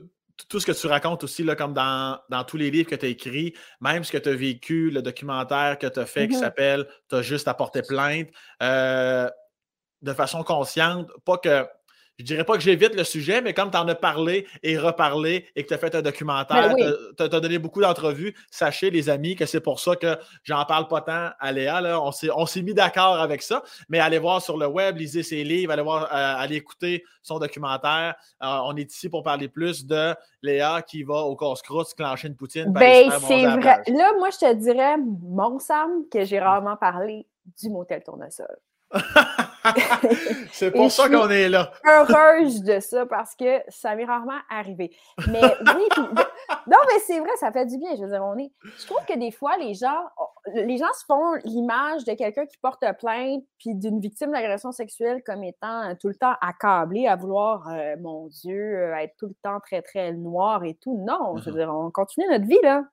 [0.49, 3.05] tout ce que tu racontes aussi, là, comme dans, dans tous les livres que tu
[3.05, 6.36] as écrits, même ce que tu as vécu, le documentaire que tu as fait qui
[6.36, 6.41] Mhm.
[6.41, 8.28] s'appelle Tu as juste à porter plainte,
[8.62, 9.30] euh,
[10.01, 11.66] de façon consciente, pas que.
[12.20, 15.45] Je dirais pas que j'évite le sujet, mais comme tu en as parlé et reparlé
[15.55, 17.13] et que tu as fait un documentaire, Ben oui.
[17.17, 20.89] tu as donné beaucoup d'entrevues, sachez, les amis, que c'est pour ça que j'en parle
[20.89, 21.80] pas tant à Léa.
[21.80, 22.01] Là.
[22.01, 25.72] On s'est mis d'accord avec ça, mais allez voir sur le web, lisez ses livres,
[25.72, 28.15] allez, voir, euh, allez écouter son documentaire.
[28.43, 32.28] Euh, on est ici pour parler plus de Léa qui va au casse-croûte se clencher
[32.28, 32.74] une poutine.
[32.74, 33.82] Ben, c'est vrai.
[33.88, 37.26] Là, moi, je te dirais, mon Sam, que j'ai rarement parlé
[37.61, 38.57] du motel tournesol.
[40.51, 41.71] c'est pour ça qu'on est là.
[41.85, 44.95] heureuse de ça parce que ça m'est rarement arrivé.
[45.29, 45.41] Mais
[45.75, 47.95] oui, puis non, mais c'est vrai, ça fait du bien.
[47.95, 48.51] Je veux dire, on est.
[48.79, 50.01] Je trouve que des fois, les gens,
[50.53, 55.21] les gens se font l'image de quelqu'un qui porte plainte puis d'une victime d'agression sexuelle
[55.25, 59.27] comme étant euh, tout le temps accablé à vouloir, euh, mon Dieu, euh, être tout
[59.27, 61.03] le temps très, très noir et tout.
[61.05, 61.57] Non, je veux Mhm.
[61.57, 62.83] dire, on continue notre vie, là.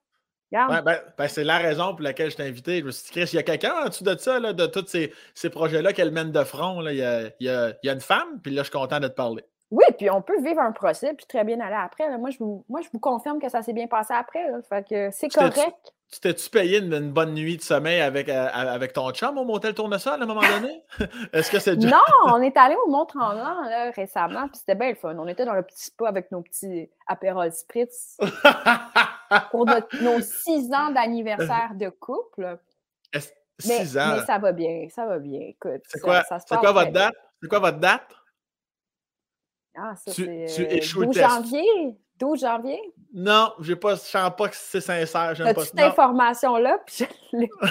[0.51, 2.79] Ouais, ben, ben, c'est la raison pour laquelle je t'ai invité.
[2.79, 4.65] Je me suis dit, Chris, il y a quelqu'un en dessous de ça, là, de
[4.65, 6.79] tous ces, ces projets-là qu'elle mène de front.
[6.79, 6.91] là.
[6.93, 8.77] Il, y a, il y a- il y a une femme, puis là, je suis
[8.79, 9.43] content de te parler.
[9.69, 12.09] Oui, puis on peut vivre un procès puis très bien aller après.
[12.09, 12.17] là.
[12.17, 14.49] Moi, je vous, moi, je vous confirme que ça s'est bien passé après.
[14.49, 14.59] là.
[14.69, 15.75] Fait que c'est correct.
[16.09, 19.43] Tu t'es-tu payé une, une bonne nuit de sommeil avec, euh, avec ton chum au
[19.43, 20.81] motel Tournesol à un moment donné?
[21.33, 21.97] Est-ce que c'est déjà...
[21.97, 23.57] Non, on est allé au Mont-Tremblant
[23.93, 25.13] récemment, puis c'était bien le fun.
[25.19, 28.15] On était dans le petit spa avec nos petits Aperol Spritz
[29.51, 32.59] pour notre- nos six ans d'anniversaire de couple.
[33.13, 33.19] Mais,
[33.59, 34.15] Six ans.
[34.17, 35.39] mais ça va bien, ça va bien.
[35.41, 37.15] Écoute, C'est ça- quoi, ça se c'est passe quoi votre date?
[37.41, 38.07] C'est quoi votre date?
[39.75, 41.29] Ah, ça, c'est tu euh, échoues le 12 test.
[41.29, 41.97] janvier.
[42.19, 42.79] 12 janvier?
[43.13, 45.33] Non, je sens pas que c'est sincère.
[45.35, 46.79] J'aime pas cette information-là?
[46.85, 47.67] Puis je l'ai pas.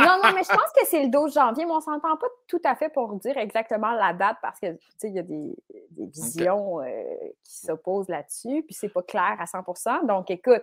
[0.00, 2.60] non, non, mais je pense que c'est le 12 janvier, mais on s'entend pas tout
[2.64, 5.54] à fait pour dire exactement la date parce que, tu sais, il y a des,
[5.90, 6.84] des visions euh,
[7.44, 10.62] qui s'opposent là-dessus, puis c'est pas clair à 100% Donc, écoute,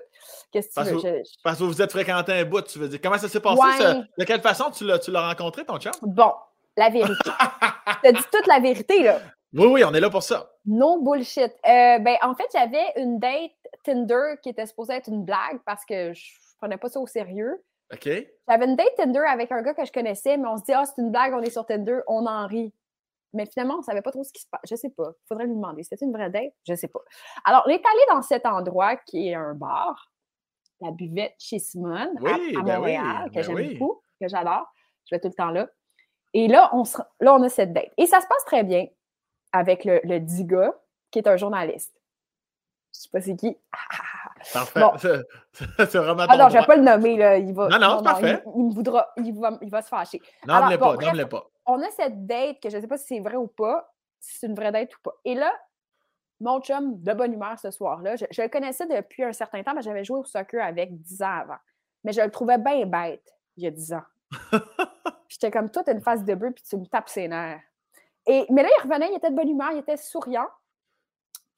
[0.51, 1.01] qu'est-ce que Parce tu veux?
[1.01, 2.99] que- Je- Parce que vous vous êtes fréquenté un bout, tu veux dire.
[3.01, 3.61] Comment ça s'est passé?
[3.61, 3.78] Ouais.
[3.78, 3.93] ça?
[4.17, 5.91] De quelle façon tu l'as, tu l'as rencontré, ton chum?
[6.01, 6.34] Bon,
[6.75, 7.13] la vérité.
[8.03, 9.19] je te dis toute la vérité, là.
[9.53, 10.51] Oui, oui, on est là pour ça.
[10.65, 11.51] No bullshit.
[11.65, 13.51] Euh, ben, en fait, j'avais une date
[13.83, 16.23] Tinder qui était supposée être une blague parce que je
[16.57, 17.63] prenais pas ça au sérieux.
[17.93, 18.09] OK?
[18.49, 20.83] J'avais une date Tinder avec un gars que je connaissais, mais on se dit, ah,
[20.85, 22.73] c'est une blague, on est sur Tinder, on en rit.
[23.33, 24.61] Mais finalement, on savait pas trop ce qui se passe.
[24.69, 25.09] Je sais pas.
[25.11, 25.83] Il faudrait lui demander.
[25.83, 26.53] C'était une vraie date?
[26.67, 26.99] Je sais pas.
[27.45, 30.11] Alors, on est allé dans cet endroit qui est un bar,
[30.81, 33.75] la buvette chez Simone, à- ben oui, Montréal, que ben j'aime oui.
[33.77, 34.65] beaucoup, que j'adore.
[35.09, 35.67] Je vais tout le temps là.
[36.33, 37.91] Et là on, se- là, on a cette date.
[37.97, 38.85] Et ça se passe très bien
[39.57, 40.73] avec le, le dit gars,
[41.11, 41.93] qui est un journaliste.
[42.93, 43.57] Je sais pas c'est qui.
[44.53, 44.79] Parfait.
[44.79, 44.91] Bon.
[44.97, 46.65] C'est, vraiment Ah non, je vais droit.
[46.67, 47.37] pas le nommer, là.
[47.37, 48.43] Il va, Non, non, c'est parfait.
[48.45, 50.21] Il, il me voudra, il va, il va se fâcher.
[50.45, 51.49] Nomme-les Alors, bon, pas, nomme-les pas.
[51.65, 54.37] on a cette date que je ne sais pas si c'est vrai ou pas, si
[54.37, 55.13] c'est une vraie date ou pas.
[55.25, 55.51] Et là,
[56.39, 59.73] mon chum, de bonne humeur ce soir-là, je, je le connaissais depuis un certain temps,
[59.73, 61.57] mais j'avais joué au soccer avec 10 ans avant.
[62.03, 64.03] Mais je le trouvais bien bête il y a 10 ans.
[65.27, 67.61] J'étais comme, toi, t'as une face de bœuf, puis tu me tapes ses nerfs.
[68.28, 70.47] Mais là, il revenait, il était de bonne humeur, il était souriant.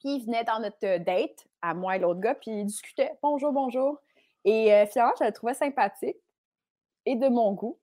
[0.00, 3.12] Puis il venait dans notre euh, date, à moi et l'autre gars, puis il discutait.
[3.22, 3.98] Bonjour, bonjour.
[4.44, 6.16] Et euh, finalement, je le trouvais sympathique
[7.04, 7.78] et de mon goût.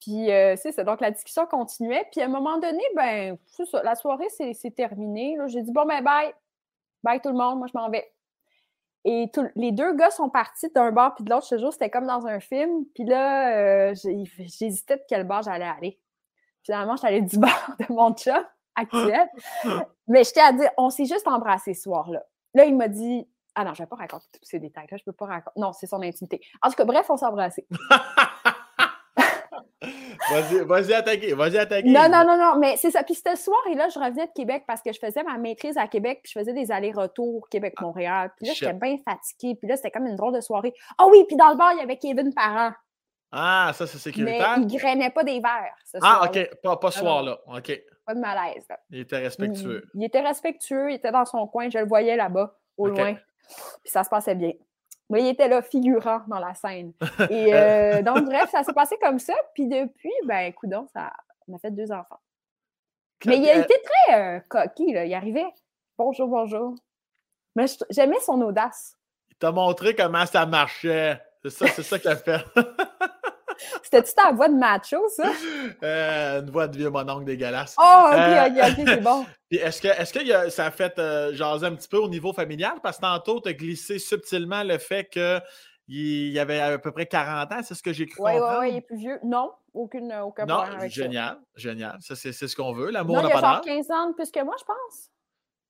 [0.00, 0.84] Puis euh, c'est ça.
[0.84, 2.08] Donc la discussion continuait.
[2.10, 3.36] Puis à un moment donné, ben,
[3.84, 5.36] la soirée, c'est terminé.
[5.48, 6.32] J'ai dit bon ben bye.
[7.02, 8.10] Bye tout le monde, moi je m'en vais.
[9.04, 11.48] Et les deux gars sont partis d'un bar puis de l'autre.
[11.48, 12.86] Te jure, c'était comme dans un film.
[12.94, 16.01] Puis là, j'hésitais de quel bar j'allais aller.
[16.64, 19.28] Finalement, je suis allée du bar de mon chat actuel.
[20.08, 22.22] Mais j'étais à dire, on s'est juste embrassé ce soir-là.
[22.54, 25.12] Là, il m'a dit, ah non, je vais pas raconter tous ces détails-là, je peux
[25.12, 25.60] pas raconter.
[25.60, 26.40] Non, c'est son intimité.
[26.62, 27.66] En tout cas, bref, on s'est embrassé.
[30.30, 31.88] vas-y, vas-y attaquer, vas-y attaquer.
[31.88, 33.02] Non, non, non, non, mais c'est ça.
[33.02, 35.76] Puis ce soir, et là, je revenais de Québec parce que je faisais ma maîtrise
[35.76, 38.32] à Québec, puis je faisais des allers-retours Québec-Montréal.
[38.36, 38.64] Puis là, Shit.
[38.64, 39.56] j'étais bien fatiguée.
[39.56, 40.72] Puis là, c'était comme une drôle de soirée.
[40.98, 42.72] Ah oui, puis dans le bar, il y avait Kevin Parent.
[43.32, 44.56] Ah, ça, c'est Mais sécuritaire?
[44.58, 45.74] il grainait pas des verres.
[45.84, 46.22] ce Ah.
[46.26, 46.50] OK.
[46.62, 47.38] Pas, pas ce Ah soir-là.
[47.46, 47.82] OK.
[48.04, 48.64] Pas de malaise.
[48.68, 48.78] là.
[48.90, 49.88] Il était respectueux.
[49.94, 53.14] Il, il était respectueux, il était dans son coin, je le voyais là-bas, au loin.
[53.14, 54.52] Puis ça se passait bien.
[55.10, 56.92] Mais il était là, figurant dans la scène.
[57.30, 59.34] Et euh, donc, bref, ça s'est passé comme ça.
[59.54, 61.12] Puis depuis, ben, coudon, ça,
[61.48, 62.20] on a fait deux enfants.
[63.26, 65.04] Mais il a Euh, été très euh, coquille, là.
[65.04, 65.46] Il arrivait.
[65.98, 66.74] Bonjour, bonjour.
[67.54, 68.96] Mais j'aimais son audace.
[69.30, 71.20] Il t'a montré comment ça marchait.
[71.42, 72.40] C'est ça, c'est ça qu'il a fait.
[73.92, 75.30] C'était-tu ta voix de macho, ça?
[75.82, 77.76] Euh, une voix de vieux mononcle dégueulasse.
[77.78, 79.26] Oh, ok, Euh, ok, ok, c'est bon.
[79.50, 82.08] Est-ce que, est-ce que y a- ça a fait euh, jaser un petit peu au
[82.08, 82.74] niveau familial?
[82.82, 85.42] Parce que tantôt, tu as glissé subtilement le fait qu'il
[85.88, 88.70] y avait à peu près 40 ans, c'est ce que j'ai cru Oui, oui, oui,
[88.70, 89.18] il est plus vieux.
[89.24, 90.88] Non, aucune, aucun Non, problème ça.
[90.88, 91.98] génial, génial.
[92.00, 92.90] Ça, c'est c'est ce qu'on veut.
[92.90, 93.64] L'amour n'a il a pas genre d'âge.
[93.86, 95.10] 15 ans de plus que moi, je pense.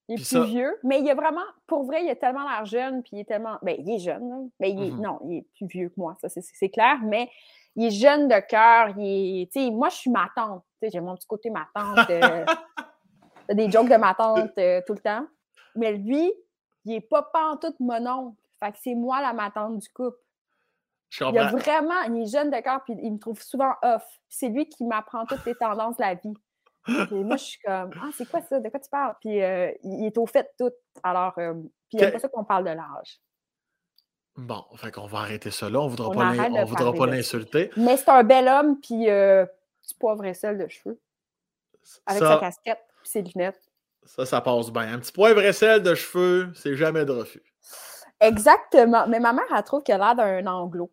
[0.09, 0.79] Il est Puis plus ça- vieux.
[0.85, 3.59] Mais il est vraiment, pour vrai, il a tellement l'air jeune, puis il est tellement.
[3.63, 4.37] Ben, il est jeune, là.
[4.61, 5.01] Mais il est- Mhm.
[5.01, 6.99] non, il est plus vieux que moi, ça, c'est clair.
[7.03, 7.29] Mais
[7.77, 8.91] il est jeune de cœur.
[8.99, 9.53] Il est.
[9.53, 10.65] Tu sais, moi, je suis ma tante.
[10.81, 12.09] Tu sais, j'ai mon petit côté ma tante.
[12.11, 12.45] euh,
[13.51, 15.27] des jokes de ma tante euh, tout le temps.
[15.75, 16.33] Mais lui,
[16.85, 18.37] il est pas pantoute mon oncle.
[18.61, 20.19] Fait que c'est moi la ma tante du couple.
[21.11, 24.03] Je Il a vraiment, il est jeune de cœur, puis il me trouve souvent off.
[24.29, 26.33] C'est lui qui m'apprend toutes les tendances de la vie.
[26.85, 28.59] Puis moi, je suis comme, ah, c'est quoi ça?
[28.61, 29.15] De quoi tu parles?
[29.21, 30.75] Puis euh, il est au fait de tout.
[31.03, 33.21] Alors, euh, puis il Que- n'aime pas ça qu'on parle de l'âge.
[34.37, 35.81] Bon, fait qu'on va arrêter ça là.
[35.81, 37.71] On voudra On pas on voudra pas l'insulter.
[37.77, 39.45] Mais c'est un bel homme, puis euh,
[39.83, 40.99] petit poivre et sel de cheveux,
[42.07, 43.61] avec sa casquette, puis ses lunettes.
[44.05, 44.95] ça, ça passe bien.
[44.95, 47.43] Un petit poivre et sel de cheveux, c'est jamais de refus.
[48.21, 49.07] Exactement.
[49.07, 50.91] Mais ma mère, elle trouve qu'il a l'air d'un anglo.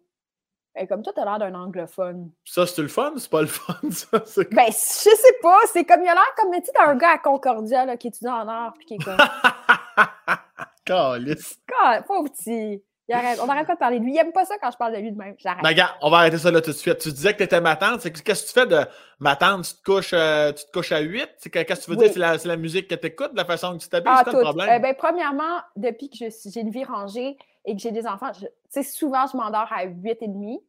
[0.75, 2.31] Et comme toi, tu as l'air d'un anglophone.
[2.45, 3.13] Ça, c'est le fun?
[3.17, 4.19] C'est pas le fun, ça?
[4.51, 5.59] Ben, je sais pas.
[5.71, 8.27] C'est comme, il a l'air comme, tu sais, d'un gars à Concordia là, qui étudie
[8.27, 9.17] en art, puis qui est comme,
[10.85, 11.59] Calice.
[12.07, 12.83] Pauvre petit.
[13.12, 14.14] Arrête- on n'arrête pas de parler de lui.
[14.14, 15.36] Il aime pas ça quand je parle de lui de même.
[15.39, 15.64] J'arrête.
[15.64, 16.97] Ben, regarde, on va arrêter ça là tout de suite.
[16.99, 18.01] Tu disais que tu étais ma tante.
[18.01, 18.80] C'est Qu'est-ce que tu fais de
[19.20, 19.64] ma tante?
[19.66, 21.30] Tu te couches, euh, tu te couches à 8?
[21.38, 22.03] C'est que- Qu'est-ce que tu veux Oui.
[22.05, 22.14] dire?
[22.14, 24.12] C'est la, c'est la musique que tu écoutes, la façon que tu t'habilles?
[24.16, 24.70] Ah, c'est quoi le problème?
[24.70, 28.05] Euh, ben, premièrement, depuis que je suis- j'ai une vie rangée et que j'ai des
[28.07, 30.60] enfants, je- tu sais, souvent, je m'endors à 8 et demi,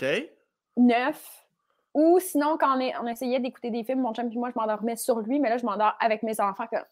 [0.00, 0.06] OK.
[0.76, 1.36] 9.
[1.92, 4.58] Ou sinon, quand on, est- on essayait d'écouter des films, mon chum et moi, je
[4.58, 6.66] m'endormais sur lui, mais là, je m'endors avec mes enfants.
[6.70, 6.84] Comme...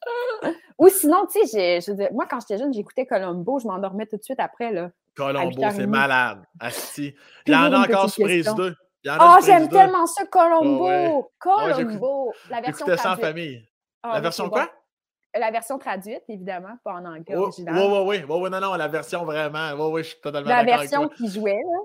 [0.79, 1.81] Ou sinon, tu sais,
[2.13, 4.73] moi, quand j'étais jeune, j'écoutais Columbo, je m'endormais tout de suite après.
[4.73, 4.91] Là.
[5.17, 6.45] Colombo, c'est malade.
[6.61, 7.15] Asti.
[7.47, 8.55] Il y en a encore sur Prise question.
[8.55, 8.77] 2.
[9.05, 9.77] Il y en a Oh, j'aime 2.
[9.77, 10.87] tellement ça, Columbo!
[10.87, 11.65] Ah ouais.
[11.65, 12.33] Ouais, j'écoute- Columbo!
[12.51, 13.27] la version J'écoutais ça en traduite.
[13.27, 13.69] famille.
[14.03, 14.65] Ah la version quoi?
[14.67, 14.71] bon.
[15.41, 17.65] La version traduite, évidemment, pas en anglais Oui, oui,
[18.07, 18.25] oui.
[18.29, 19.73] Oui, oui, non, non, la version vraiment.
[19.75, 21.79] Oui, oui, je suis totalement La version qui jouait, là.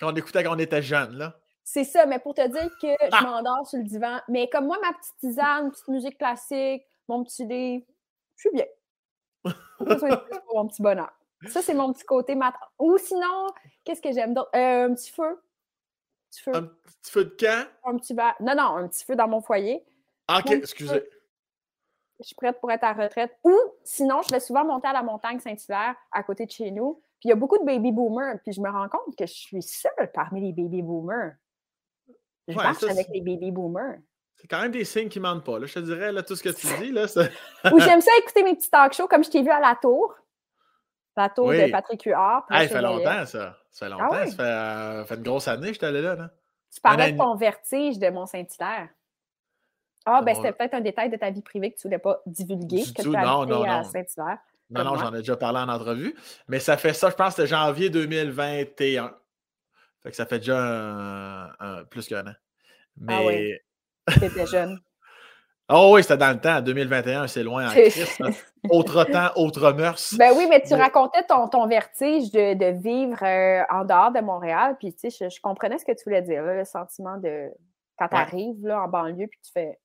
[0.00, 1.34] Quand on écoutait quand on était jeune, là.
[1.64, 3.18] C'est ça, mais pour te dire que Ah!
[3.20, 4.18] je m'endors sur le divan.
[4.28, 7.84] Mais comme moi, ma petite tisane, petite musique classique, mon petit livre,
[8.40, 8.66] je suis bien.
[9.78, 11.12] Pas besoin de plus pour mon petit bonheur.
[11.48, 12.58] Ça, c'est mon petit côté matin.
[12.78, 13.48] Ou sinon,
[13.84, 14.50] qu'est-ce que j'aime d'autre?
[14.54, 15.22] Euh, un petit feu.
[15.24, 16.52] Un petit feu.
[16.54, 17.68] Un petit feu de camp?
[17.84, 18.36] Un petit verre.
[18.40, 19.84] Non, non, un petit feu dans mon foyer.
[20.28, 21.00] Ah, OK, excusez.
[21.00, 21.10] feu.
[22.20, 23.34] Je suis prête pour être à la retraite.
[23.44, 27.02] Ou sinon, je vais souvent monter à la montagne Saint-Hilaire, à côté de chez nous.
[27.18, 28.38] Puis il y a beaucoup de baby boomers.
[28.42, 31.32] Puis je me rends compte que je suis seule parmi les baby boomers.
[32.48, 33.98] Je Ouais, marche ça, avec les baby boomers.
[34.40, 35.58] C'est quand même des signes qui mentent pas.
[35.58, 35.66] Là.
[35.66, 37.30] Je te dirais, là, tout ce que tu dis, là, c'est...
[37.72, 40.14] Ou j'aime ça écouter mes petits talk shows comme je t'ai vu à la tour.
[41.16, 41.60] La tour Oui.
[41.66, 42.44] de Patrick Huard.
[42.50, 43.58] Hey, je ça fait longtemps, ça.
[43.70, 44.08] Ça fait longtemps.
[44.12, 44.30] Ah oui?
[44.30, 46.14] Ça fait, euh, fait une grosse année que j'étais allé là.
[46.14, 46.30] là.
[46.74, 48.88] Tu parlais de ton vertige de Mont-Saint-Hilaire.
[50.06, 52.82] Ah, ben c'était peut-être un détail de ta vie privée que tu voulais pas divulguer,
[52.84, 53.84] Du que tout, tu as non, non, à.
[53.84, 54.38] Saint-Hilaire.
[54.70, 56.16] Non, non, j'en ai déjà parlé en entrevue.
[56.48, 59.14] Mais ça fait ça, je pense c'était janvier 2021.
[60.02, 62.34] Fait que ça fait déjà un- un- plus qu'un an.
[62.96, 63.14] Mais.
[63.14, 63.58] Ah oui.
[64.18, 64.78] T'étais jeune.
[65.72, 66.60] Oh oui, c'était dans le temps.
[66.60, 68.20] 2021, c'est loin en Christ.
[68.70, 70.14] Autre temps, autre mœurs.
[70.18, 74.10] Ben oui, mais tu Mais- racontais ton, ton vertige de, de vivre euh, en dehors
[74.12, 76.64] de Montréal, puis tu sais, je, je comprenais ce que tu voulais dire, là, le
[76.64, 77.48] sentiment de
[77.98, 78.20] quand tu Ouais.
[78.20, 79.78] arrives là, en banlieue, puis tu fais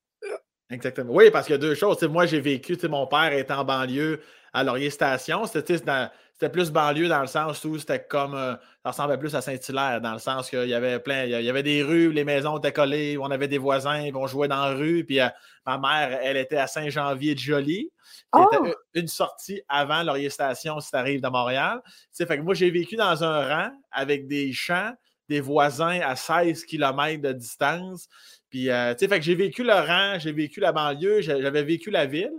[0.72, 1.14] Exactement.
[1.14, 2.02] Oui, parce qu'il y a deux choses.
[2.04, 4.20] Moi, j'ai vécu, mon père était en banlieue
[4.56, 5.46] à Laurier Station.
[5.46, 8.34] C'était c'était plus banlieue dans le sens où c'était comme.
[8.36, 11.24] euh, ça ressemblait plus à Saint-Hilaire, dans le sens qu'il y avait plein.
[11.24, 14.28] Il y avait des rues, les maisons étaient collées, on avait des voisins, puis on
[14.28, 15.06] jouait dans la rue.
[15.06, 15.28] Puis euh,
[15.66, 17.92] ma mère, elle était à Saint-Janvier-de-Joly, qui
[18.34, 18.50] Oh!
[18.52, 21.82] était une- sortie avant Laurier Station si tu arrives de Montréal.
[22.18, 24.92] Fait que moi, j'ai vécu dans un rang avec des champs,
[25.30, 28.08] des voisins à 16 km de distance.
[28.50, 31.64] Puis, euh, tu sais, fait que j'ai vécu le rang, j'ai vécu la banlieue, j'avais
[31.64, 32.34] vécu la ville.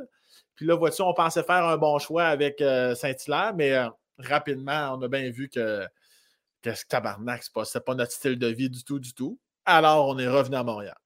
[0.57, 3.89] Puis là, vois-tu, on pensait faire un bon choix avec euh, Saint-Hilaire, mais euh,
[4.19, 5.87] rapidement, on a bien vu que,
[6.63, 9.39] que ce tabarnak, c'est pas, pas notre style de vie du tout, du tout.
[9.66, 10.97] Alors, on est revenu à Montréal.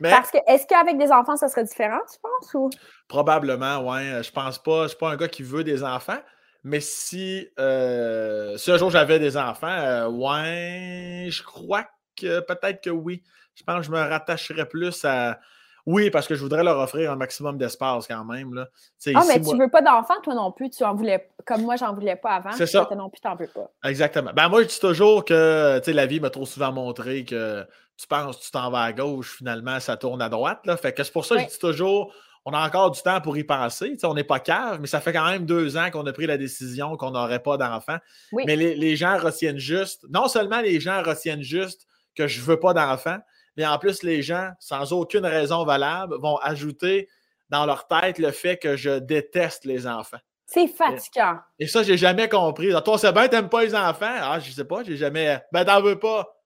[0.00, 2.54] Mais Parce que est-ce qu'avec des enfants, ça serait différent, tu penses?
[2.54, 2.70] Ou...
[3.08, 6.18] probablement, ouais, je pense pas, je suis pas un gars qui veut des enfants.
[6.64, 12.82] Mais si, euh, si un jour j'avais des enfants, euh, ouais, je crois que peut-être
[12.82, 13.22] que oui.
[13.54, 15.38] Je pense que je me rattacherais plus à.
[15.86, 18.52] Oui, parce que je voudrais leur offrir un maximum d'espace quand même.
[18.54, 18.66] Là.
[18.72, 20.68] Ah, ici, mais moi- tu veux pas d'enfants, toi non plus.
[20.70, 22.52] Tu en voulais, comme moi, j'en voulais pas avant.
[22.52, 22.84] C'est ça.
[22.86, 23.70] Toi non plus, t'en veux pas.
[23.88, 24.32] Exactement.
[24.34, 27.64] Ben moi, je dis toujours que la vie m'a trop souvent montré que
[27.96, 30.60] tu penses, tu t'en vas à gauche, finalement, ça tourne à droite.
[30.66, 30.76] Là.
[30.76, 31.46] Fait que c'est pour ça que Oui.
[31.48, 32.12] je dis toujours,
[32.44, 33.92] on a encore du temps pour y penser.
[33.92, 36.12] Tu sais, on n'est pas cave, mais ça fait quand même deux ans qu'on a
[36.12, 37.98] pris la décision qu'on n'aurait pas d'enfants.
[38.32, 38.42] Oui.
[38.46, 41.86] Mais les, les gens retiennent juste, non seulement les gens retiennent juste
[42.16, 43.18] que je ne veux pas d'enfant.
[43.56, 47.08] Mais en plus, les gens, sans aucune raison valable, vont ajouter
[47.48, 50.18] dans leur tête le fait que je déteste les enfants.
[50.46, 51.38] C'est fatigant.
[51.58, 52.72] Et ça, j'ai jamais compris.
[52.84, 54.06] Toi, c'est bien, t'aimes pas les enfants?
[54.20, 55.40] Ah, je sais pas, j'ai jamais.
[55.52, 56.36] Ben, t'en veux pas.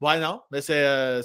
[0.00, 1.22] Ouais, non, mais c'est euh,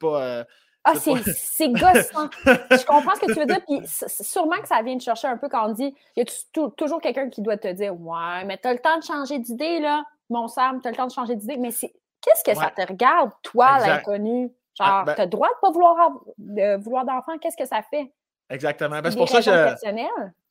[0.00, 0.22] pas.
[0.22, 0.44] Euh,
[0.84, 2.30] ah, c'est gossant.
[2.44, 3.60] je comprends ce que tu veux dire.
[3.66, 6.70] Puis sûrement que ça vient de chercher un peu quand on dit il y a
[6.76, 10.04] toujours quelqu'un qui doit te dire Ouais, mais t'as le temps de changer d'idée, là,
[10.30, 11.58] mon Sam, t'as le temps de changer d'idée.
[11.58, 11.92] Mais c'est
[12.22, 14.50] qu'est-ce que ça te regarde, toi, l'inconnu?
[14.78, 17.82] Ah, Genre, ben t'as le droit de pas vouloir, de vouloir d'enfant, qu'est-ce que ça
[17.82, 18.12] fait?
[18.50, 19.00] Exactement.
[19.00, 19.76] Ben, c'est pour ça que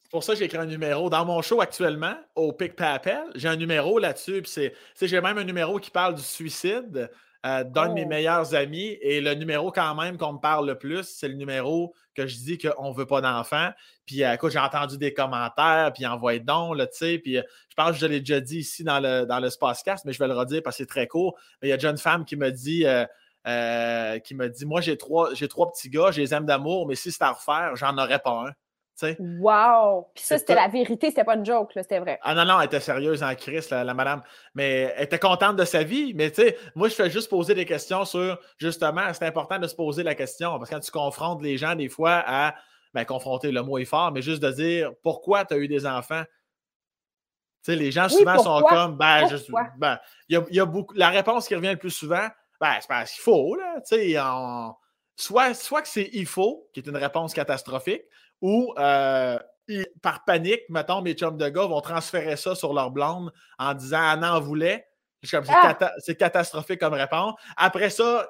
[0.08, 1.10] c'est pour ça que j'ai écrit un numéro.
[1.10, 4.42] Dans mon show actuellement, au Pic Papel, j'ai un numéro là-dessus.
[5.02, 7.10] J'ai même un numéro qui parle du suicide
[7.46, 8.10] euh, d'un de mes oh.
[8.10, 8.98] meilleurs amis.
[9.02, 12.38] Et le numéro, quand même, qu'on me parle le plus, c'est le numéro que je
[12.38, 13.70] dis qu'on ne veut pas d'enfants.
[14.06, 17.20] Puis, euh, écoute, j'ai entendu des commentaires, puis envoyez donc, là, tu sais.
[17.20, 20.06] Puis, euh, je pense que je l'ai déjà dit ici dans le, dans le Spacecast,
[20.06, 21.38] mais je vais le redire parce que c'est très court.
[21.62, 22.86] Mais il y a déjà une femme qui me dit.
[24.20, 26.96] Qui me dit Moi, j'ai trois, j'ai trois petits gars, je les aime d'amour, mais
[26.96, 28.52] si c'était à refaire, j'en aurais pas un.
[29.20, 30.10] Wow!
[30.16, 32.20] Puis ça, c'était la vérité, c'était pas une joke, c'était vrai.
[32.24, 34.24] Ah non, non, elle était sérieuse en crise, la, madame.
[34.56, 36.14] Mais elle était contente de sa vie.
[36.16, 39.68] Mais tu sais, moi, je fais juste poser des questions sur, justement, c'est important de
[39.68, 40.58] se poser la question.
[40.58, 42.56] Parce que quand tu confrontes les gens, des fois, à,
[42.94, 45.86] ben, confronter, le mot est fort, mais juste de dire pourquoi tu as eu des
[45.86, 46.24] enfants?
[47.64, 50.00] Tu sais, les gens souvent sont comme, ben, juste, ben,
[50.30, 50.96] il y, a, beaucoup.
[50.96, 52.28] La réponse qui revient le plus souvent,
[52.60, 53.82] ben, c'est parce qu'il faut, là.
[53.88, 54.18] Tu sais,
[55.16, 58.04] soit, soit que c'est il faut, qui est une réponse catastrophique,
[58.42, 59.38] ou euh,
[60.02, 64.02] par panique, mettons, mes chums de gars vont transférer ça sur leur blonde en disant
[64.02, 64.88] Anna en voulait.
[65.34, 65.92] Ah!
[65.98, 67.34] C'est catastrophique comme réponse.
[67.58, 68.30] Après ça,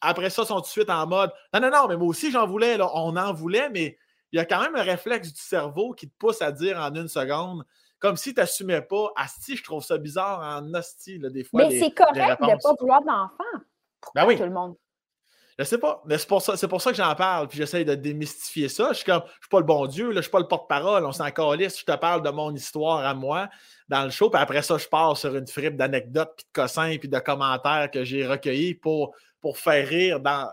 [0.00, 2.30] après ça, ils sont tout de suite en mode Non, non, non, mais moi aussi
[2.30, 3.96] j'en voulais, on en voulait, mais
[4.32, 6.92] il y a quand même un réflexe du cerveau qui te pousse à dire en
[6.94, 7.64] une seconde,
[8.04, 9.12] comme si tu n'assumais pas.
[9.16, 11.66] Asti, je trouve ça bizarre en hostie, des fois.
[11.66, 13.64] Mais c'est correct de ne pas vouloir d'enfant.
[14.14, 14.36] Ben oui.
[14.36, 14.74] Tout le monde?
[15.58, 17.82] Je sais pas, mais c'est pour ça, c'est pour ça que j'en parle, puis j'essaie
[17.82, 18.88] de démystifier ça.
[18.90, 21.06] Je suis comme, je suis pas le bon Dieu, là, je suis pas le porte-parole,
[21.06, 23.48] on s'en calisse, je te parle de mon histoire à moi
[23.88, 26.96] dans le show, puis après ça, je pars sur une fripe d'anecdotes, puis de cossins,
[26.98, 30.50] puis de commentaires que j'ai recueillis pour, pour faire rire dans,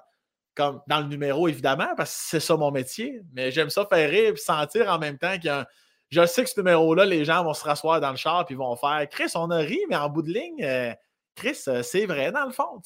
[0.55, 3.21] comme, dans le numéro, évidemment, parce que c'est ça mon métier.
[3.33, 5.65] Mais j'aime ça faire rire, puis sentir en même temps qu'il y a un,
[6.11, 8.75] Je sais que ce numéro-là, les gens vont se rasseoir dans le char, puis vont
[8.75, 10.93] faire Chris, on a ri, mais en bout de ligne, euh,
[11.35, 12.81] Chris, euh, c'est vrai dans le fond.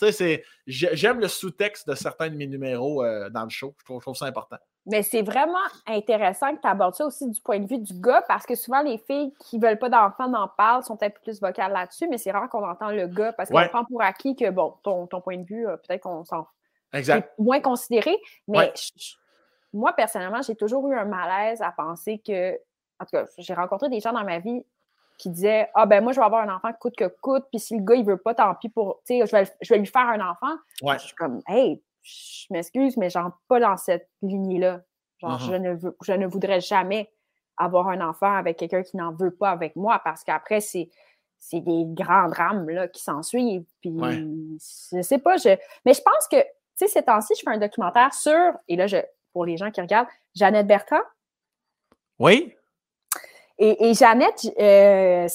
[0.68, 3.74] J'aime le sous-texte de certains de mes numéros euh, dans le show.
[3.80, 4.58] Je trouve, ça important.
[4.86, 5.58] Mais c'est vraiment
[5.88, 8.84] intéressant que tu abordes ça aussi du point de vue du gars, parce que souvent
[8.84, 12.08] les filles qui ne veulent pas d'enfants n'en parlent, sont un peu plus vocales là-dessus,
[12.08, 15.08] mais c'est rare qu'on entend le gars, parce qu'on prend pour acquis que, bon, ton,
[15.08, 16.46] point de vue, peut-être qu'on s'en
[16.94, 17.34] exact.
[17.40, 18.16] moins considéré.
[18.48, 18.72] Mais
[19.74, 22.56] moi, personnellement, j'ai toujours eu un malaise à penser que,
[23.00, 24.66] en tout cas, j'ai rencontré des gens dans ma vie
[25.18, 27.78] qui disait Ah ben moi, je vais avoir un enfant coûte que coûte, puis si
[27.78, 29.02] le gars il veut pas, tant pis pour.
[29.06, 30.56] Tu sais, je vais, je vais lui faire un enfant.
[30.82, 30.98] Ouais.
[31.00, 34.82] Je suis comme Hey, je m'excuse, mais genre pas dans cette lignée-là.
[35.20, 35.46] Genre, uh-huh.
[35.46, 37.12] je, ne veux, je ne voudrais jamais
[37.58, 40.90] avoir un enfant avec quelqu'un qui n'en veut pas avec moi parce qu'après, c'est.
[41.38, 43.66] C'est des grands drames là, qui s'en suivent.
[43.82, 43.96] Puis,
[44.60, 45.38] je sais pas.
[45.38, 45.50] Je...
[45.86, 48.88] Mais je pense que, tu sais, ces temps-ci, je fais un documentaire sur, et là,
[48.88, 48.98] je,
[49.32, 51.02] pour les gens qui regardent, Jeannette Bertrand.
[52.18, 52.56] Oui.
[53.58, 55.28] Et, Jeannette, euh,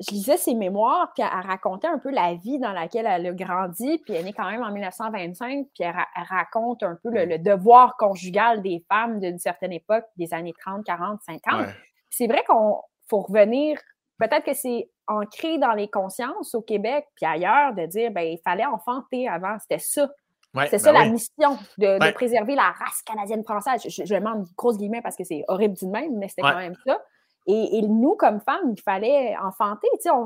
[0.00, 3.32] je lisais ses mémoires, puis elle, racontait un peu la vie dans laquelle elle a
[3.32, 5.94] grandi, puis elle est quand même en 1925, puis elle,
[6.28, 11.20] raconte un peu le, devoir conjugal des femmes d'une certaine époque, des années 30, 40,
[11.22, 11.66] 50.
[12.10, 13.78] C'est vrai qu'on faut revenir,
[14.18, 18.40] peut-être que c'est ancré dans les consciences au Québec, puis ailleurs, de dire, ben il
[18.42, 20.08] fallait enfanter avant, c'était ça.
[20.70, 23.82] c'est ça ben la mission, de, préserver la race canadienne-française.
[23.84, 26.76] Je, je, demande grosse guillemets parce que c'est horrible du même, mais c'était quand même
[26.86, 26.98] ça.
[27.46, 29.88] Et, nous, comme femmes, il fallait enfanter.
[29.94, 30.24] Tu sais, on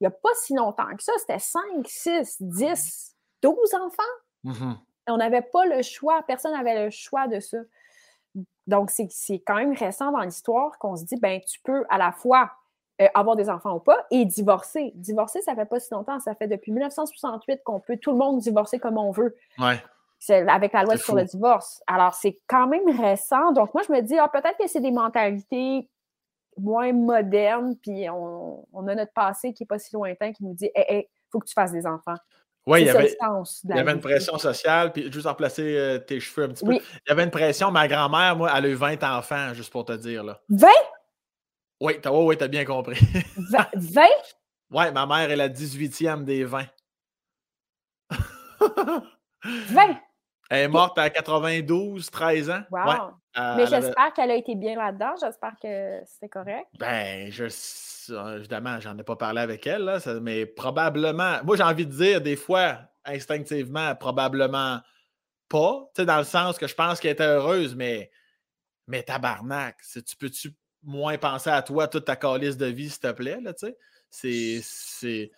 [0.00, 4.02] Il n'y a pas si longtemps que ça, c'était 5, 6, 10, 12 enfants.
[4.44, 4.76] Mm-hmm.
[5.08, 7.58] On n'avait pas le choix, personne n'avait le choix de ça.
[8.66, 12.12] Donc, c'est quand même récent dans l'histoire qu'on se dit, ben tu peux à la
[12.12, 12.50] fois
[13.00, 14.92] euh, avoir des enfants ou pas et divorcer.
[14.94, 18.40] Divorcer, ça fait pas si longtemps, ça fait depuis 1968 qu'on peut tout le monde
[18.40, 19.36] divorcer comme on veut.
[19.58, 19.82] Ouais.
[20.48, 21.82] Avec la loi sur le divorce.
[21.86, 23.52] Alors, c'est quand même récent.
[23.52, 25.88] Donc, moi, je me dis, ah, peut-être que c'est des mentalités
[26.58, 30.70] moins moderne, puis on, a notre passé qui n'est pas si lointain qui nous dit
[30.74, 32.16] Hé, il faut que tu fasses des enfants.
[32.66, 33.16] Oui, il y avait,
[33.64, 36.64] il y avait une pression sociale, puis juste en placer euh, tes cheveux un petit
[36.64, 36.74] peu.
[36.74, 37.70] Il y avait une pression.
[37.70, 40.22] Ma grand-mère, moi, elle a eu 20 enfants, juste pour te dire.
[40.22, 40.38] Là.
[40.50, 40.68] 20?
[41.80, 43.00] Oui, tu ouais, as bien compris.
[43.36, 44.02] 20?
[44.70, 46.66] Oui, ma mère est la 18e des 20.
[49.70, 49.96] 20?
[50.50, 52.62] Elle est morte à 92, 13 ans.
[52.70, 53.12] Wow.
[53.56, 55.14] Mais j'espère qu'elle a été bien là-dedans.
[55.20, 56.66] J'espère que c'était correct.
[56.78, 57.44] Ben, je,
[58.36, 61.36] évidemment, j'en ai pas parlé avec elle, là, mais probablement.
[61.44, 64.80] Moi, j'ai envie de dire, des fois, instinctivement, probablement
[65.48, 65.90] pas.
[65.94, 68.10] Tu sais, dans le sens que je pense qu'elle était heureuse, mais,
[68.86, 73.12] mais tabarnak, tu peux-tu moins penser à toi, toute ta calice de vie, s'il te
[73.12, 73.66] plaît, là, tu
[74.10, 74.60] sais?
[74.60, 75.30] C'est.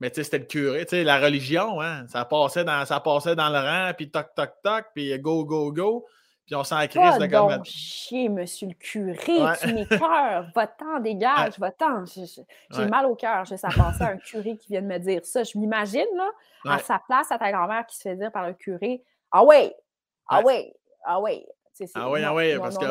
[0.00, 3.00] Mais tu sais, c'était le curé, tu sais, la religion, hein, ça passait dans, ça
[3.00, 6.06] passait dans le rang, puis toc, toc, toc, puis go, go, go.
[6.44, 7.64] Puis on s'en crise de comme.
[7.64, 9.16] chier, monsieur le curé,
[9.60, 12.04] tu m'écœures, va-t'en, dégage, va-t'en.
[12.70, 15.24] J'ai mal au cœur, je sais passer à un curé qui vient de me dire
[15.24, 15.42] ça.
[15.42, 16.30] Je m'imagine, là,
[16.66, 19.02] à sa place, à ta grand-mère qui se fait dire par le curé
[19.32, 19.74] Ah ouais,
[20.28, 20.72] ah ouais,
[21.04, 21.46] ah ouais.
[21.94, 22.84] Ah ouais, ah ouais, parce que.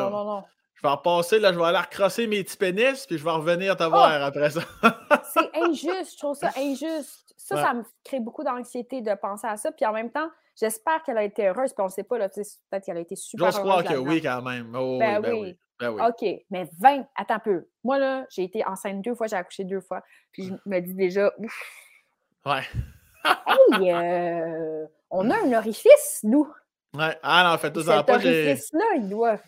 [0.76, 3.76] Je vais repasser, là, je vais aller recrosser mes petits pénis, puis je vais revenir
[3.76, 4.24] te voir oh!
[4.24, 4.60] après ça.
[5.34, 7.34] c'est injuste, je trouve ça injuste.
[7.36, 9.70] Ça, ça me crée beaucoup d'anxiété de penser à ça.
[9.70, 10.28] Puis en même temps,
[10.58, 13.48] J'espère qu'elle a été heureuse, puis on ne sait pas, peut-être qu'elle a été super
[13.48, 13.60] heureuse.
[13.60, 14.74] crois que oui, quand même.
[14.74, 15.58] Oh, ben, ben, oui.
[15.78, 16.02] Ben, oui.
[16.02, 17.68] OK, mais 20, attends un peu.
[17.84, 20.94] Moi, là, j'ai été enceinte deux fois, j'ai accouché deux fois, puis je me dis
[20.94, 21.30] déjà,
[22.46, 22.62] Ouais.
[23.24, 26.50] hey, euh, on a un orifice, nous.
[26.94, 27.18] Ouais.
[27.22, 28.18] Ah non, en fait, tout ça pas.
[28.18, 29.38] Cet orifice-là, il doit.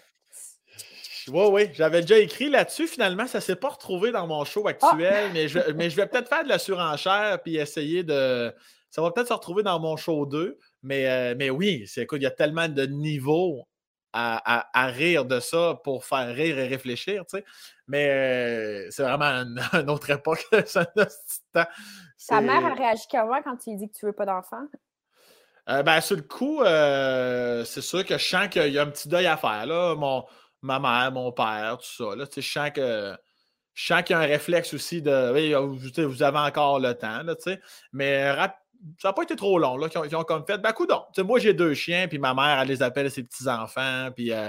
[1.33, 2.87] Oui, oui, j'avais déjà écrit là-dessus.
[2.87, 4.71] Finalement, ça ne s'est pas retrouvé dans mon show ah!
[4.71, 8.53] actuel, mais, je, mais je vais peut-être faire de la surenchère puis essayer de.
[8.91, 10.59] Ça va peut-être se retrouver dans mon show 2.
[10.83, 13.69] Mais, euh, mais oui, c'est écoute, il y a tellement de niveaux
[14.13, 17.45] à, rire de ça pour faire rire et réfléchir, tu sais.
[17.87, 19.61] Mais euh, c'est vraiment une,
[19.91, 20.45] autre époque.
[21.53, 24.63] Ta mère a réagi comment quand tu lui dis que tu veux pas d'enfant?
[25.69, 26.63] Euh, ben, sur le coup,
[27.65, 29.67] c'est sûr que je sens qu'il y a un petit deuil à faire.
[29.67, 29.95] Là.
[29.95, 30.25] Mon,
[30.63, 32.17] ma mère, mon père, tout ça.
[32.17, 33.17] Là, je sens que.
[33.75, 37.23] Je sens qu'il y a un réflexe aussi de oui, vous, avez encore le temps,
[37.23, 37.37] là,
[37.93, 38.35] mais
[38.99, 40.59] ça n'a pas été trop long, là, qu'ils ont, comme fait.
[40.59, 41.03] Ben, coudon.
[41.19, 44.49] moi, j'ai deux chiens, puis ma mère, elle les appelle ses petits-enfants, puis euh,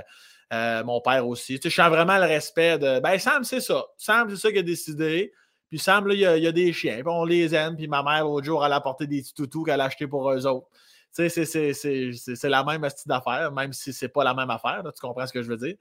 [0.53, 1.59] euh, mon père aussi.
[1.63, 2.99] je sens vraiment le respect de.
[2.99, 3.85] Ben, Sam, c'est ça.
[3.97, 5.31] Sam, c'est ça qu'il a décidé.
[5.69, 8.65] Puis Sam, il y, a, des chiens, on les aime, puis ma mère, l'autre jour,
[8.65, 10.67] elle a apporté des petits toutous qu'elle a achetés pour eux autres.
[11.11, 15.33] C'est la même style d'affaire, même si c'est pas la même affaire, tu comprends ce
[15.33, 15.75] que je veux dire?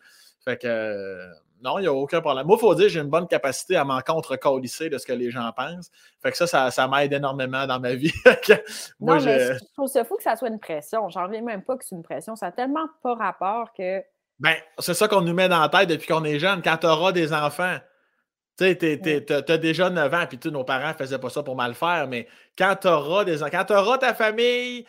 [0.45, 1.27] Fait que euh,
[1.63, 2.47] non, il n'y a aucun problème.
[2.47, 5.31] Moi, il faut dire j'ai une bonne capacité à m'en contre de ce que les
[5.31, 5.91] gens pensent.
[6.23, 8.13] Fait que ça, ça, m'aide énormément dans ma vie.
[9.01, 11.09] Moi, non, mais je trouve ça fou que ça soit une pression.
[11.09, 12.37] J'en reviens même pas que c'est une pression.
[12.37, 14.03] Ça n'a tellement pas rapport que.
[14.39, 16.63] Ben, c'est ça qu'on nous met dans la tête depuis qu'on est jeune.
[16.63, 17.77] Quand tu auras des enfants,
[18.57, 21.57] tu sais, tu as déjà 9 ans, puis nos parents ne faisaient pas ça pour
[21.57, 24.85] mal faire, mais quand tu auras des quand tu auras ta famille,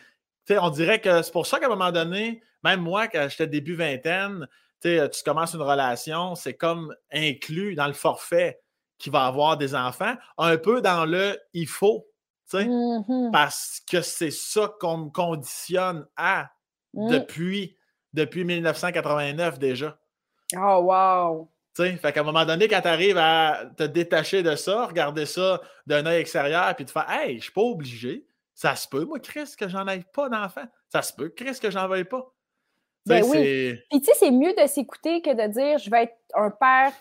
[0.58, 3.74] on dirait que c'est pour ça qu'à un moment donné, même moi, quand j'étais début
[3.74, 4.46] vingtaine,
[4.82, 8.60] tu commences une relation, c'est comme inclus dans le forfait
[8.98, 12.06] qui va avoir des enfants, un peu dans le il faut,
[12.52, 16.50] mmh parce que c'est ça qu'on me conditionne à
[16.94, 17.10] mmh.
[17.10, 17.76] depuis,
[18.12, 19.98] depuis 1989 déjà.
[20.56, 21.50] Oh, wow!
[21.76, 25.60] fait qu'à un moment donné, quand tu arrives à te détacher de ça, regarder ça
[25.86, 28.26] d'un œil extérieur, puis te faire Hey, je suis pas obligé.
[28.60, 30.64] Ça se peut, moi, Chris, que j'en aille pas d'enfant.
[30.90, 32.30] Ça se peut, Chris, que j'en veuille pas.
[33.06, 33.74] Ben oui.
[33.88, 36.92] Puis tu sais, c'est mieux de s'écouter que de dire je vais être un père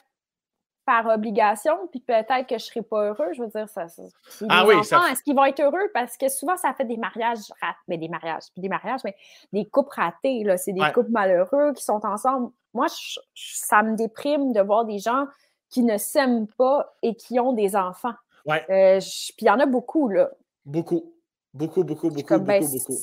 [0.86, 3.34] par obligation, puis peut-être que je ne serai pas heureux.
[3.34, 3.88] Je veux dire, ça.
[4.48, 5.02] ah oui, ça...
[5.12, 5.92] Est-ce qu'ils vont être heureux?
[5.94, 7.78] Parce que souvent, ça fait des mariages ratés.
[7.90, 9.18] Mais des mariages, puis des mariages, mais
[9.52, 10.46] des couples ratés.
[10.46, 10.56] Là.
[10.56, 12.54] C'est des couples malheureux qui sont ensemble.
[12.74, 12.88] Moi,
[13.36, 15.26] ça me déprime de voir des gens
[15.70, 18.16] qui ne s'aiment pas et qui ont des enfants.
[18.46, 18.64] Ouais.
[18.70, 20.32] Euh, puis il y en a beaucoup, là.
[20.64, 21.19] Beaucoup.
[21.54, 22.96] Beaucoup, beaucoup, beaucoup, ben, beaucoup,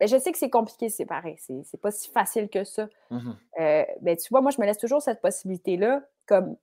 [0.00, 1.36] ben, je sais que c'est compliqué de séparer.
[1.38, 2.88] C'est pas si facile que ça.
[3.10, 6.56] Mmh euh, ben, tu vois, moi, je me laisse toujours cette possibilité-là comme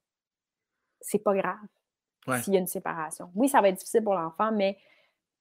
[1.02, 3.32] c'est pas grave s'il y a une séparation.
[3.36, 4.78] Oui, ça va être difficile pour l'enfant, mais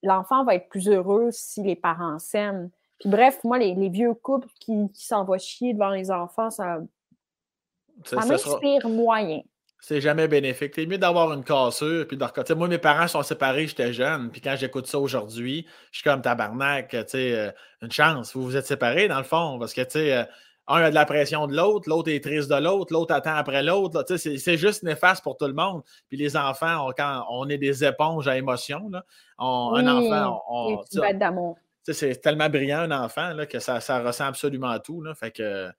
[0.03, 2.71] l'enfant va être plus heureux si les parents s'aiment.
[3.01, 6.81] Puis bref, moi, les, vieux couples qui, qui s'en vont chier devant les enfants, ça,
[8.05, 9.43] ça, ça m'inspire moyen
[9.87, 10.73] c'est jamais bénéfique.
[10.75, 14.41] C'est mieux d'avoir une cassure puis de Moi, mes parents sont séparés, j'étais jeune, puis
[14.41, 17.53] quand j'écoute ça aujourd'hui, je suis comme tabarnak, euh,
[17.83, 18.35] une chance.
[18.35, 20.25] Vous vous êtes séparés, dans le fond, parce que, tu sais, euh,
[20.67, 23.63] un a de la pression de l'autre, l'autre est triste de l'autre, l'autre attend après
[23.63, 24.05] l'autre.
[24.17, 25.83] C'est juste néfaste pour tout le monde.
[26.09, 29.05] Puis les enfants, quand on est des éponges à émotions, là,
[29.39, 30.83] un enfant, on,
[31.85, 35.01] C'est tellement brillant, un enfant, là, que ça, ça ressent absolument à tout.
[35.01, 35.71] Là, fait que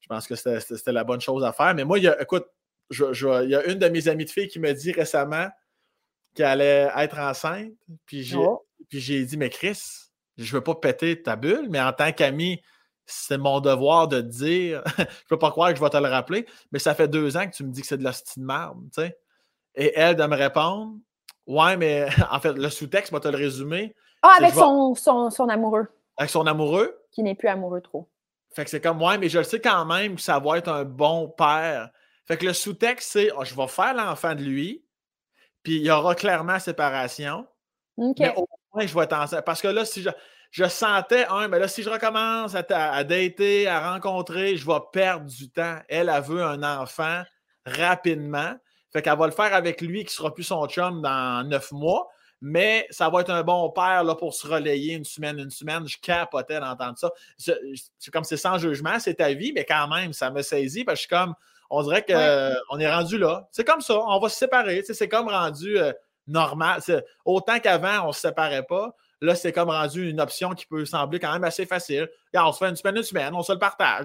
[0.00, 1.74] je pense que c'était la bonne chose à faire.
[1.74, 2.44] Mais moi, il y a, écoute,
[2.90, 5.48] il y a une de mes amies de filles qui me dit récemment
[6.34, 7.72] qu'elle allait être enceinte.
[8.06, 8.66] Puis j'ai, oh.
[8.90, 9.80] dit, mais Chris,
[10.36, 12.60] je ne veux pas péter ta bulle, mais en tant qu'ami,
[13.06, 14.82] c'est mon devoir de te dire.
[14.98, 17.36] je ne peux pas croire que je vais te le rappeler, mais ça fait deux
[17.36, 19.18] ans que tu me dis que c'est de la de marde, tu sais.
[19.76, 20.94] Et elle de me répondre,
[21.46, 23.94] ouais, mais en fait, le sous-texte, va te le résumer.
[24.22, 25.86] Ah, avec son, son, amoureux.
[26.16, 26.98] Avec son amoureux?
[27.12, 28.08] Qui n'est plus amoureux trop.
[28.54, 30.68] Fait que c'est comme, ouais, mais je le sais quand même que ça va être
[30.68, 31.90] un bon père
[32.26, 34.84] fait que le sous-texte, c'est oh, je vais faire l'enfant de lui,
[35.62, 37.46] puis il y aura clairement séparation.
[37.96, 39.44] Mais au point je vais être enceinte.
[39.44, 40.10] Parce que là, si je,
[40.50, 44.80] je sentais, un, mais là, si je recommence à, à, dater, à rencontrer, je vais
[44.92, 45.78] perdre du temps.
[45.88, 47.22] Elle, elle veut un enfant
[47.66, 48.54] rapidement.
[48.92, 52.08] Fait qu'elle va le faire avec lui qui sera plus son chum dans neuf mois
[52.46, 55.88] mais ça va être un bon père là, pour se relayer une semaine, une semaine.
[55.88, 57.10] Je capotais d'entendre ça.
[57.38, 60.96] C'est comme c'est sans jugement, c'est ta vie, mais quand même, ça me saisit parce
[60.96, 61.34] que je suis comme,
[61.74, 63.48] on dirait qu'on est rendu là.
[63.50, 64.82] C'est comme ça, on va se séparer.
[64.84, 65.92] C'est comme rendu euh,
[66.26, 66.80] normal.
[67.24, 68.94] Autant qu'avant, on ne se séparait pas.
[69.20, 72.08] Là, c'est comme rendu une option qui peut sembler quand même assez facile.
[72.34, 74.04] on se fait une semaine, une semaine, on se le partage,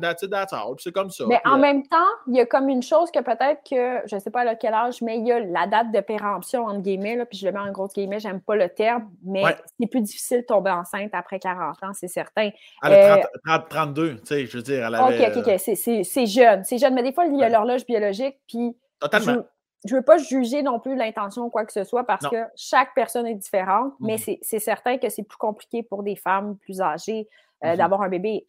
[0.77, 1.25] c'est comme ça.
[1.27, 4.15] Mais en euh même temps, il y a comme une chose que peut-être que, je
[4.15, 6.81] ne sais pas à quel âge, mais il y a la date de péremption, entre
[6.81, 9.43] guillemets, là, puis je le mets en gros guillemets, j'aime pas le terme, mais
[9.79, 12.49] c'est plus difficile de tomber enceinte après 40 ans, c'est certain.
[12.83, 14.85] Elle a 32, tu sais, je veux dire.
[14.85, 16.63] Elle avait, OK, OK, OK, c'est jeune.
[16.63, 18.75] C'est jeune, mais des fois, il y a l'horloge biologique, puis.
[18.99, 19.43] Totalement
[19.85, 22.43] je ne veux pas juger non plus l'intention ou quoi que ce soit parce que
[22.55, 26.57] chaque personne est différente, mais mmh c'est certain que c'est plus compliqué pour des femmes
[26.57, 27.29] plus âgées
[27.63, 28.45] euh, mmh d'avoir un bébé.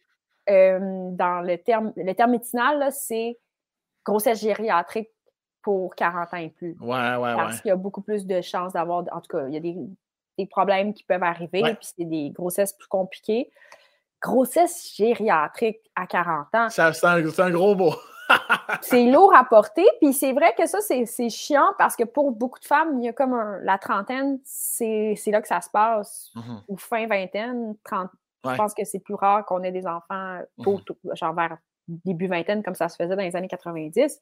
[0.47, 3.37] dans le terme, le terme médicinal, c'est
[4.05, 5.09] grossesse gériatrique
[5.61, 6.75] pour 40 ans et plus.
[6.81, 9.53] Ouais, ouais, parce qu'il y a beaucoup plus de chances d'avoir, en tout cas, il
[9.53, 9.77] y a des,
[10.37, 13.51] des problèmes qui peuvent arriver, puis c'est des grossesses plus compliquées.
[14.21, 16.69] Grossesse gériatrique à 40 ans.
[16.69, 17.95] C'est un, un, gros mot
[18.81, 19.85] c'est lourd à porter.
[20.01, 23.09] Puis c'est vrai que ça, c'est chiant parce que pour beaucoup de femmes, il y
[23.09, 26.31] a comme la trentaine, c'est là que ça se passe.
[26.35, 26.63] Mm-hmm.
[26.67, 28.09] Ou fin vingtaine, 30.
[28.43, 31.15] Je pense que c'est plus rare qu'on ait des enfants mm-hmm.
[31.15, 31.57] genre vers
[31.87, 34.19] début vingtaine, comme ça se faisait dans les années 90.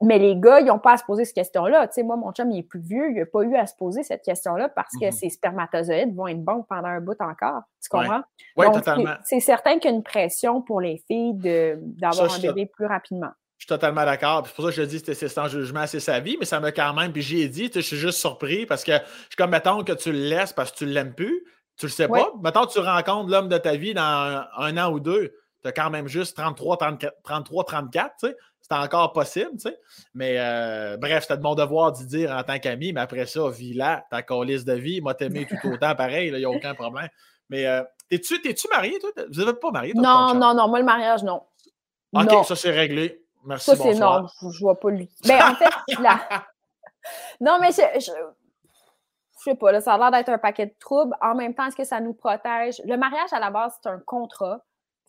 [0.00, 1.88] Mais les gars, ils n'ont pas à se poser cette question-là.
[1.88, 3.74] Tu sais, moi, mon chum, il est plus vieux, il n'a pas eu à se
[3.74, 7.62] poser cette question-là parce que ses spermatozoïdes vont être bons pendant un bout encore.
[7.82, 8.22] Tu comprends?
[8.56, 9.14] Oui, totalement.
[9.24, 13.30] C'est certain qu'il y a une pression pour les filles d'avoir un bébé plus rapidement.
[13.58, 14.44] Je suis totalement d'accord.
[14.46, 16.58] C'est pour ça que je dis que c'est sans jugement, c'est sa vie, mais ça
[16.58, 17.12] m'a quand même.
[17.12, 19.92] Puis j'y ai dit, je suis juste surpris parce que je suis comme, mettons que
[19.92, 21.44] tu le laisses parce que tu ne l'aimes plus,
[21.76, 22.32] tu le sais pas.
[22.42, 25.32] Mettons que tu rencontres l'homme de ta vie dans un, an ou deux,
[25.62, 28.36] tu as quand même juste 33, 34, 33, 34, tu sais
[28.72, 29.78] c'est encore possible, tu sais.
[30.14, 33.48] Mais euh, bref, c'était de mon devoir d'y dire en tant qu'ami, mais après ça,
[33.50, 36.74] vis là, ta colisse de vie, moi t'aimer tout autant, pareil, il n'y a aucun
[36.74, 37.08] problème.
[37.50, 39.10] Mais euh, es-tu es marié, toi?
[39.30, 39.92] Vous n'êtes pas marié?
[39.92, 41.42] Toi, non, non, non, moi le mariage, non.
[42.14, 43.22] OK, ça c'est réglé.
[43.44, 45.10] Merci, Ça, c'est non, je, ne vois pas lui.
[45.26, 46.20] Mais ben, en fait, là.
[47.40, 48.12] non, mais je, je,
[49.42, 51.16] je sais pas, là, ça a l'air d'être un paquet de troubles.
[51.20, 52.80] En même temps, est-ce que ça nous protège?
[52.84, 54.60] Le mariage, à la base, c'est un contrat.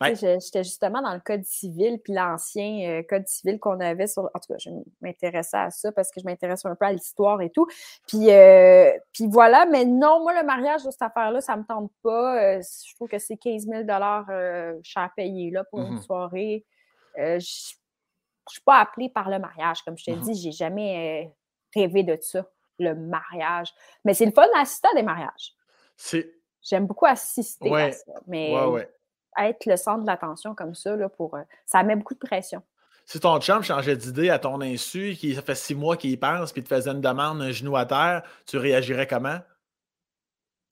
[0.05, 4.23] J'étais justement dans le code civil, puis l'ancien euh, code civil qu'on avait sur.
[4.23, 4.69] En tout cas, je
[5.01, 7.67] m'intéressais à ça parce que je m'intéresse un peu à l'histoire et tout.
[8.07, 11.65] Puis, euh, puis voilà, mais non, moi, le mariage de cette affaire-là, ça ne me
[11.65, 12.41] tente pas.
[12.41, 13.83] Euh, je trouve que c'est 15 000
[14.83, 16.65] cher payé là, pour une mmh soirée.
[17.17, 21.33] je ne suis pas appelée par le mariage, comme je te mmh dis, j'ai jamais
[21.73, 22.45] rêvé de ça,
[22.79, 23.73] le mariage.
[24.05, 25.55] Mais c'est le fun d'assister à des mariages.
[26.61, 28.13] J'aime beaucoup assister à ça.
[28.25, 28.53] Mais
[29.39, 32.61] être le centre de l'attention comme ça, là, pour, euh, ça met beaucoup de pression.
[33.05, 36.17] Si ton chum changeait d'idée à ton insu, qui ça fait six mois qu'il y
[36.17, 39.39] pense, puis te faisait une demande, un genou à terre, tu réagirais comment?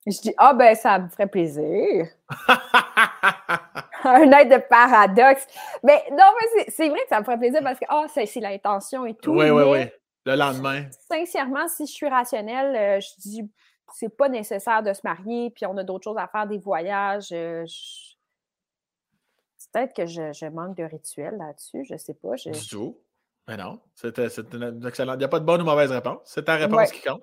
[0.06, 2.06] Je dis, ah ben, ça me ferait plaisir.
[4.04, 5.46] un aide de paradoxe.
[5.82, 9.06] Mais non, mais c'est vrai que ça me ferait plaisir parce que, ah, c'est l'intention
[9.06, 9.32] et tout.
[9.32, 9.86] Oui, oui, oui.
[10.24, 10.84] Le lendemain.
[11.08, 13.50] Sincèrement, si je suis rationnelle, euh, je dis,
[13.94, 17.28] c'est pas nécessaire de se marier, puis on a d'autres choses à faire, des voyages.
[17.32, 17.64] Euh,
[19.72, 22.36] Peut-être que je, manque de rituel là-dessus, je ne sais pas.
[22.36, 22.50] Je...
[22.50, 22.98] Du tout.
[23.48, 25.16] Mais non, c'est une excellente.
[25.16, 26.20] Il n'y a pas de bonne ou mauvaise réponse.
[26.24, 27.22] C'est ta réponse qui compte.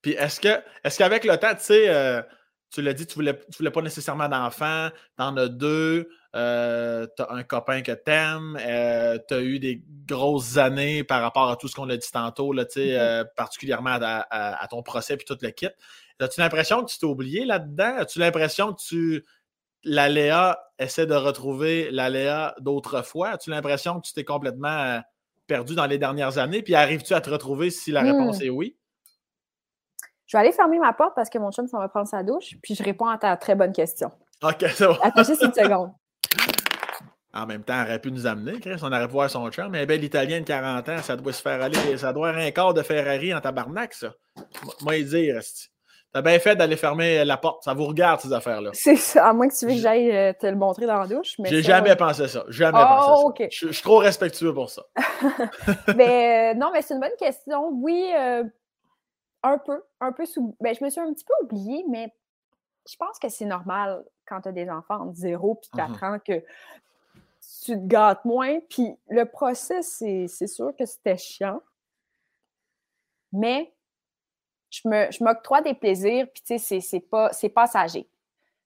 [0.00, 2.22] Puis est-ce que est-ce qu'avec le temps, tu sais, euh,
[2.70, 6.08] tu l'as dit, tu ne voulais, tu voulais pas nécessairement d'enfants, tu en as deux,
[6.34, 11.04] euh, tu as un copain que tu aimes, euh, tu as eu des grosses années
[11.04, 13.26] par rapport à tout ce qu'on a dit tantôt, là, mm-hmm.
[13.36, 15.68] particulièrement à, à, ton procès puis tout le kit.
[16.18, 17.96] As-tu l'impression que tu t'es oublié là-dedans?
[17.98, 19.24] As-tu l'impression que tu
[19.84, 23.30] la Léa essaie de retrouver la Léa d'autrefois?
[23.30, 24.98] As-tu l'impression que tu t'es complètement euh,
[25.46, 26.62] perdu dans les dernières années?
[26.62, 28.44] Puis arrives-tu à te retrouver si la réponse hmm.
[28.44, 28.76] est oui?
[30.26, 32.56] Je vais aller fermer ma porte parce que mon chum s'en va prendre sa douche,
[32.62, 34.10] puis je réponds à ta très bonne question.
[34.42, 34.96] OK, c'est bon.
[35.02, 35.92] Attends juste une seconde.
[37.34, 38.76] En même temps, elle aurait pu nous amener, Chris.
[38.82, 39.70] On aurait pu voir son chum.
[39.70, 41.96] Mais belle Italienne de 40 ans, ça doit se faire aller.
[41.96, 44.12] Ça doit avoir un corps de Ferrari en tabarnak, ça.
[44.82, 45.30] Moi, il dit,
[46.12, 47.64] T'as bien fait d'aller fermer la porte.
[47.64, 48.70] Ça vous regarde, ces affaires-là.
[48.74, 49.28] C'est ça.
[49.28, 51.36] À moins que tu veux que j'aille euh, te le montrer dans la douche.
[51.42, 52.44] J'ai jamais pensé ça.
[52.48, 53.48] Jamais oh, pensé ça.
[53.50, 54.82] Je, suis trop respectueux pour ça.
[55.96, 57.70] mais euh, non, mais c'est une bonne question.
[57.72, 58.44] Oui, euh,
[59.42, 59.82] un peu.
[60.00, 60.54] Un peu sous.
[60.60, 62.12] Ben, je me suis un petit peu oubliée, mais
[62.86, 66.18] je pense que c'est normal quand tu as des enfants entre 0 et 4 ans
[66.18, 66.44] que
[67.64, 68.58] tu te gâtes moins.
[68.68, 71.62] Puis le procès, c'est sûr que c'était chiant.
[73.32, 73.71] Mais
[74.72, 78.08] je m'octroie des plaisirs, puis tu sais, c'est pas, passager.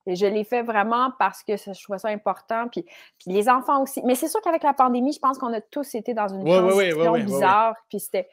[0.08, 3.82] Et je l'ai fait vraiment parce que je trouvais ça important, puis, puis les enfants
[3.82, 4.00] aussi.
[4.04, 7.12] Mais c'est sûr qu'avec la pandémie, je pense qu'on a tous été dans une transition
[7.14, 8.28] bizarre, puis c'était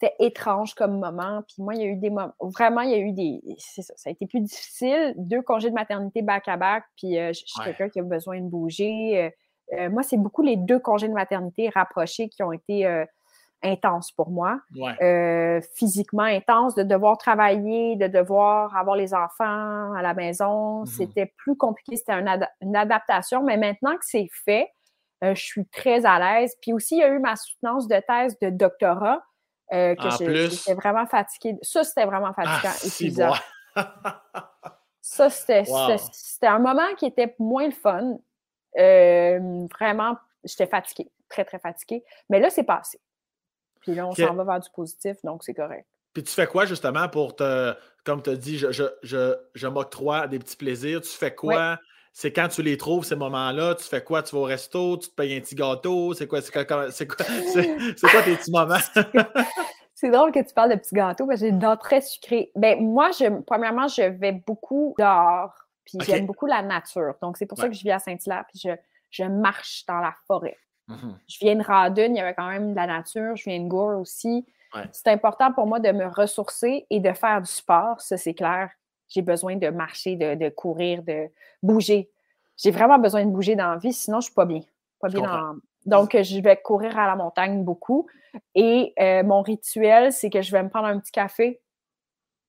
[0.00, 1.42] c'était étrange comme moment.
[1.46, 3.82] Puis moi, il y a eu des moments, vraiment, il y a eu des, c'est
[3.82, 5.14] ça, ça a été plus difficile.
[5.16, 9.18] Deux congés de maternité back-à-back, puis euh, je suis quelqu'un qui a besoin de bouger.
[9.18, 9.30] Euh,
[9.78, 13.04] euh, moi, c'est beaucoup les deux congés de maternité rapprochés qui ont été
[13.62, 14.60] intenses pour moi.
[15.74, 20.84] physiquement intenses, de devoir travailler, de devoir avoir les enfants à la maison.
[20.84, 20.86] Mm-hmm.
[20.86, 22.14] C'était plus compliqué, c'était
[22.60, 23.42] une adaptation.
[23.42, 24.68] Mais maintenant que c'est fait,
[25.22, 26.54] je suis très à l'aise.
[26.62, 29.20] Puis aussi, il y a eu ma soutenance de thèse de doctorat.
[29.72, 31.56] Euh, que j'étais vraiment fatiguée.
[31.62, 33.34] Ça, c'était vraiment fatigant.
[33.76, 34.22] Ah,
[35.00, 38.18] ça, c'était un moment qui était moins le fun.
[38.78, 42.02] Euh, vraiment, j'étais fatiguée, très, très fatiguée.
[42.28, 43.00] Mais là, c'est passé.
[43.80, 45.86] Puis là, on s'en va vers du positif, donc c'est correct.
[46.12, 47.74] Puis tu fais quoi justement pour te,
[48.04, 51.00] comme tu as dit, je, je, je, je m'octroie des petits plaisirs.
[51.00, 51.78] Tu fais quoi?
[52.12, 54.22] c'est quand tu les trouves, ces moments-là, tu fais quoi?
[54.22, 57.06] Tu vas au resto, tu te payes un petit gâteau, c'est quoi, c'est quoi, c'est
[57.06, 57.16] quoi,
[58.10, 58.76] quoi, tes petits moments?
[59.94, 62.50] c'est drôle que tu parles de petits gâteaux parce que j'ai une dents très sucrées.
[62.56, 65.54] Ben, moi, je, premièrement, je vais beaucoup dehors,
[65.84, 67.14] puis j'aime beaucoup la nature.
[67.22, 68.70] Donc, c'est pour ça que je vis à Saint-Hilaire, puis je,
[69.10, 70.58] je, marche dans la forêt.
[70.90, 71.14] Mm-hmm.
[71.28, 73.36] Je viens de Radun, il y avait quand même de la nature.
[73.36, 74.44] Je viens de Gour aussi.
[74.92, 78.70] C'est important pour moi de me ressourcer et de faire du sport, ça, c'est clair
[79.10, 81.28] j'ai besoin de marcher, de, courir, de
[81.62, 82.08] bouger.
[82.56, 84.62] J'ai vraiment besoin de bouger dans la vie, sinon je suis pas bien.
[85.00, 88.06] Pas bien Donc, je vais courir à la montagne beaucoup.
[88.54, 91.60] Et euh, mon rituel, c'est que je vais me prendre un petit café,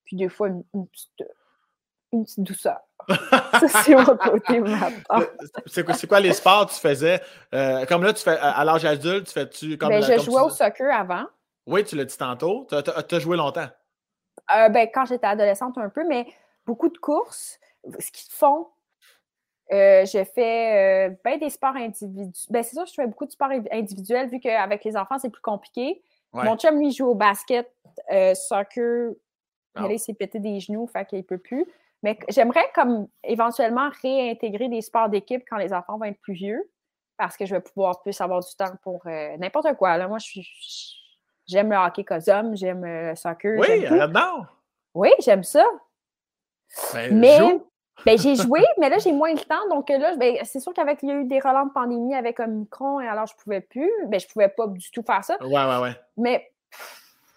[0.04, 1.24] puis des fois une, petite,
[2.38, 2.78] douceur.
[3.08, 4.62] Ça, c'est mon côté
[5.66, 7.20] C'est quoi, les sports que tu faisais?
[7.54, 9.88] Euh, comme là, tu fais à l'âge adulte, tu fais-tu comme.
[9.88, 11.24] Ben, je jouais au soccer avant.
[11.66, 12.66] Oui, tu l'as dit tantôt.
[12.70, 13.68] Tu as, joué longtemps?
[14.54, 16.26] Euh, ben, quand j'étais adolescente, un peu, mais
[16.66, 17.58] beaucoup de courses.
[17.98, 18.68] Ce qu'ils font,
[19.72, 22.32] euh, je fais euh, ben, des sports individuels.
[22.50, 25.42] Ben, c'est ça, je fais beaucoup de sports individuels vu qu'avec les enfants, c'est plus
[25.42, 26.02] compliqué.
[26.32, 27.70] Mon chum, lui, joue au basket,
[28.34, 29.12] soccer.
[29.74, 29.86] Ah.
[29.90, 31.66] il s'est pété des genoux, fait qu'il ne peut plus.
[32.02, 36.70] Mais j'aimerais comme éventuellement réintégrer des sports d'équipe quand les enfants vont être plus vieux
[37.16, 39.96] parce que je vais pouvoir plus avoir du temps pour n'importe quoi.
[39.96, 40.40] Là, moi, je
[41.46, 43.58] j'aime le hockey cosum, j'aime le soccer.
[43.58, 44.46] Oui, non.
[44.94, 45.64] Oui, j'aime ça.
[46.92, 47.38] Ben, mais
[48.06, 49.68] ben, j'ai joué, mais là, j'ai moins le temps.
[49.70, 52.40] Donc là, ben, c'est sûr qu'avec il y a eu des relents de pandémie avec
[52.40, 53.90] Omicron, et alors je pouvais plus.
[54.06, 55.36] Ben, je pouvais pas du tout faire ça.
[55.42, 55.96] Ouais, ouais, ouais.
[56.16, 56.50] Mais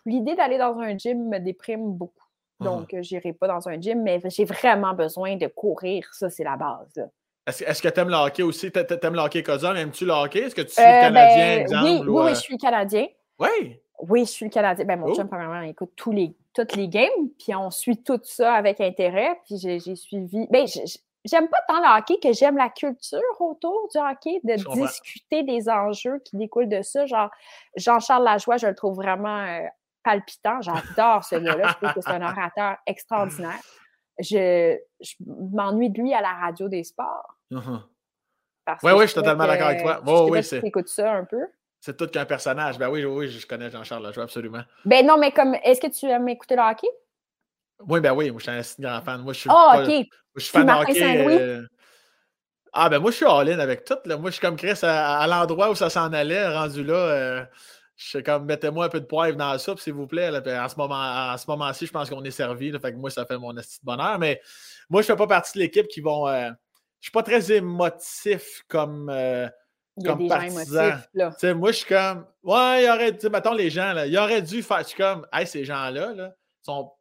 [0.05, 2.24] l'idée d'aller dans un gym me déprime beaucoup.
[2.59, 6.07] Donc, je n'irai pas dans un gym, mais j'ai vraiment besoin de courir.
[6.13, 7.09] Ça, c'est la base.
[7.47, 8.71] Est-ce que tu aimes le hockey aussi?
[8.71, 9.75] Tu aimes le hockey Cosum?
[9.75, 10.39] Aimes-tu le hockey?
[10.39, 11.83] Est-ce que tu suis euh, Canadien, exemple?
[11.85, 13.07] Oui, oui, oui, je suis Canadien.
[13.37, 13.79] Oui.
[13.99, 14.85] Oui, je suis Canadien.
[14.85, 15.15] Ben, mon oh.
[15.15, 18.81] chum, premièrement, il écoute tous les, toutes les games, puis on suit tout ça avec
[18.81, 19.39] intérêt.
[19.45, 20.47] Puis j'ai suivi.
[20.49, 20.65] Ben,
[21.23, 25.69] j'aime pas tant le hockey que j'aime la culture autour du hockey, de discuter des
[25.69, 27.05] enjeux qui découlent de ça.
[27.05, 27.29] Genre,
[27.75, 29.67] Jean-Charles Lajoie, je le trouve vraiment euh,
[30.05, 30.61] palpitant.
[30.61, 31.69] J'adore ce gars-là.
[31.69, 33.59] Je trouve que c'est un orateur extraordinaire.
[34.19, 34.77] Je,
[35.25, 37.35] m'ennuie de lui à la radio des sports.
[37.51, 38.73] Oui, uh-huh.
[38.83, 40.01] oui, je suis totalement d'accord avec toi.
[40.05, 41.41] Oh, oui, tu écoutes ça un peu.
[41.81, 42.77] C'est tout qu'un personnage.
[42.77, 44.63] Ben oui, oui, je connais Jean-Charles Lajoie, absolument.
[44.85, 46.87] Ben non, mais comme, est-ce que tu aimes écouter le hockey?
[47.87, 49.21] Oui, ben oui, moi, je suis un grand fan.
[49.21, 50.07] Moi, je suis, oh, OK.
[50.35, 51.27] je suis fan de hockey.
[51.41, 51.61] Euh,
[52.73, 53.97] ah, ben moi, je suis all-in avec tout.
[54.05, 54.17] Là.
[54.17, 56.95] Moi, je suis comme Chris à, l'endroit où ça s'en allait, rendu là.
[56.95, 57.45] Euh,
[57.95, 60.29] je suis comme, mettez-moi un peu de poivre dans la soupe, s'il vous plaît.
[60.29, 60.41] Là.
[60.65, 62.71] En ce moment, ce moment-ci, je pense qu'on est servi.
[62.71, 64.19] Là, fait que moi, ça fait mon petit bonheur.
[64.19, 64.41] Mais
[64.89, 66.27] moi, je ne fais pas partie de l'équipe qui vont.
[66.27, 66.53] Euh, je ne
[66.99, 69.09] suis pas très émotif comme
[70.03, 70.97] a des partisan.
[71.13, 74.41] gens Moi, je suis comme, ouais, il aurait dû, mettons les gens, là, il aurait
[74.41, 76.91] dû faire, je suis comme, hey, ces gens-là là, sont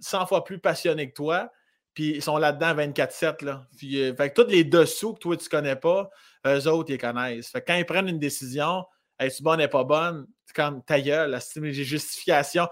[0.00, 1.50] 100 fois plus passionnés que toi,
[1.94, 3.44] puis ils sont là-dedans 24-7.
[3.44, 3.66] Là.
[3.76, 6.10] Puis, euh, fait que tous les dessous que toi, tu connais pas,
[6.46, 7.50] eux autres, ils connaissent.
[7.50, 8.84] Fait que quand ils prennent une décision,
[9.20, 12.66] est-ce bonne, ou pas bonne, c'est comme ta gueule, j'ai justification.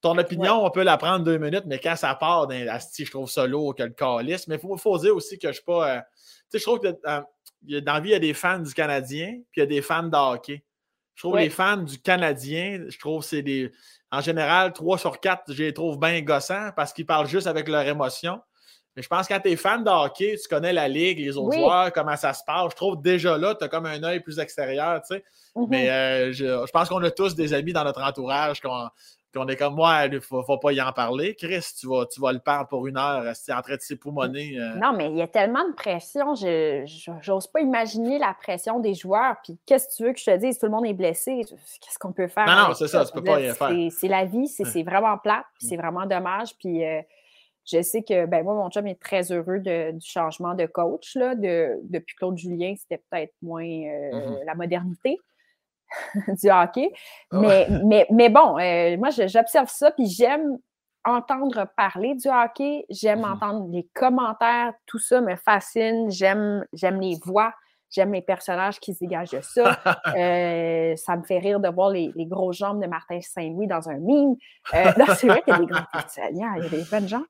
[0.00, 3.30] Ton opinion, on peut la prendre deux minutes, mais quand ça part d'un je trouve
[3.30, 4.48] ça lourd que le calice.
[4.48, 5.96] Mais il faut, faut, dire aussi que je ne suis pas.
[5.96, 6.04] Euh, tu
[6.50, 9.28] sais, je trouve que euh, dans la vie, il y a des fans du Canadien,
[9.50, 10.62] puis il y a des fans de hockey.
[11.14, 13.72] Je trouve les fans du Canadien, je trouve c'est des.
[14.10, 17.68] En général, 3 sur 4, je les trouve bien gossants parce qu'ils parlent juste avec
[17.68, 18.40] leur émotion.
[18.96, 21.36] Mais je pense que quand tu es fan de hockey, tu connais la ligue, les
[21.36, 22.70] autres joueurs, comment ça se passe.
[22.70, 25.24] Je trouve déjà là, tu as comme un œil plus extérieur, tu sais.
[25.56, 25.66] Mm-hmm.
[25.68, 29.78] Mais euh, je, pense qu'on a tous des amis dans notre entourage qu'on est comme,
[29.80, 31.34] ouais, il ne faut, pas y en parler.
[31.34, 34.56] Chris, tu vas, tu vas le perdre pour une heure, c'est en train de s'époumoner.
[34.58, 34.74] Euh.
[34.76, 38.94] Non, mais il y a tellement de pression, je n'ose pas imaginer la pression des
[38.94, 39.36] joueurs.
[39.42, 40.58] Puis qu'est-ce que tu veux que je te dise?
[40.58, 41.40] Tout le monde est blessé.
[41.80, 42.46] Qu'est-ce qu'on peut faire?
[42.46, 43.70] Non, non, c'est ça, tu peux pas rien faire.
[43.90, 46.56] C'est la vie, c'est vraiment plate, c'est vraiment dommage.
[46.58, 47.00] Puis euh,
[47.64, 51.14] je sais que, ben moi, mon chum est très heureux du changement de coach.
[51.14, 54.44] Là, de, depuis Claude Julien, c'était peut-être moins euh, mm-hmm.
[54.44, 55.18] la modernité.
[56.42, 56.92] du hockey.
[57.30, 60.58] Ah mais, mais, mais, bon, euh, moi, j'observe ça, puis j'aime
[61.04, 67.18] entendre parler du hockey, j'aime mmh entendre les commentaires, tout ça me fascine, j'aime les
[67.22, 67.52] voix,
[67.94, 69.78] j'aime les personnages qui se dégagent de ça.
[70.16, 73.88] Euh, ça me fait rire de voir les, les grosses jambes de Martin Saint-Louis dans
[73.88, 74.36] un mime.
[74.72, 75.82] Euh, c'est vrai qu'il y a des grands
[76.30, 77.24] il y a des bonnes jambes.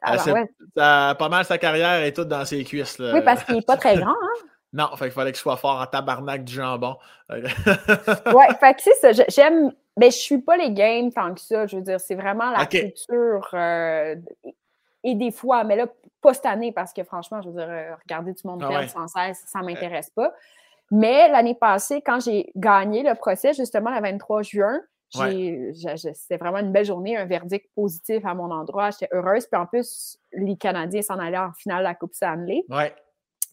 [0.00, 2.98] Ah, ça, pas mal sa carrière est toute dans ses cuisses.
[2.98, 4.10] Oui, parce qu'il n'est pas très grand.
[4.10, 4.46] Hein?
[4.74, 6.96] Non, fait qu'il fallait que je sois fort en tabarnak du jambon.
[7.30, 9.24] ouais, fait que c'est ça.
[9.28, 9.72] J'aime.
[9.96, 11.66] Mais je suis pas les games tant que ça.
[11.68, 13.48] Je veux dire, c'est vraiment la culture.
[13.54, 14.16] Euh,
[15.04, 15.86] et des fois, mais là,
[16.24, 19.06] pas cette année, parce que franchement, je veux dire, euh, regarder du monde ah sans
[19.06, 20.32] cesse, ça m'intéresse pas.
[20.90, 24.80] Mais l'année passée, quand j'ai gagné le procès, justement, le 23 juin,
[25.10, 28.90] c'était vraiment une belle journée, un verdict positif à mon endroit.
[28.90, 29.46] J'étais heureuse.
[29.46, 32.64] Puis en plus, les Canadiens s'en allaient en finale de la Coupe Stanley.
[32.68, 32.94] Ouais.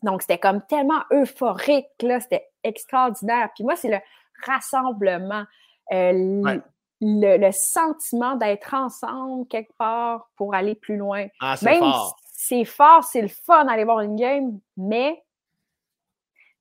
[0.01, 3.49] Donc, c'était comme tellement euphorique, là, c'était extraordinaire.
[3.53, 3.99] Puis moi, c'est le
[4.45, 5.43] rassemblement,
[5.93, 6.59] euh,
[7.01, 11.27] le, sentiment d'être ensemble quelque part pour aller plus loin.
[11.39, 12.17] Ah, c'est fort.
[12.43, 15.23] C'est fort, c'est le fun d'aller voir une game, mais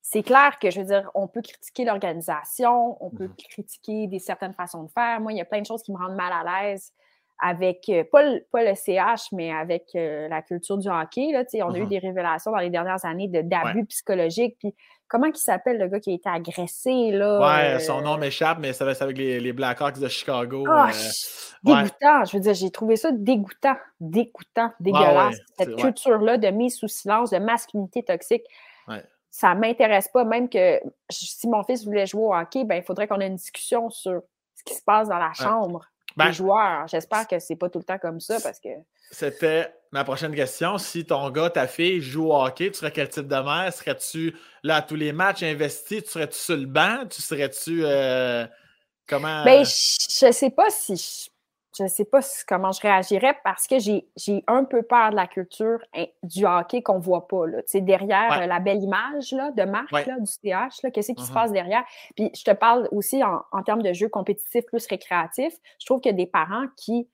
[0.03, 3.49] c'est clair que, je veux dire, on peut critiquer l'organisation, on peut mm-hmm.
[3.49, 5.23] critiquer des certaines façons de faire.
[5.23, 6.93] Moi, il y a plein de choses qui me rendent mal à l'aise
[7.41, 11.33] avec, euh, pas, le, pas le CH, mais avec euh, la culture du hockey.
[11.33, 11.89] Là, on a eu mm-hmm.
[11.89, 14.57] des révélations dans les dernières années d'abus psychologiques.
[14.59, 14.75] Puis
[15.09, 17.11] comment il s'appelle le gars qui a été agressé?
[17.13, 20.09] Là, ouais, son euh, nom m'échappe, mais ça va être avec les, les, Blackhawks de
[20.09, 20.65] Chicago.
[20.69, 20.91] Ah,
[21.63, 22.25] dégoûtant.
[22.25, 25.39] Je veux dire, j'ai trouvé ça dégoûtant, dégoûtant, dégueulasse.
[25.59, 28.45] Cette culture-là de mise sous silence, de masculinité toxique.
[29.33, 32.83] Ça ne m'intéresse pas, même que si mon fils voulait jouer au hockey, ben, il
[32.83, 34.23] faudrait qu'on ait une discussion sur
[34.57, 35.87] ce qui se passe dans la chambre
[36.17, 36.87] les ben, joueurs.
[36.89, 38.69] J'espère que c'est pas tout le temps comme ça parce que.
[39.11, 40.79] C'était ma prochaine question.
[40.79, 43.73] Si ton gars, ta fille joue au hockey, tu serais quel type de mère?
[43.73, 46.05] Serais-tu là à tous les matchs investis?
[46.05, 47.07] Tu serais-tu sur le banc?
[47.09, 48.47] Tu serais-tu euh,
[49.07, 49.45] comment?
[49.45, 51.30] Ben, je sais pas si je
[51.83, 55.79] ne sais pas comment je réagirais parce que j'ai un peu peur de la culture
[55.95, 57.47] hein, du hockey qu'on ne voit pas.
[57.47, 57.59] Là.
[57.75, 61.35] Derrière la belle image là, de marque du CH, qu'est-ce qui se mm-hmm.
[61.35, 61.85] passe derrière?
[62.17, 65.55] Puis je te parle aussi en, en termes de jeux compétitifs plus récréatifs.
[65.79, 67.09] Je trouve qu'il y a des parents qui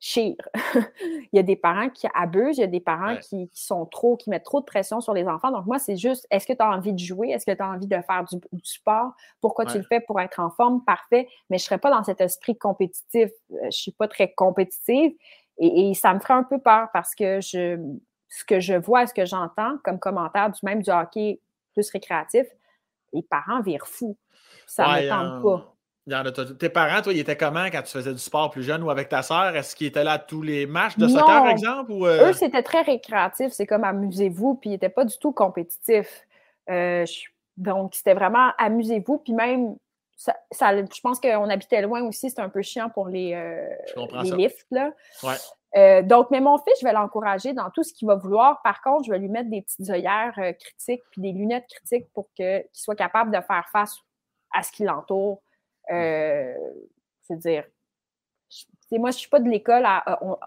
[0.74, 4.16] il y a des parents qui abusent, il y a des parents qui, sont trop,
[4.16, 5.50] qui mettent trop de pression sur les enfants.
[5.50, 7.30] Donc, moi, c'est juste, est-ce que tu as envie de jouer?
[7.30, 9.12] Est-ce que tu as envie de faire du, sport?
[9.40, 10.00] Pourquoi tu le fais?
[10.00, 10.84] Pour être en forme?
[10.84, 11.28] Parfait.
[11.50, 13.30] Mais je ne serais pas dans cet esprit compétitif.
[13.50, 15.12] Euh, je ne suis pas très compétitive.
[15.58, 17.76] Et, ça me ferait un peu peur parce que je,
[18.28, 21.40] ce que je vois, ce que j'entends comme commentaire du même du hockey
[21.72, 22.46] plus récréatif,
[23.12, 24.16] les parents virent fous.
[24.66, 25.74] Ça ne me tente pas.
[26.58, 29.08] Tes parents, toi, ils étaient comment quand tu faisais du sport plus jeune ou avec
[29.08, 29.54] ta sœur?
[29.54, 31.92] Est-ce qu'ils étaient là à tous les matchs de soccer, par exemple?
[31.92, 32.30] Ou euh?
[32.30, 33.52] Eux, c'était très récréatif.
[33.52, 36.26] C'est comme amusez-vous, puis ils n'étaient pas du tout compétitifs.
[36.70, 37.04] Euh,
[37.56, 39.76] donc, c'était vraiment amusez-vous, puis même,
[40.16, 44.66] ça, je pense qu'on habitait loin aussi, c'était un peu chiant pour les, euh, lifts.
[44.70, 44.92] Là.
[46.02, 48.62] donc, mais mon fils, je vais l'encourager dans tout ce qu'il va vouloir.
[48.62, 52.28] Par contre, je vais lui mettre des petites œillères critiques puis des lunettes critiques pour
[52.34, 53.96] qu'il soit capable de faire face
[54.54, 55.42] à ce qui l'entoure
[55.90, 56.54] euh,
[57.22, 57.64] c'est-à-dire,
[58.92, 59.86] moi, je ne suis pas de l'école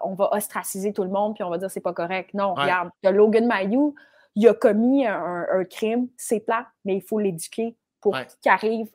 [0.02, 2.34] on, va ostraciser tout le monde puis on va dire c'est pas correct.
[2.34, 3.96] Non, regarde, Logan Mayou,
[4.36, 8.88] il a commis un, crime, c'est plat, mais il faut l'éduquer pour qu'il arrive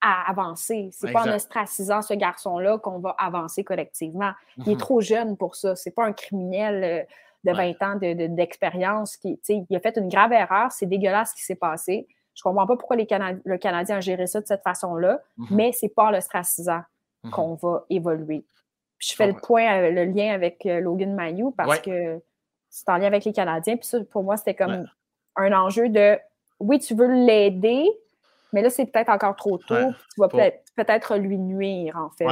[0.00, 0.88] à avancer.
[0.92, 4.32] C'est pas en ostracisant ce garçon-là qu'on va avancer collectivement.
[4.56, 4.78] Il est mm-hmm.
[4.78, 5.76] trop jeune pour ça.
[5.76, 7.02] C'est pas un criminel euh,
[7.44, 10.72] de 20 ans d'expérience qui, il a fait une grave erreur.
[10.72, 12.08] C'est dégueulasse ce qui s'est passé.
[12.40, 13.06] Je comprends pas pourquoi les
[13.44, 15.46] le Canadien a géré ça de cette façon-là, mhm.
[15.50, 16.80] mais c'est pas l'ostracisant
[17.22, 17.30] mhm.
[17.32, 18.46] qu'on va évoluer.
[18.98, 22.18] je fais le point, euh, le lien avec euh, Logan Mayou parce que
[22.70, 23.76] c'est en lien avec les Canadiens.
[23.76, 24.86] Puis ça, pour moi, c'était comme
[25.36, 26.18] un enjeu de
[26.60, 27.86] oui, tu veux l'aider,
[28.54, 29.92] mais là, c'est peut-être encore trop tôt.
[30.14, 32.24] Tu vas peut-être lui nuire, en fait.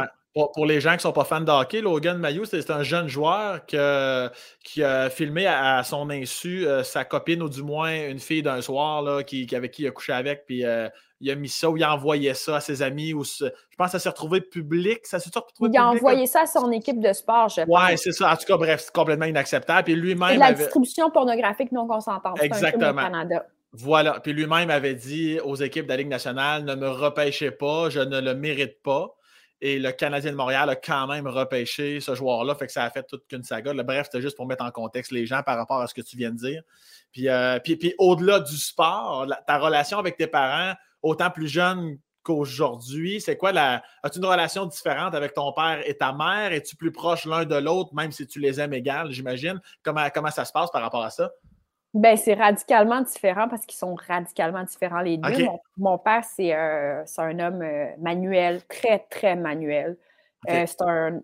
[0.55, 3.09] Pour, les gens qui ne sont pas fans de hockey, Logan Mayou, c'est un jeune
[3.09, 4.31] joueur que,
[4.63, 8.61] qui a filmé à, son insu euh, sa copine, ou du moins une fille d'un
[8.61, 10.89] soir, là, qui, avec qui il a couché avec, puis euh,
[11.21, 13.13] il a mis ça ou il a envoyé ça à ses amis.
[13.13, 15.01] Ou je pense que ça s'est retrouvé public.
[15.05, 17.91] Ça s'est retrouvé il a envoyé ça à son équipe de sport, je pense.
[17.91, 18.33] Oui, c'est ça.
[18.33, 19.85] En tout cas, bref, c'est complètement inacceptable.
[19.85, 20.39] Puis lui-même.
[20.39, 22.41] la distribution pornographique non consentante.
[22.41, 23.01] Exactement.
[23.01, 23.47] Un Canada.
[23.73, 24.21] Voilà.
[24.21, 28.01] Puis lui-même avait dit aux équipes de la Ligue nationale ne me repêchez pas, je
[28.01, 29.18] ne le mérite pas.
[29.61, 32.91] Et le Canadien de Montréal a quand même repêché ce joueur-là, fait que ça a
[32.91, 33.75] fait toute une saga.
[33.83, 36.17] bref, c'était juste pour mettre en contexte les gens par rapport à ce que tu
[36.17, 36.63] viens de dire.
[37.13, 41.99] Puis, euh, puis, puis au-delà du sport, ta relation avec tes parents, autant plus jeune
[42.23, 43.83] qu'aujourd'hui, c'est quoi la.
[44.03, 46.53] As-tu une relation différente avec ton père et ta mère?
[46.53, 49.61] Es-tu plus proche l'un de l'autre, même si tu les aimes égales, j'imagine?
[49.83, 51.33] Comment, comment ça se passe par rapport à ça?
[51.95, 55.47] Ben, c'est radicalement différent parce qu'ils sont radicalement différents les deux.
[55.79, 59.97] Mon, père, c'est euh, un homme euh, manuel, très, très manuel.
[60.51, 61.21] Euh, c'est un,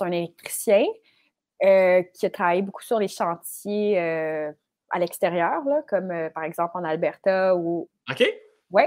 [0.00, 0.84] un, électricien
[1.62, 7.88] qui a travaillé beaucoup sur les chantiers à l'extérieur, comme par exemple en Alberta ou.
[8.10, 8.24] OK.
[8.72, 8.82] Oui.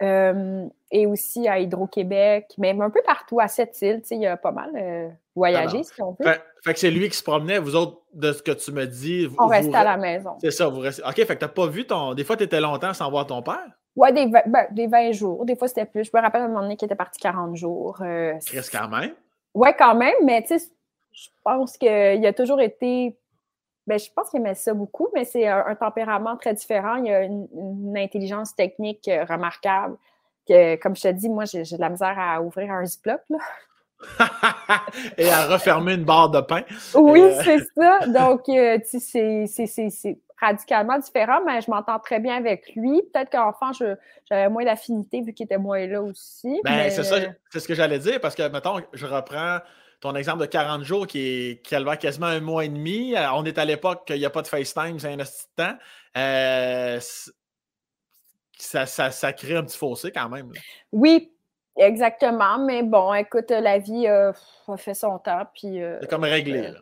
[0.00, 4.52] et aussi à Hydro-Québec, même un peu partout à cette île, il y a pas
[4.52, 6.26] mal voyagé, si on veut.
[6.62, 9.28] Fait, que c'est lui qui se promenait, vous autres, de ce que tu me dis.
[9.38, 10.36] On restait à la maison.
[10.40, 11.02] C'est ça, vous restez.
[11.02, 12.14] OK, fait que t'as pas vu ton.
[12.14, 13.70] Des fois, tu étais longtemps sans voir ton père?
[13.96, 15.44] Oui, des, ben, des 20 jours.
[15.44, 16.04] Des fois, c'était plus.
[16.04, 17.98] Je me rappelle à un moment donné qu'il était parti 40 jours.
[18.00, 18.34] Euh,
[18.70, 19.14] quand même?
[19.54, 20.70] Oui, quand même, mais tu sais,
[21.12, 23.18] je pense qu'il a toujours été.
[23.86, 26.96] Ben, je pense qu'il aimait ça beaucoup, mais c'est un, tempérament très différent.
[26.96, 29.96] Il a une, intelligence technique euh, remarquable.
[30.48, 33.20] Que, comme je te dis, moi, j'ai de la misère à ouvrir un Ziploc.
[33.28, 33.38] Là.
[35.18, 36.62] et à refermer une barre de pain.
[36.94, 38.06] Oui, euh, c'est ça.
[38.06, 43.02] Donc, euh, c'est radicalement différent, mais je m'entends très bien avec lui.
[43.12, 46.60] Peut-être qu'enfant, j'avais moins d'affinité vu qu'il était moins là aussi.
[46.64, 47.16] Ben, c'est ça,
[47.50, 49.58] c'est ce que j'allais dire parce que, mettons, je reprends
[50.00, 53.14] ton exemple de 40 jours qui, est, qui a quasiment un mois et demi.
[53.14, 55.76] Euh, on est à l'époque qu'il n'y a pas de FaceTime, c'est un petit temps.
[58.58, 60.50] ça, ça, crée un petit fossé quand même.
[60.90, 61.32] Oui,
[61.76, 64.32] Exactement, mais bon, écoute, la vie a
[64.76, 65.46] fait son temps.
[65.54, 66.80] Puis, c'est comme réglé, là.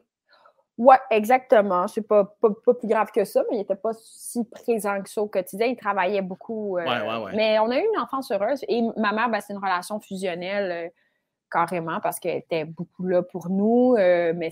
[0.81, 1.87] Oui, exactement.
[1.89, 5.21] C'est pas, pas, plus grave que ça, mais il n'était pas si présent que ça
[5.21, 5.67] au quotidien.
[5.67, 6.79] Il travaillait beaucoup.
[6.79, 8.65] Euh, ouais, mais on a eu une enfance heureuse.
[8.67, 10.89] Et ma mère, ben, c'est une relation fusionnelle euh,
[11.51, 13.95] carrément parce qu'elle était beaucoup là pour nous.
[13.99, 14.49] Euh, mais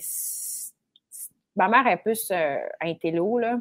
[1.55, 3.59] ma mère est plus un télo, là.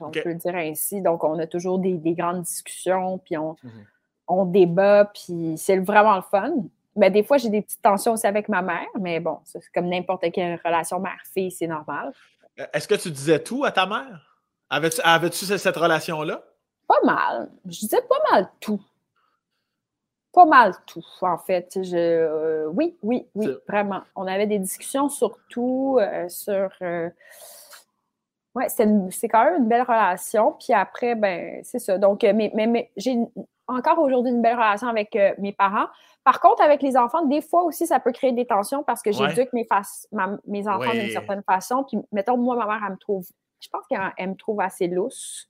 [0.00, 1.00] On peut le dire ainsi.
[1.00, 3.54] Donc, on a toujours des, grandes discussions, puis on.
[3.62, 3.68] Mmh
[4.28, 6.52] on débat, puis c'est vraiment le fun.
[6.94, 9.88] Mais des fois, j'ai des petites tensions aussi avec ma mère, mais bon, c'est comme
[9.88, 12.12] n'importe quelle relation mère-fille, c'est normal.
[12.58, 14.40] Euh, est-ce que tu disais tout à ta mère?
[14.68, 16.42] Avais-tu cette relation-là?
[16.86, 17.50] Pas mal.
[17.66, 18.80] Je disais pas mal tout.
[20.32, 21.78] Pas mal tout, en fait.
[21.82, 24.02] Je, euh, oui, oui, oui, vraiment.
[24.16, 26.70] On avait des discussions sur tout, euh, sur.
[28.54, 30.56] Oui, c'est quand même une belle relation.
[30.58, 31.96] Puis après, ben, c'est ça.
[31.96, 33.16] Donc, mais, mais, mais j'ai
[33.68, 35.86] encore aujourd'hui une belle relation avec euh, mes parents.
[36.24, 39.12] Par contre, avec les enfants, des fois aussi, ça peut créer des tensions parce que
[39.12, 39.66] j'éduque mes,
[40.46, 41.84] mes enfants d'une certaine façon.
[41.84, 43.26] Puis, mettons, moi, ma mère, elle me trouve,
[43.60, 45.48] je pense qu'elle me trouve assez lousse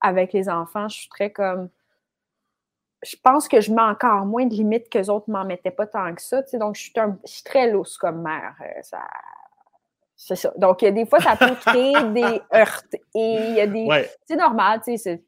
[0.00, 0.88] avec les enfants.
[0.88, 1.68] Je suis très comme.
[3.02, 5.86] Je pense que je mets encore moins de limites que les autres m'en mettaient pas
[5.86, 6.40] tant que ça.
[6.54, 8.54] Donc, je suis, très lousse comme mère.
[8.62, 9.00] Euh, ça,
[10.16, 10.52] c'est ça.
[10.56, 12.84] Donc, des fois, ça peut créer des heurts.
[13.14, 14.08] Et il y a des.
[14.26, 15.22] C'est normal, tu sais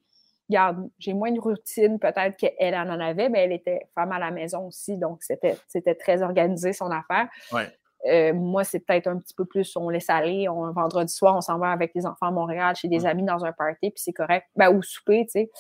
[0.99, 4.67] j'ai moins de routine peut-être qu'elle en avait, mais elle était femme à la maison
[4.67, 7.29] aussi, donc c'était très organisé son affaire.
[8.07, 11.41] Euh, moi, c'est peut-être un petit peu plus, on laisse aller, on, vendredi soir, on
[11.41, 14.13] s'en va avec les enfants à Montréal chez des amis dans un party, puis c'est
[14.13, 14.47] correct.
[14.55, 15.51] Ben, ou souper, tu sais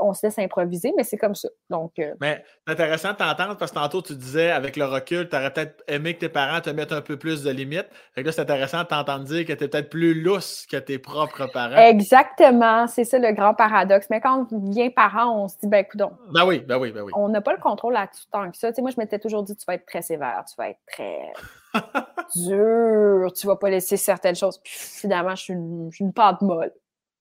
[0.00, 1.48] on se laisse improviser, mais c'est comme ça.
[1.70, 5.28] Donc, euh, Mais c'est intéressant de t'entendre parce que tantôt, tu disais, avec le recul,
[5.28, 7.88] tu aurais peut-être aimé que tes parents te mettent un peu plus de limites.
[8.14, 10.76] Fait que là, c'est intéressant de t'entendre dire que tu es peut-être plus lousse que
[10.76, 11.76] tes propres parents.
[11.76, 12.86] Exactement.
[12.86, 14.06] C'est ça le grand paradoxe.
[14.10, 16.00] Mais quand on vient parent, on se dit, ben, écoute,
[16.32, 17.12] ben oui, ben oui, ben oui.
[17.14, 18.68] On n'a pas le contrôle là-dessus tant que ça.
[18.68, 20.80] Tu sais, moi, je m'étais toujours dit, tu vas être très sévère, tu vas être
[20.92, 21.32] très
[22.36, 24.58] dur, tu vas pas laisser certaines choses.
[24.58, 26.72] Puis finalement, je suis une, je suis une pâte molle.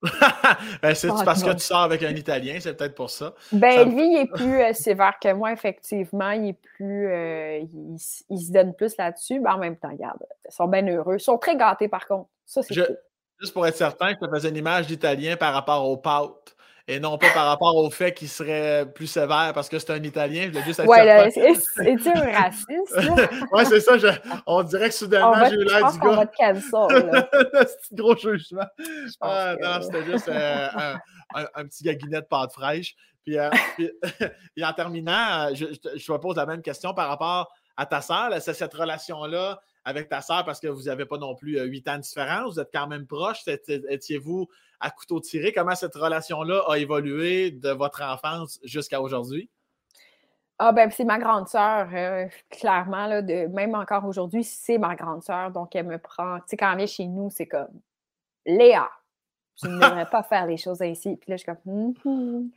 [0.81, 3.33] Ben, c'est parce que tu sors avec un Italien, c'est peut-être pour ça.
[3.51, 6.31] Ben, lui, il est plus euh, sévère que moi, effectivement.
[6.31, 7.07] Il est plus.
[7.11, 9.39] Euh, il, se donne plus là-dessus.
[9.39, 11.15] Mais en même temps, regarde, ils sont bien heureux.
[11.15, 12.29] Ils sont très gâtés, par contre.
[12.45, 12.75] Ça, c'est
[13.39, 16.55] Juste pour être certain, je te faisais une image d'Italien par rapport aux pâtes
[16.89, 20.01] et non pas par rapport au fait qu'il serait plus sévère parce que c'est un
[20.01, 20.43] Italien.
[20.43, 22.95] Je voulais juste être ouais, c'est-tu un raciste?
[23.51, 23.95] oui, c'est ça.
[24.45, 26.09] on dirait que soudainement, j'ai eu l'air du gars.
[26.09, 26.35] On va te
[27.81, 28.67] c'est gros jugement.
[29.19, 30.95] Ah, non, c'était juste euh,
[31.33, 32.95] un, petit gaguinet de pâte fraîche.
[33.25, 33.49] Puis, euh,
[34.55, 38.29] et en terminant, je, je, te pose la même question par rapport à ta sœur.
[38.39, 41.87] C'est cette relation-là avec ta sœur parce que vous n'avez pas non plus euh, huit
[41.89, 43.39] ans de différence, vous êtes quand même proches.
[43.47, 44.47] Étiez-vous
[44.79, 45.51] à couteau tiré?
[45.51, 49.49] Comment cette relation-là a évolué de votre enfance jusqu'à aujourd'hui?
[50.59, 54.95] Ah ben c'est ma grande sœur, euh, clairement, là, de, même encore aujourd'hui, c'est ma
[54.95, 57.79] grande sœur, donc elle me prend, tu sais, quand elle vient chez nous, c'est comme
[58.43, 58.89] Léa,
[59.55, 61.15] tu ne devrais pas faire les choses ainsi.
[61.17, 62.49] Puis là, je suis comme hum,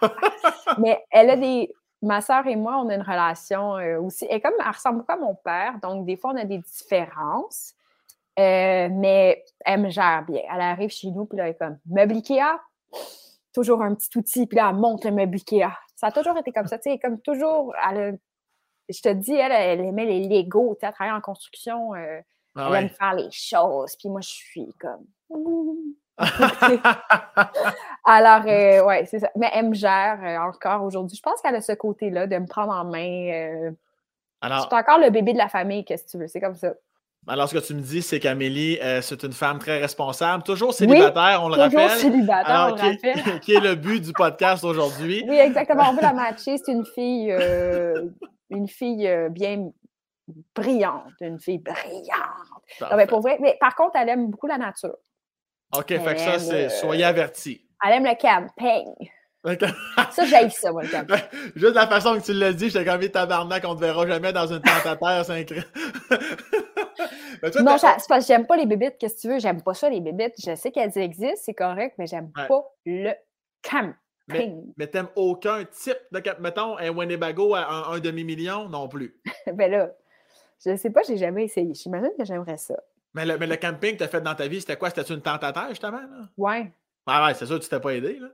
[0.78, 4.26] Mais elle a des, ma soeur et moi, on a une relation euh, aussi.
[4.30, 7.74] Elle, comme, ressemble beaucoup à mon père, donc des fois, on a des différences.
[8.38, 10.42] Euh, mais elle me gère bien.
[10.52, 12.58] Elle arrive chez nous, puis là, elle est comme meuble Ikea,
[13.52, 15.70] toujours un petit outil, puis là, elle monte le meuble Ikea.
[15.96, 18.18] Ça a toujours été comme ça, tu sais, comme toujours, elle
[18.88, 22.20] je te dis, elle, elle aimait les Legos, tu sais, elle travaillait en construction, euh,
[22.56, 25.06] Ah elle aime faire les choses, puis moi, je suis comme...
[28.04, 29.30] Alors, euh, ouais, c'est ça.
[29.34, 31.16] Mais elle me gère encore aujourd'hui.
[31.16, 33.72] Je pense qu'elle a ce côté-là de me prendre en main.
[34.42, 36.74] Alors, c'est encore le bébé de la famille, qu'est-ce que tu veux, c'est comme ça.
[37.28, 40.74] Alors, ce que tu me dis, c'est qu'Amélie, euh, c'est une femme très responsable, toujours
[40.74, 41.98] célibataire, on le Toujours rappelle.
[41.98, 43.34] célibataire, Alors, on qui, le rappelle.
[43.36, 45.24] est, qui est le but du podcast aujourd'hui.
[45.28, 45.84] Oui, exactement.
[45.90, 46.56] On veut la matcher.
[46.58, 48.08] C'est une fille, euh,
[48.50, 49.70] une fille euh, bien
[50.54, 52.80] brillante, une fille brillante.
[52.80, 54.96] Non, mais pour vrai, mais par contre, elle aime beaucoup la nature.
[55.76, 57.64] OK, fait que ça, c'est soyez avertis.
[57.86, 59.08] Elle aime le camping.
[59.44, 61.16] Ça, j'aime ça, moi, le camping.
[61.56, 64.46] Juste la façon que tu l'as dit, j'étais comme tabarnak, on te verra jamais dans
[64.46, 65.68] une tente à terre, c'est incroyable.
[67.42, 68.98] Mais toi, Non, c'est parce que j'aime pas les bébites.
[68.98, 69.38] Qu'est-ce que tu veux?
[69.40, 70.34] J'aime pas ça, les bébites.
[70.38, 72.46] Je sais qu'elles existent, c'est correct, mais j'aime Ouais.
[72.46, 73.10] pas le
[73.68, 74.72] camping.
[74.76, 76.38] Mais t'aimes aucun type de cap.
[76.38, 79.20] Mettons, un Winnebago à un, un demi-million, non plus.
[79.52, 79.90] ben là,
[80.64, 81.74] je sais pas, j'ai jamais essayé.
[81.74, 82.76] J'imagine que j'aimerais ça.
[83.14, 84.88] Mais le, mais le camping que t'as fait dans ta vie, c'était quoi?
[84.90, 85.98] C'était une tente à terre, justement?
[86.00, 86.28] Là?
[86.38, 86.72] Ouais.
[87.06, 88.28] Ah ouais, c'est sûr que tu t'es pas aidé, là.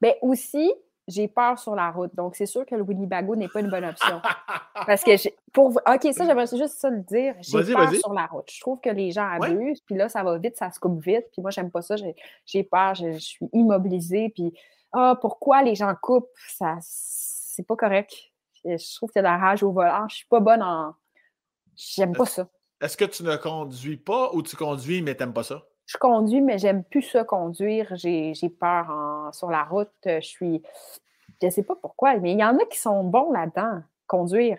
[0.00, 0.72] Ben aussi,
[1.06, 2.14] j'ai peur sur la route.
[2.14, 4.20] Donc, c'est sûr que le Winnebago n'est pas une bonne option.
[4.86, 5.10] Parce que,
[5.52, 7.34] pour OK, ça, j'aimerais juste ça le dire.
[7.40, 8.50] J'ai peur sur la route.
[8.52, 9.48] Je trouve que les gens Ouais.
[9.48, 11.24] abusent, puis là, ça va vite, ça se coupe vite.
[11.32, 11.94] Puis moi, j'aime pas ça.
[12.44, 14.28] J'ai peur, je, je suis immobilisée.
[14.34, 14.52] Puis,
[14.92, 16.28] ah, pourquoi les gens coupent?
[16.56, 18.12] Ça, c'est pas correct.
[18.64, 20.06] Je trouve qu'il y a de la rage au volant.
[20.08, 20.94] Je suis pas bonne en.
[21.76, 22.48] J'aime pas ça.
[22.80, 25.64] Est-ce que tu ne conduis pas ou tu conduis mais t'aimes pas ça?
[25.88, 27.96] Je conduis, mais j'aime plus ça conduire.
[27.96, 29.90] J'ai j'ai peur en- sur la route.
[30.04, 30.62] Je suis.
[31.42, 34.58] Je sais pas pourquoi, mais il y en a qui sont bons là-dedans, conduire.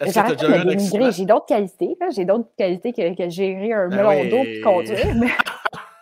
[0.00, 1.04] Est-ce que tu as J'arrête déjà pas eu de un dénigrer.
[1.04, 1.10] accident?
[1.10, 1.96] J'ai d'autres qualités.
[2.00, 2.10] là.
[2.10, 4.28] J'ai d'autres qualités que, que gérer un Ben melon oui.
[4.30, 5.14] d'eau puis conduire.
[5.16, 5.28] Mais,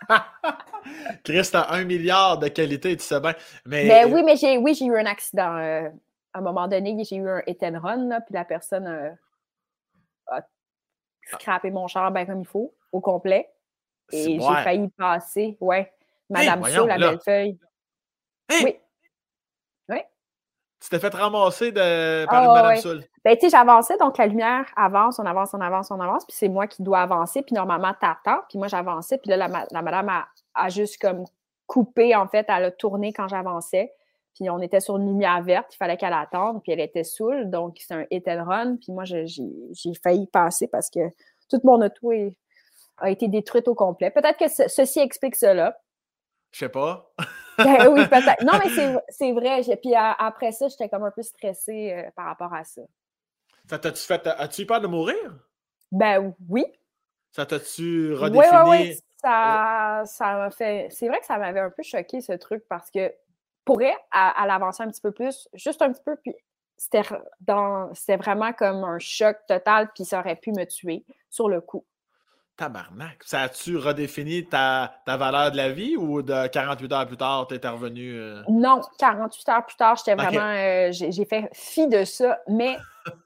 [1.24, 3.34] Chris, t'as un milliard de qualités, tu sais bien.
[3.66, 5.56] Mais, mais oui, mais j'ai oui, j'ai eu un accident.
[5.56, 5.88] euh,
[6.32, 9.10] à un moment donné, j'ai eu un hit and run, là, puis la personne euh,
[10.26, 10.42] a
[11.26, 13.50] scrappé mon char bien comme il faut, au complet.
[14.12, 15.92] Et j'ai failli passer, ouais.
[16.30, 17.10] Madame Saul, la là.
[17.10, 17.58] belle feuille.
[18.50, 18.58] Hein?
[18.64, 18.76] Oui.
[20.80, 22.26] Tu t'es fait ramasser de...
[22.26, 22.76] par Ah, Madame ouais.
[22.76, 23.02] Soul.
[23.24, 26.36] Ben, tu sais, j'avançais, donc la lumière avance, on avance, on avance, on avance, puis
[26.36, 29.64] c'est moi qui dois avancer, puis normalement, t'attends, puis moi, j'avançais, puis là, la, ma-
[29.70, 31.24] la madame a, a juste comme
[31.66, 33.94] coupé, en fait, elle a tourné quand j'avançais,
[34.34, 37.48] puis on était sur une lumière verte, il fallait qu'elle attende, puis elle était saoule,
[37.48, 39.24] donc c'est un hit and run, puis moi, j'ai
[40.02, 41.00] failli passer parce que
[41.48, 42.36] toute mon auto est-
[43.04, 44.10] a été détruite au complet.
[44.10, 45.78] Peut-être que ce- ceci explique cela.
[46.52, 47.12] Je sais pas.
[47.58, 48.42] Ben oui, peut-être.
[48.42, 48.96] Non, mais c'est-
[49.32, 49.60] vrai.
[49.80, 52.82] Puis après ça, j'étais comme un peu stressée euh, par rapport à ça.
[53.70, 54.26] Ça t'a-tu fait...
[54.26, 55.16] As-tu eu peur de mourir?
[55.92, 56.66] Ben oui,
[57.30, 57.46] Ça
[58.10, 58.58] Oui, redéfini?
[58.64, 58.98] oui, oui.
[59.22, 60.88] Ça, ça m'a fait.
[60.90, 63.14] C'est vrai que ça m'avait un peu choqué, ce truc, parce que
[63.64, 66.34] pourrait, à, à l'avancer un petit peu plus, juste un petit peu, puis
[66.76, 67.02] c'était
[67.40, 67.94] dans.
[67.94, 71.86] C'était vraiment comme un choc total, puis ça aurait pu me tuer sur le coup.
[72.56, 73.18] Tabarnak.
[73.24, 77.46] Ça a-tu redéfini ta, ta valeur de la vie ou de 48 heures plus tard,
[77.48, 78.12] t'es revenu...
[78.14, 80.40] euh, Non, 48 heures plus tard, j'étais vraiment.
[80.40, 82.76] euh, j'ai fait fi de ça, mais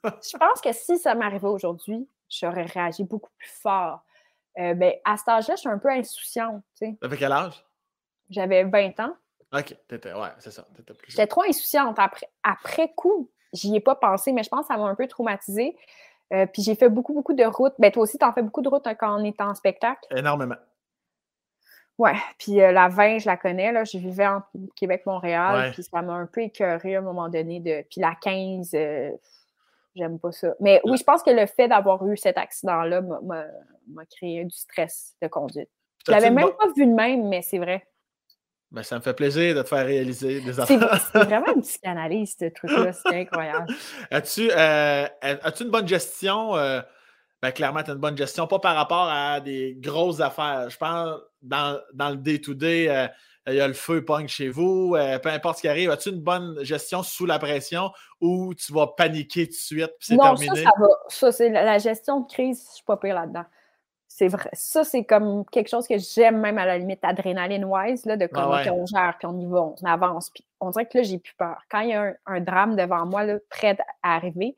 [0.03, 4.01] je pense que si ça m'arrivait aujourd'hui, j'aurais réagi beaucoup plus fort.
[4.59, 6.97] Euh, ben, à cet âge-là, je suis un peu insouciante, tu sais.
[7.01, 7.65] T'avais quel âge?
[8.31, 9.15] J'avais 20 ans.
[9.53, 10.13] OK, t'étais...
[10.13, 10.67] Ouais, c'est ça.
[11.07, 11.99] J'étais trop insouciante.
[11.99, 15.07] Après, après coup, j'y ai pas pensé, mais je pense que ça m'a un peu
[15.07, 15.77] traumatisée.
[16.33, 17.75] Euh, puis j'ai fait beaucoup, beaucoup de routes.
[17.79, 20.01] Ben, toi aussi, tu en fais beaucoup de routes hein, quand on est en spectacle.
[20.15, 20.57] Énormément.
[21.97, 22.15] Ouais.
[22.39, 23.73] Puis euh, la 20, je la connais.
[23.73, 23.85] Là.
[23.85, 24.43] Je vivais en
[24.77, 25.57] Québec-Montréal.
[25.57, 25.71] Ouais.
[25.73, 27.61] Puis ça m'a un peu écœurée à un moment donné.
[27.61, 27.83] De...
[27.91, 29.11] Puis la 15, euh,
[29.97, 30.55] j'aime pas ça.
[30.61, 33.47] Mais oui, je pense que le fait d'avoir eu cet accident-là m'a-
[34.17, 35.71] créé du stress de conduite.
[36.07, 37.87] Je l'avais même pas vu de même, mais c'est vrai.
[38.71, 41.01] Ben, ça me fait plaisir de te faire réaliser des affaires.
[41.13, 42.93] c'est vraiment une psychanalyse, ce truc-là.
[42.93, 43.67] C'est incroyable.
[44.11, 46.55] As-tu euh, as-tu une bonne gestion?
[46.55, 46.83] euh,
[47.41, 50.69] ben, clairement, tu as une bonne gestion, pas par rapport à des grosses affaires.
[50.69, 53.07] Je pense dans, dans le day-to-day, euh,
[53.47, 55.91] il y a le feu pogne chez vous, peu importe ce qui arrive.
[55.91, 57.91] As-tu une bonne gestion sous la pression
[58.21, 60.65] ou tu vas paniquer tout de suite puis c'est non, terminé?
[60.65, 60.89] ça, ça va.
[61.09, 63.45] Ça, c'est la, la gestion de crise, je suis pas pire là-dedans.
[64.11, 64.49] C'est vrai.
[64.55, 68.45] Ça, c'est comme quelque chose que j'aime même à la limite adrénaline-wise, là, de comme,
[68.45, 68.69] Ah ouais.
[68.71, 70.31] OK, on gère, puis on y va, on avance.
[70.31, 71.63] Puis on dirait que là, j'ai plus peur.
[71.71, 74.57] Quand il y a un, un drame devant moi, là, prêt à arriver,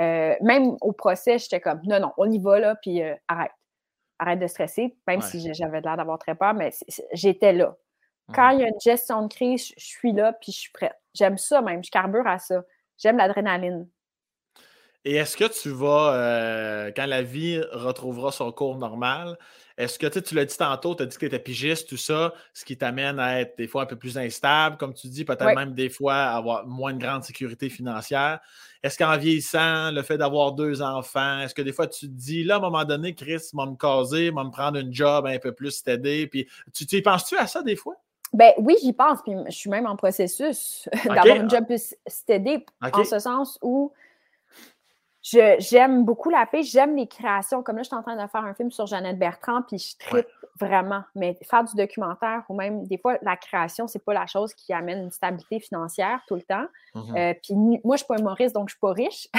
[0.00, 3.52] euh, même au procès, j'étais comme, non, non, on y va, là, puis euh, arrête.
[4.20, 5.26] Arrête de stresser, même Ouais.
[5.26, 6.70] si j'avais l'air d'avoir très peur, mais
[7.12, 7.76] j'étais là.
[8.32, 10.94] Quand il y a une gestion de crise, je suis là puis je suis prête.
[11.14, 12.62] J'aime ça même, je carbure à ça.
[12.96, 13.86] J'aime l'adrénaline.
[15.04, 19.36] Et est-ce que tu vas, euh, quand la vie retrouvera son cours normal,
[19.76, 22.32] est-ce que tu l'as dit tantôt, tu as dit que tu étais pigiste, tout ça,
[22.52, 25.54] ce qui t'amène à être des fois un peu plus instable, comme tu dis, peut-être
[25.56, 28.38] même des fois avoir moins de grande sécurité financière.
[28.82, 32.44] Est-ce qu'en vieillissant, le fait d'avoir deux enfants, est-ce que des fois tu te dis,
[32.44, 35.38] là, à un moment donné, Chris va me caser, va me prendre une job un
[35.38, 37.96] peu plus t'aider, puis tu, tu penses-tu à ça des fois?
[38.32, 42.64] Ben oui, j'y pense, puis je suis même en processus d'avoir une job plus steady,
[42.80, 43.92] en ce sens où
[45.24, 47.62] j'aime beaucoup la paix, j'aime les créations.
[47.62, 49.96] Comme là, je suis en train de faire un film sur Jeannette Bertrand, puis je
[49.98, 50.28] tripe
[50.60, 51.02] vraiment.
[51.14, 54.72] Mais faire du documentaire ou même des fois, la création, c'est pas la chose qui
[54.72, 56.66] amène une stabilité financière tout le temps.
[56.94, 57.18] Mm-hmm.
[57.18, 59.28] Euh, puis moi, je suis pas humoriste, donc je suis pas riche.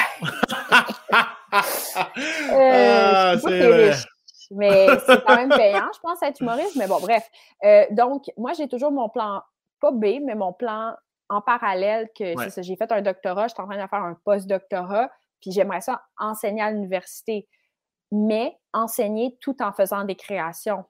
[2.52, 4.06] euh, ah, c'est riche.
[4.52, 6.76] Mais c'est quand même payant, je pense, être humoriste.
[6.76, 7.30] Mais bon, bref.
[7.64, 9.42] Euh, donc, moi, j'ai toujours mon plan,
[9.80, 10.96] pas B, mais mon plan
[11.30, 12.62] en parallèle que c'est ça.
[12.62, 15.10] J'ai fait un doctorat, je suis en train de faire un post-doctorat
[15.46, 17.48] puis j'aimerais ça enseigner à l'université,
[18.12, 20.86] mais enseigner tout en faisant des créations.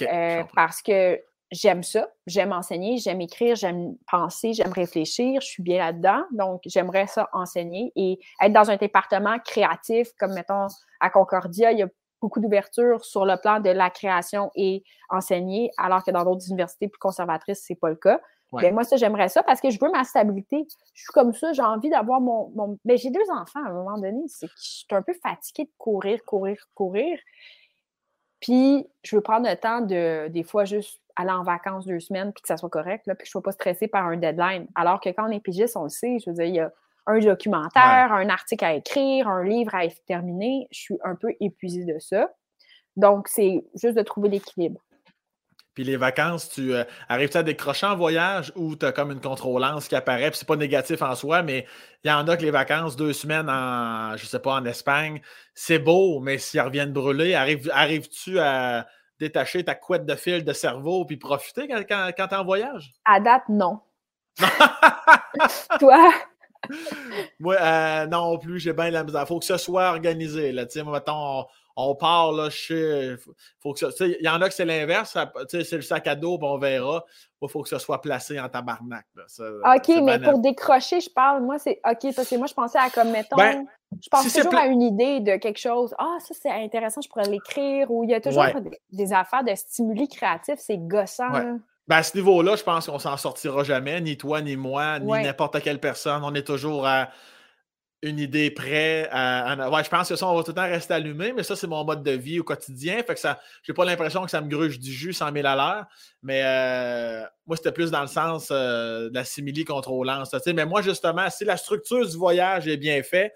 [0.00, 1.20] Euh, parce que
[1.50, 6.22] j'aime ça, j'aime enseigner, j'aime écrire, j'aime penser, j'aime réfléchir, je suis bien là-dedans.
[6.30, 10.68] Donc, j'aimerais ça enseigner et être dans un département créatif, comme mettons
[11.00, 11.88] à Concordia, il y a
[12.22, 16.88] beaucoup d'ouverture sur le plan de la création et enseigner, alors que dans d'autres universités
[16.88, 18.20] plus conservatrices, c'est pas le cas.
[18.52, 20.66] Ben, moi, ça, j'aimerais ça parce que je veux ma stabilité.
[20.94, 22.50] Je suis comme ça, j'ai envie d'avoir mon.
[22.54, 22.78] mon...
[22.84, 24.22] Ben, j'ai deux enfants à un moment donné.
[24.28, 27.18] C'est que je suis un peu fatiguée de courir, courir, courir.
[28.40, 32.32] Puis, je veux prendre le temps de, des fois, juste aller en vacances deux semaines
[32.32, 34.16] puis que ça soit correct, là, puis que je ne sois pas stressée par un
[34.16, 34.66] deadline.
[34.74, 36.72] Alors que quand on est pigiste, on le sait, je veux dire, il y a
[37.06, 40.66] un documentaire, un article à écrire, un livre à terminer.
[40.70, 42.30] Je suis un peu épuisée de ça.
[42.96, 44.80] Donc, c'est juste de trouver l'équilibre.
[45.76, 49.20] Puis les vacances, tu euh, arrives-tu à décrocher en voyage ou tu as comme une
[49.20, 51.66] contrôlance qui apparaît, puis c'est pas négatif en soi, mais
[52.02, 55.20] il y en a que les vacances, deux semaines en, je sais pas, en Espagne,
[55.54, 58.86] c'est beau, mais s'ils reviennent brûler, arrives, arrives-tu à
[59.20, 61.82] détacher ta couette de fil de cerveau puis profiter quand,
[62.16, 62.94] quand, tu es en voyage?
[63.04, 63.80] À date, non.
[65.78, 66.10] Toi?
[67.38, 69.20] Moi, euh, non plus, j'ai bien la misère.
[69.24, 70.52] Il faut que ce soit organisé.
[70.52, 70.66] Là.
[70.66, 71.46] sais, mettons, on
[71.94, 73.16] part, là, je
[73.60, 75.16] faut que Il y en a que c'est l'inverse,
[75.48, 77.04] c'est le sac à dos, puis on verra.
[77.42, 79.04] Il faut que ce soit placé en tabarnak.
[79.38, 82.88] OK, mais pour décrocher, je parle, moi, c'est OK, parce que moi, je pensais à
[82.88, 83.66] comme, mettons, ben,
[84.02, 85.94] je pense toujours à une idée de quelque chose.
[85.98, 88.46] Ah, ça, c'est intéressant, je pourrais l'écrire, ou il y a toujours
[88.90, 91.30] des, affaires de stimuli créatifs, c'est gossant.
[91.88, 95.12] Ben, à ce niveau-là, je pense qu'on s'en sortira jamais, ni toi, ni moi, ni
[95.12, 96.22] n'importe quelle personne.
[96.24, 97.10] On est toujours à
[98.06, 100.94] une idée près à, ouais, je pense que ça, on va tout le temps rester
[100.94, 103.02] allumé, mais ça, c'est mon mode de vie au quotidien.
[103.02, 105.56] Fait que ça, j'ai pas l'impression que ça me gruge du jus 100 000 à
[105.56, 105.86] l'heure.
[106.22, 110.34] Mais euh, moi, c'était plus dans le sens euh, de la simili-contrôlance.
[110.46, 113.32] Mais moi, justement, si la structure du voyage est bien faite,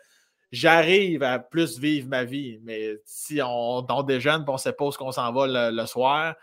[0.52, 2.60] j'arrive à plus vivre ma vie.
[2.62, 5.86] Mais si on, on déjeune et on sait pas où qu'on s'en va le, le
[5.86, 6.34] soir,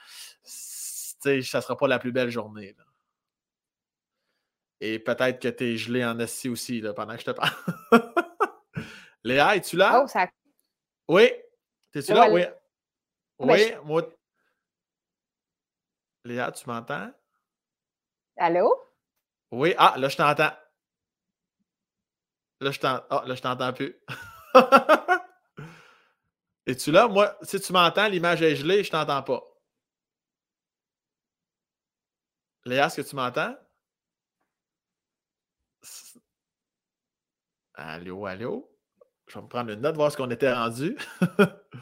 [0.44, 2.76] ça sera pas la plus belle journée.
[4.80, 7.52] Et peut-être que tu es gelé en assis aussi là, pendant que je te parle.
[9.28, 10.02] Léa, es-tu là?
[10.02, 10.30] Oh, ça...
[11.10, 11.30] Oui.
[11.92, 12.30] T'es-tu là?
[12.32, 12.44] Oui.
[13.40, 14.02] Oui, moi.
[16.24, 17.12] Léa, tu m'entends?
[18.38, 18.74] Allô?
[19.52, 19.76] Oui.
[19.78, 20.56] Ah, là, je t'entends.
[22.62, 23.06] Là, je t'entends.
[23.10, 24.00] Ah, là, je t'entends plus.
[26.66, 27.10] Es-tu là?
[27.10, 29.44] Moi, si tu m'entends, l'image est gelée, je t'entends pas.
[32.64, 33.56] Léa, est-ce que tu m'entends?
[37.74, 38.77] Allô, allô?
[39.28, 40.98] Je vais me prendre une note, voir ce qu'on était rendu.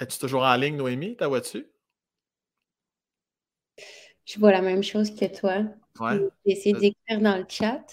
[0.00, 1.16] Es-tu toujours en ligne, Noémie?
[1.16, 1.66] Ta vois-tu?
[4.24, 5.62] Je vois la même chose que toi.
[6.00, 6.18] Ouais.
[6.44, 7.84] J'ai essayé d'écrire dans le chat.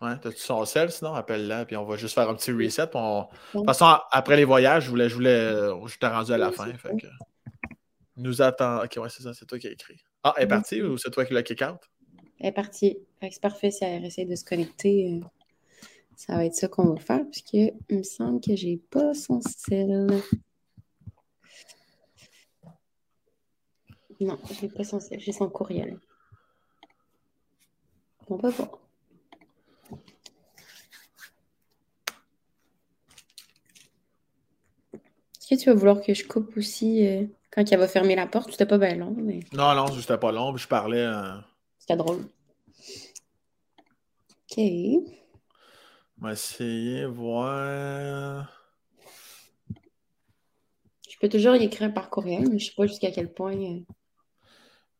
[0.00, 1.12] Ouais, t'as-tu son sel, sinon?
[1.12, 2.86] Appelle-la, puis on va juste faire un petit reset.
[2.86, 5.50] De toute façon, après les voyages, je voulais, je voulais,
[5.86, 6.72] je t'ai rendu à la fin.
[6.72, 7.06] Fait que...
[8.16, 8.82] Nous attend.
[8.82, 10.00] Ok, ouais, c'est ça, c'est toi qui as écrit.
[10.22, 11.80] Ah, elle est partie ou c'est toi qui l'as kick out?
[12.40, 12.98] Elle est partie.
[13.20, 15.12] C'est parfait si elle essaie de se connecter.
[15.12, 15.20] Euh,
[16.16, 19.40] ça va être ça qu'on va faire, puisque il me semble que j'ai pas son
[19.42, 20.08] sel.
[24.20, 25.98] Non, j'ai pas son sel, j'ai son courriel.
[28.28, 28.78] On peut voir.
[34.92, 38.26] Est-ce que tu vas vouloir que je coupe aussi euh, quand elle va fermer la
[38.26, 38.52] porte?
[38.52, 39.16] C'était pas bien long.
[39.52, 41.04] Non, non, c'était pas long, je parlais.
[41.04, 41.36] Euh,
[41.90, 42.24] c'était drôle.
[44.50, 44.58] OK.
[46.18, 48.48] On va essayer voir.
[51.08, 53.56] Je peux toujours y écrire par courriel, mais je sais pas jusqu'à quel point.
[53.56, 53.80] euh,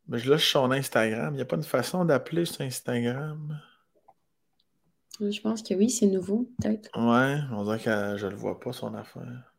[0.08, 1.34] Mais je lâche son Instagram.
[1.34, 3.60] Il n'y a pas une façon d'appeler sur Instagram?
[5.20, 6.90] Je pense que oui, c'est nouveau, peut-être.
[6.96, 9.49] Ouais, on dirait que je le vois pas, son affaire.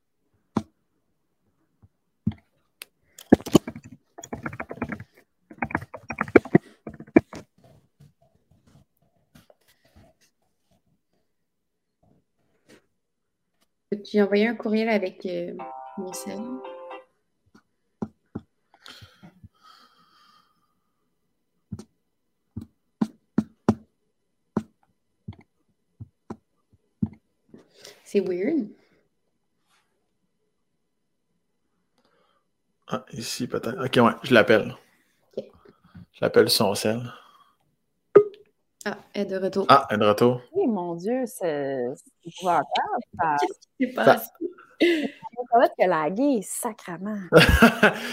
[14.12, 15.56] J'ai envoyé un courriel avec euh,
[15.98, 16.38] mon sel.
[28.04, 28.68] C'est weird.
[32.88, 33.82] Ah, ici peut-être.
[33.82, 34.76] Ok, ouais, je l'appelle.
[35.38, 37.14] Je l'appelle son sel.
[38.86, 39.66] Ah, elle est de retour.
[39.70, 40.41] Ah, elle est de retour.
[40.53, 42.66] Oui, mon Dieu, c'est c'est épouvantable.
[43.20, 44.28] Ça Qu'est-ce qui s'est passé?
[45.52, 47.18] ça va être que laguer, sacrement.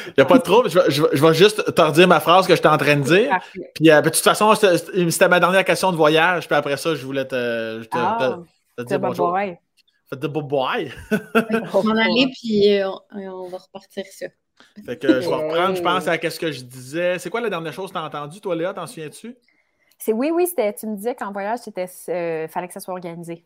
[0.09, 0.69] Il n'y a pas de trouble.
[0.69, 2.97] Je vais, je vais- je vais juste te redire ma phrase que j'étais en train
[2.97, 3.31] de dire.
[3.31, 3.73] Parfait.
[3.75, 6.47] Puis, euh, de toute façon, c'était ma dernière question de voyage.
[6.47, 8.49] Puis après ça, je voulais te, je te, Ah, te- te
[8.81, 9.31] c'est dire bon bonjour.
[9.31, 9.59] boy.
[10.11, 10.93] Faites de boy.
[11.73, 14.27] On va en aller, puis euh, on, on va repartir ça.
[14.85, 17.19] Fait que je vais reprendre, je pense, à ce que je disais.
[17.19, 18.75] C'est quoi la dernière chose que tu as entendue, toi, Léa?
[18.75, 19.37] T'en souviens-tu?
[19.99, 20.73] C'est oui, oui, c'était.
[20.75, 23.45] Tu me disais qu'en voyage, c'était euh, fallait que ça soit organisé.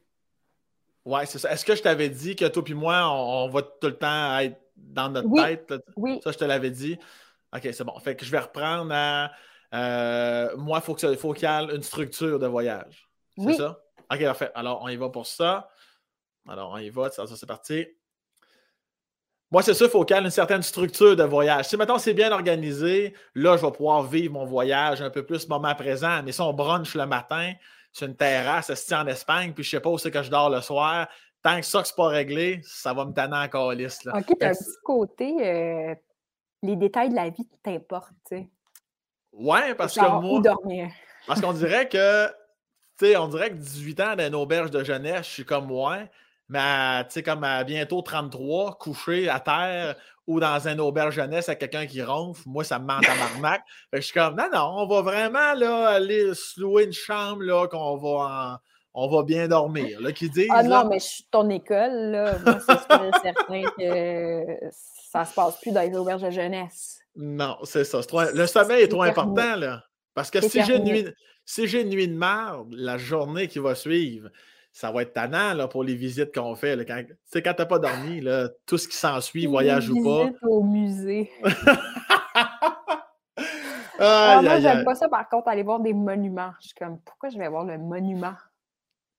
[1.05, 1.51] Ouais, c'est ça.
[1.53, 4.39] Est-ce que je t'avais dit que toi puis moi, on, on va tout le temps
[4.39, 5.41] être dans notre Oui.
[5.43, 5.75] tête?
[5.97, 6.99] Oui, Ça, je te l'avais dit.
[7.55, 7.99] OK, c'est bon.
[7.99, 9.33] Fait que je vais reprendre à.
[9.75, 13.09] euh, moi, il faut qu'il faut y ait une structure de voyage.
[13.37, 13.57] C'est Oui.
[13.57, 13.83] ça?
[14.13, 14.51] OK, parfait.
[14.55, 15.71] Alors, on y va pour ça.
[16.49, 17.11] Alors, on y va.
[17.11, 17.87] Ça, ça, c'est parti.
[19.53, 21.67] Moi, c'est sûr, il faut qu'il y ait une certaine structure de voyage.
[21.67, 25.47] Si, maintenant c'est bien organisé, là, je vais pouvoir vivre mon voyage un peu plus
[25.47, 26.23] moment présent.
[26.25, 27.53] Mais si on brunch le matin
[27.93, 30.49] sur une terrasse, assis en Espagne, puis je sais pas où c'est que je dors
[30.49, 31.07] le soir,
[31.43, 34.05] tant que ça, que c'est pas réglé, ça va me tanner encore liste.
[34.05, 34.15] Là.
[34.17, 35.35] OK, t'as un petit côté.
[35.47, 35.95] euh,
[36.63, 38.49] les détails de la vie t'importent, tu sais.
[39.33, 40.39] Ouais, parce Genre, que moi.
[40.39, 40.89] où dormir.
[41.27, 42.27] Parce qu'on dirait que,
[42.99, 45.67] tu sais, on dirait que 18 ans dans une auberge de jeunesse, je suis comme
[45.67, 45.99] moi,
[46.53, 49.97] mais à, tu sais, comme à bientôt 33, couché à terre
[50.27, 53.63] ou dans une auberge jeunesse avec quelqu'un qui ronfle, moi, ça me ment à marmac.
[53.91, 56.93] Fait que je suis comme, non, non, on va vraiment, là, aller se louer une
[56.93, 58.09] chambre, là, qu'on va
[58.55, 58.57] en-
[58.95, 60.83] on va bien dormir, là, qui disent, Ah là.
[60.85, 62.39] non, mais je suis ton école, là.
[62.45, 64.45] Moi, c'est certain que
[65.11, 67.01] ça se passe plus dans les auberges de jeunesse.
[67.17, 68.03] Non, c'est ça.
[68.03, 69.83] trop- Le sommeil est trop important, là.
[70.15, 71.07] Parce que si j'ai nuit,
[71.45, 74.29] si j'ai une nuit de merde, la journée qui va suivre,
[74.73, 76.77] ça va être tannant là, pour les visites qu'on fait.
[76.77, 80.31] Là, quand tu quand t'as pas dormi, là, tout ce qui s'ensuit, voyage ou pas.
[80.43, 81.31] Au musée.
[84.05, 86.51] Ah, moi, aïe, j'aime pas ça, par contre, aller voir des monuments.
[86.61, 88.33] Je suis comme, pourquoi je vais voir le monument?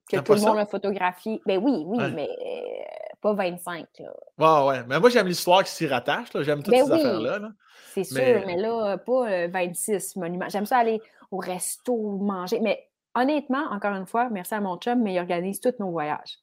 [0.09, 1.41] Que tout le monde a photographié?
[1.45, 2.11] Ben oui, oui, Ouais.
[2.11, 2.83] mais euh,
[3.21, 4.13] pas 25, là.
[4.37, 4.83] Ouais, ouais.
[4.87, 6.27] Mais moi, j'aime l'histoire qui s'y rattache.
[6.41, 6.99] J'aime toutes Ben ces oui.
[6.99, 7.39] affaires-là.
[7.39, 7.49] là.
[7.93, 10.49] C'est sûr, Mais- mais, là, pas euh, 26 monuments.
[10.49, 11.01] J'aime ça aller
[11.31, 12.59] au resto, manger.
[12.59, 16.39] Mais honnêtement, encore une fois, merci à mon chum, mais il organise tous nos voyages.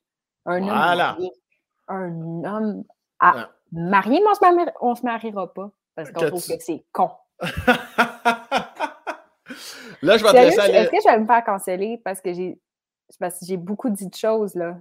[0.46, 0.72] Un Voilà.
[0.82, 1.32] homme marié.
[1.88, 2.84] Un homme
[3.18, 3.42] à Ouais.
[3.72, 5.70] marié, mais on se, mari- on se mariera pas.
[5.94, 7.10] Parce qu'on trouve tu- que c'est con.
[10.02, 10.72] là, je vais Sérieux, aller.
[10.74, 12.58] est-ce que je vais me faire canceller parce que j'ai
[13.18, 14.76] parce que j'ai beaucoup dit de choses, là?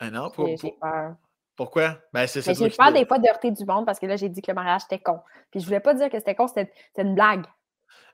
[0.00, 1.16] Ah non, pour- J'ai peur.
[1.54, 1.98] pourquoi?
[2.14, 4.40] Ben, c'est j'ai peur des fois de heurter du monde parce que là, j'ai dit
[4.40, 5.20] que le mariage était con.
[5.50, 7.44] Puis je voulais pas dire que c'était con, c'était une blague.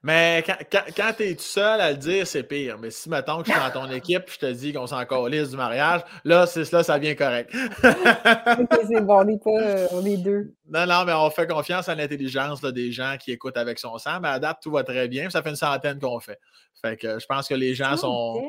[0.06, 2.76] Mais quand, quand, quand tu es tout seul à le dire, c'est pire.
[2.78, 5.48] Mais si, mettons, que je suis dans ton équipe je te dis qu'on s'en calisse
[5.48, 7.50] du mariage, là, c'est là, ça vient correct.
[7.84, 10.52] Ok, c'est bon, on est pas, euh, on est deux.
[10.68, 14.20] non, non, mais on fait confiance à l'intelligence des gens qui écoutent avec son sang.
[14.20, 15.30] Mais à date, tout va très bien.
[15.30, 16.38] Ça fait une centaine qu'on fait.
[16.82, 18.42] Fait que je pense que les gens sont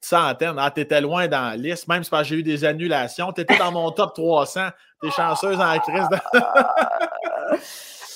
[0.00, 0.54] Centaine.
[0.58, 1.88] Ah, t'étais loin dans la liste.
[1.88, 3.32] Même si parce que j'ai eu des annulations.
[3.32, 4.68] T'étais dans mon top 300.
[5.02, 6.08] T'es chanceuse en crise.
[6.10, 6.38] de-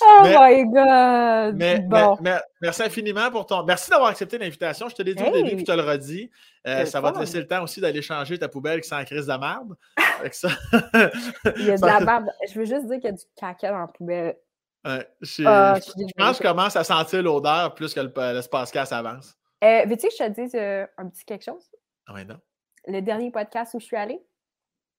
[0.04, 1.54] Oh Mais- my god!
[1.56, 2.18] Mais, bon.
[2.20, 3.62] mais- merci infiniment pour ton.
[3.62, 4.88] Merci d'avoir accepté l'invitation.
[4.88, 5.32] Je te l'ai dit au Hey!
[5.44, 6.28] début, puis je te le redis.
[6.66, 9.04] Euh, ça va te laisser le temps aussi d'aller changer ta poubelle qui sent la
[9.04, 9.76] crise de merde.
[10.20, 10.48] Fait que ça-
[11.56, 12.30] il y a de la merde.
[12.52, 14.36] Je veux juste dire qu'il y a du caca dans la poubelle.
[14.84, 17.94] Ouais, je, Ah, je- je suis je pense que je commence à sentir l'odeur plus
[17.94, 19.34] que le, le Spascal s'avance.
[19.62, 21.70] Euh, Veux-tu que je te dise euh, un petit quelque chose?
[22.06, 22.38] Ah ouais, non?
[22.86, 24.20] Le dernier podcast où je suis allée,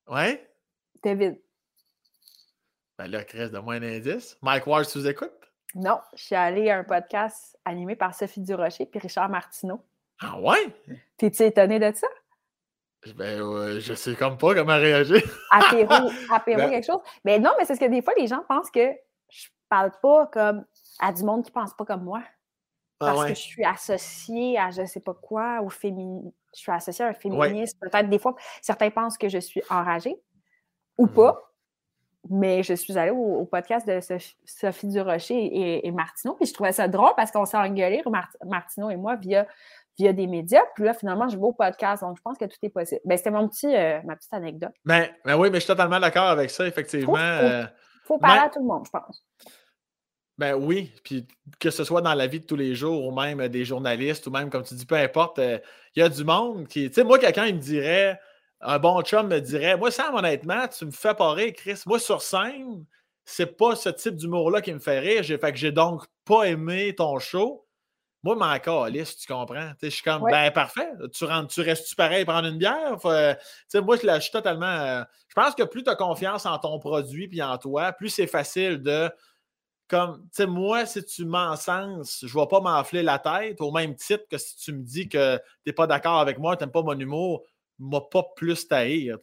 [0.08, 0.50] Ouais?
[0.96, 1.40] c'était vide.
[2.98, 4.38] Ben là, Chris, de moins d'indices.
[4.42, 5.32] Mike Ward, tu nous écoutes?
[5.76, 9.84] Non, je suis allée à un podcast animé par Sophie Durocher puis Richard Martineau.
[10.22, 10.74] Ah ouais?
[11.18, 12.08] T'es-tu étonné de ça?
[13.16, 15.22] Ben, euh, je sais comme pas comment réagir.
[15.52, 17.02] Apéro, apéro Ben- quelque chose?
[17.26, 18.92] Mais non, mais c'est parce que des fois, les gens pensent que
[19.30, 20.64] je parle pas comme
[21.00, 22.24] à du monde qui pense pas comme moi.
[23.04, 23.30] Ah Parce ouais.
[23.30, 26.30] que je suis associée à je sais pas quoi, ou féminin.
[26.56, 27.78] Je suis associée à un féminisme.
[27.82, 30.16] Peut-être des fois, certains pensent que je suis enragée
[30.98, 31.14] ou Mhm.
[31.14, 31.50] pas.
[32.30, 34.00] mais je suis allée au, podcast de
[34.46, 38.02] Sophie, Durocher et, et, Martineau, puis je trouvais ça drôle parce qu'on s'est engueulé,
[38.46, 39.46] Martineau et moi, via,
[39.98, 40.62] via des médias.
[40.76, 43.02] Puis là, finalement, je vais au podcast, donc je pense que tout est possible.
[43.04, 44.72] Ben, c'était mon petit, euh, ma petite anecdote.
[44.86, 47.18] Ben, ben, oui, mais je suis totalement d'accord avec ça, effectivement.
[47.18, 47.70] Il
[48.06, 49.26] faut, parler à tout le monde, je pense.
[50.38, 51.28] Ben oui, puis
[51.60, 54.32] que ce soit dans la vie de tous les jours, ou même des journalistes, ou
[54.32, 55.60] même, comme tu dis, peu importe, euh,
[55.96, 56.88] il y a du monde qui.
[56.88, 58.20] Tu sais, moi, quelqu'un, il me dirait
[58.66, 61.82] un bon chum me dirait Moi, Sam, honnêtement, tu me fais pas rire, Chris.
[61.86, 62.86] Moi, sur scène,
[63.26, 65.24] c'est pas ce type d'humour-là qui me fait rire.
[65.24, 67.66] J'ai fait que j'ai donc pas aimé ton show.
[68.24, 69.72] Moi, mon Alice, tu comprends?
[69.82, 70.90] Je suis comme Ben parfait.
[71.14, 72.98] Tu, rentres, tu restes-tu pareil prendre une bière?
[73.68, 74.66] sais moi, je suis totalement.
[74.66, 78.10] Euh, je pense que plus tu as confiance en ton produit puis en toi, plus
[78.10, 79.12] c'est facile de.
[79.88, 83.72] Comme, tu sais, moi, si tu m'encenses, je ne vais pas m'enfler la tête au
[83.72, 86.64] même titre que si tu me dis que tu n'es pas d'accord avec moi, tu
[86.64, 87.44] n'aimes pas mon humour
[87.80, 89.18] m'a pas plus taïr.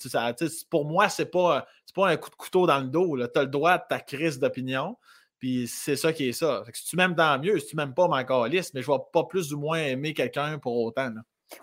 [0.71, 3.17] pour moi, c'est pas, pas un coup de couteau dans le dos.
[3.17, 4.97] Tu as le droit de ta crise d'opinion.
[5.39, 6.63] Puis c'est ça qui est ça.
[6.73, 7.59] si tu m'aimes, tant mieux.
[7.59, 10.59] Si tu m'aimes pas, ma liste, mais je vais pas plus ou moins aimer quelqu'un
[10.59, 11.11] pour autant.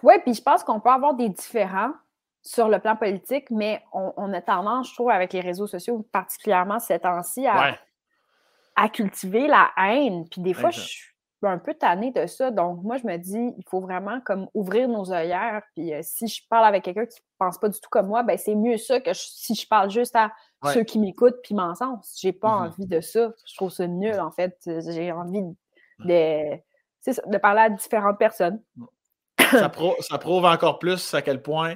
[0.02, 1.94] Oui, puis je pense qu'on peut avoir des différents
[2.41, 6.80] sur le plan politique, mais on, a tendance, je trouve, avec les réseaux sociaux, particulièrement
[6.80, 7.78] ces temps-ci, à,
[8.78, 10.28] à, cultiver la haine.
[10.30, 11.14] Puis des fois, je suis
[11.44, 12.52] un peu tannée de ça.
[12.52, 15.62] Donc, moi, je me dis, il faut vraiment comme ouvrir nos œillères.
[15.76, 18.24] Puis euh, si je parle avec quelqu'un qui ne pense pas du tout comme moi,
[18.24, 20.32] ben c'est mieux ça que si je parle juste à
[20.74, 22.16] ceux qui m'écoutent puis m'encensent.
[22.20, 22.68] J'ai pas mm-hmm.
[22.68, 23.32] envie de ça.
[23.45, 24.58] Je trouve ça nul, en fait.
[24.66, 25.44] J'ai envie
[25.99, 28.62] de, de parler à différentes personnes.
[29.52, 31.76] ça, prouve encore plus à quel point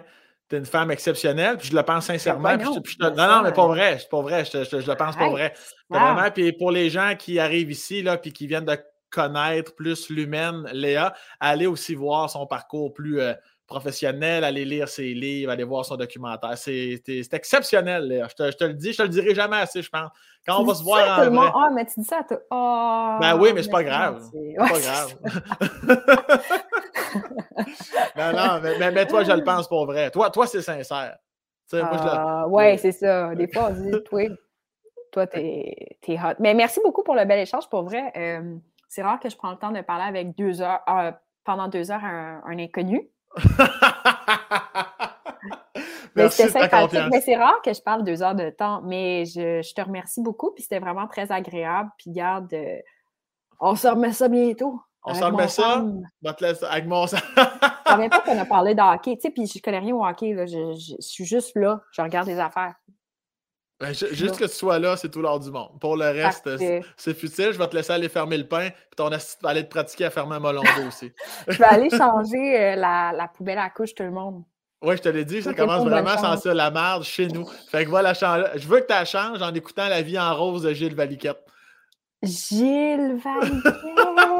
[0.52, 2.58] tu es une femme exceptionnelle, puis je le pense sincèrement.
[2.58, 5.54] non, non, mais pas vrai, c'est pas vrai, je, le pense pas vrai.
[5.90, 8.78] Vraiment, puis pour les gens qui arrivent ici, là, puis qui viennent de
[9.10, 13.34] connaître plus l'humaine, Léa, aller aussi voir son parcours plus euh,
[13.66, 16.58] professionnel, aller lire ses livres, aller voir son documentaire.
[16.58, 17.02] C'est
[17.32, 18.28] exceptionnel, Léa.
[18.30, 20.10] Je te, le dis, je te le dirai jamais assez, je pense.
[20.46, 21.52] Quand on va se voir en vrai.
[21.56, 22.40] Ah, mais tu dis ça à toi.
[22.52, 24.22] Oh, ben oui, mais c'est pas grave.
[24.34, 25.16] C'est pas grave.
[28.18, 30.12] non, non, mais, mais, toi, je le pense pour vrai.
[30.12, 31.18] Toi, toi c'est sincère.
[31.74, 33.34] Ah, oui, c'est ça.
[33.36, 34.24] Des fois, on dit, toi,
[35.12, 36.36] toi, t'es es hot.
[36.40, 38.12] Mais merci beaucoup pour le bel échange, pour vrai.
[38.16, 38.56] Euh,
[38.88, 41.12] c'est rare que je prends le temps de parler avec deux heures, euh,
[41.44, 43.10] pendant deux heures à un, inconnu.
[46.16, 47.00] mais c'est sympathique.
[47.10, 48.82] Mais c'est rare que je parle deux heures de temps.
[48.84, 50.52] Mais je, te remercie beaucoup.
[50.52, 51.90] Puis c'était vraiment très agréable.
[51.98, 52.80] Puis garde, euh,
[53.60, 54.82] on se remet ça bientôt.
[55.04, 55.84] On se remet ça?
[56.70, 57.18] avec mon Je
[57.88, 59.16] savais pas qu'on a parlé de hockey.
[59.16, 60.36] Tu sais, puis je connais rien au hockey.
[60.38, 61.82] Je, je, suis juste là.
[61.92, 62.76] Je regarde les affaires.
[63.82, 65.80] Ben, juste que tu sois là, c'est tout l'heure du monde.
[65.80, 66.48] Pour le reste,
[66.98, 67.52] c'est futile.
[67.52, 70.06] Je vais te laisser aller fermer le pain, puis ton assistant va aller te pratiquer
[70.06, 71.12] à fermer un molon aussi.
[71.48, 74.44] je vais aller changer euh, la, poubelle à couche, tout le monde.
[74.84, 77.48] Oui, je te l'ai dit, ça commence vraiment sans ça, la merde chez nous.
[77.72, 80.62] Fait que voilà, je veux que tu la changes en écoutant La vie en rose
[80.62, 81.40] de Gilles Valiquette.
[82.22, 84.31] Gilles Valiquette!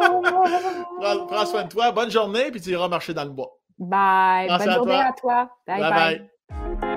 [1.28, 3.58] Prends, soin de toi, bonne journée, puis tu iras marcher dans le bois.
[3.78, 4.48] Bye!
[4.48, 5.50] bonne journée à toi.
[5.68, 5.82] bye.
[5.82, 5.92] bye.
[5.92, 6.91] bye.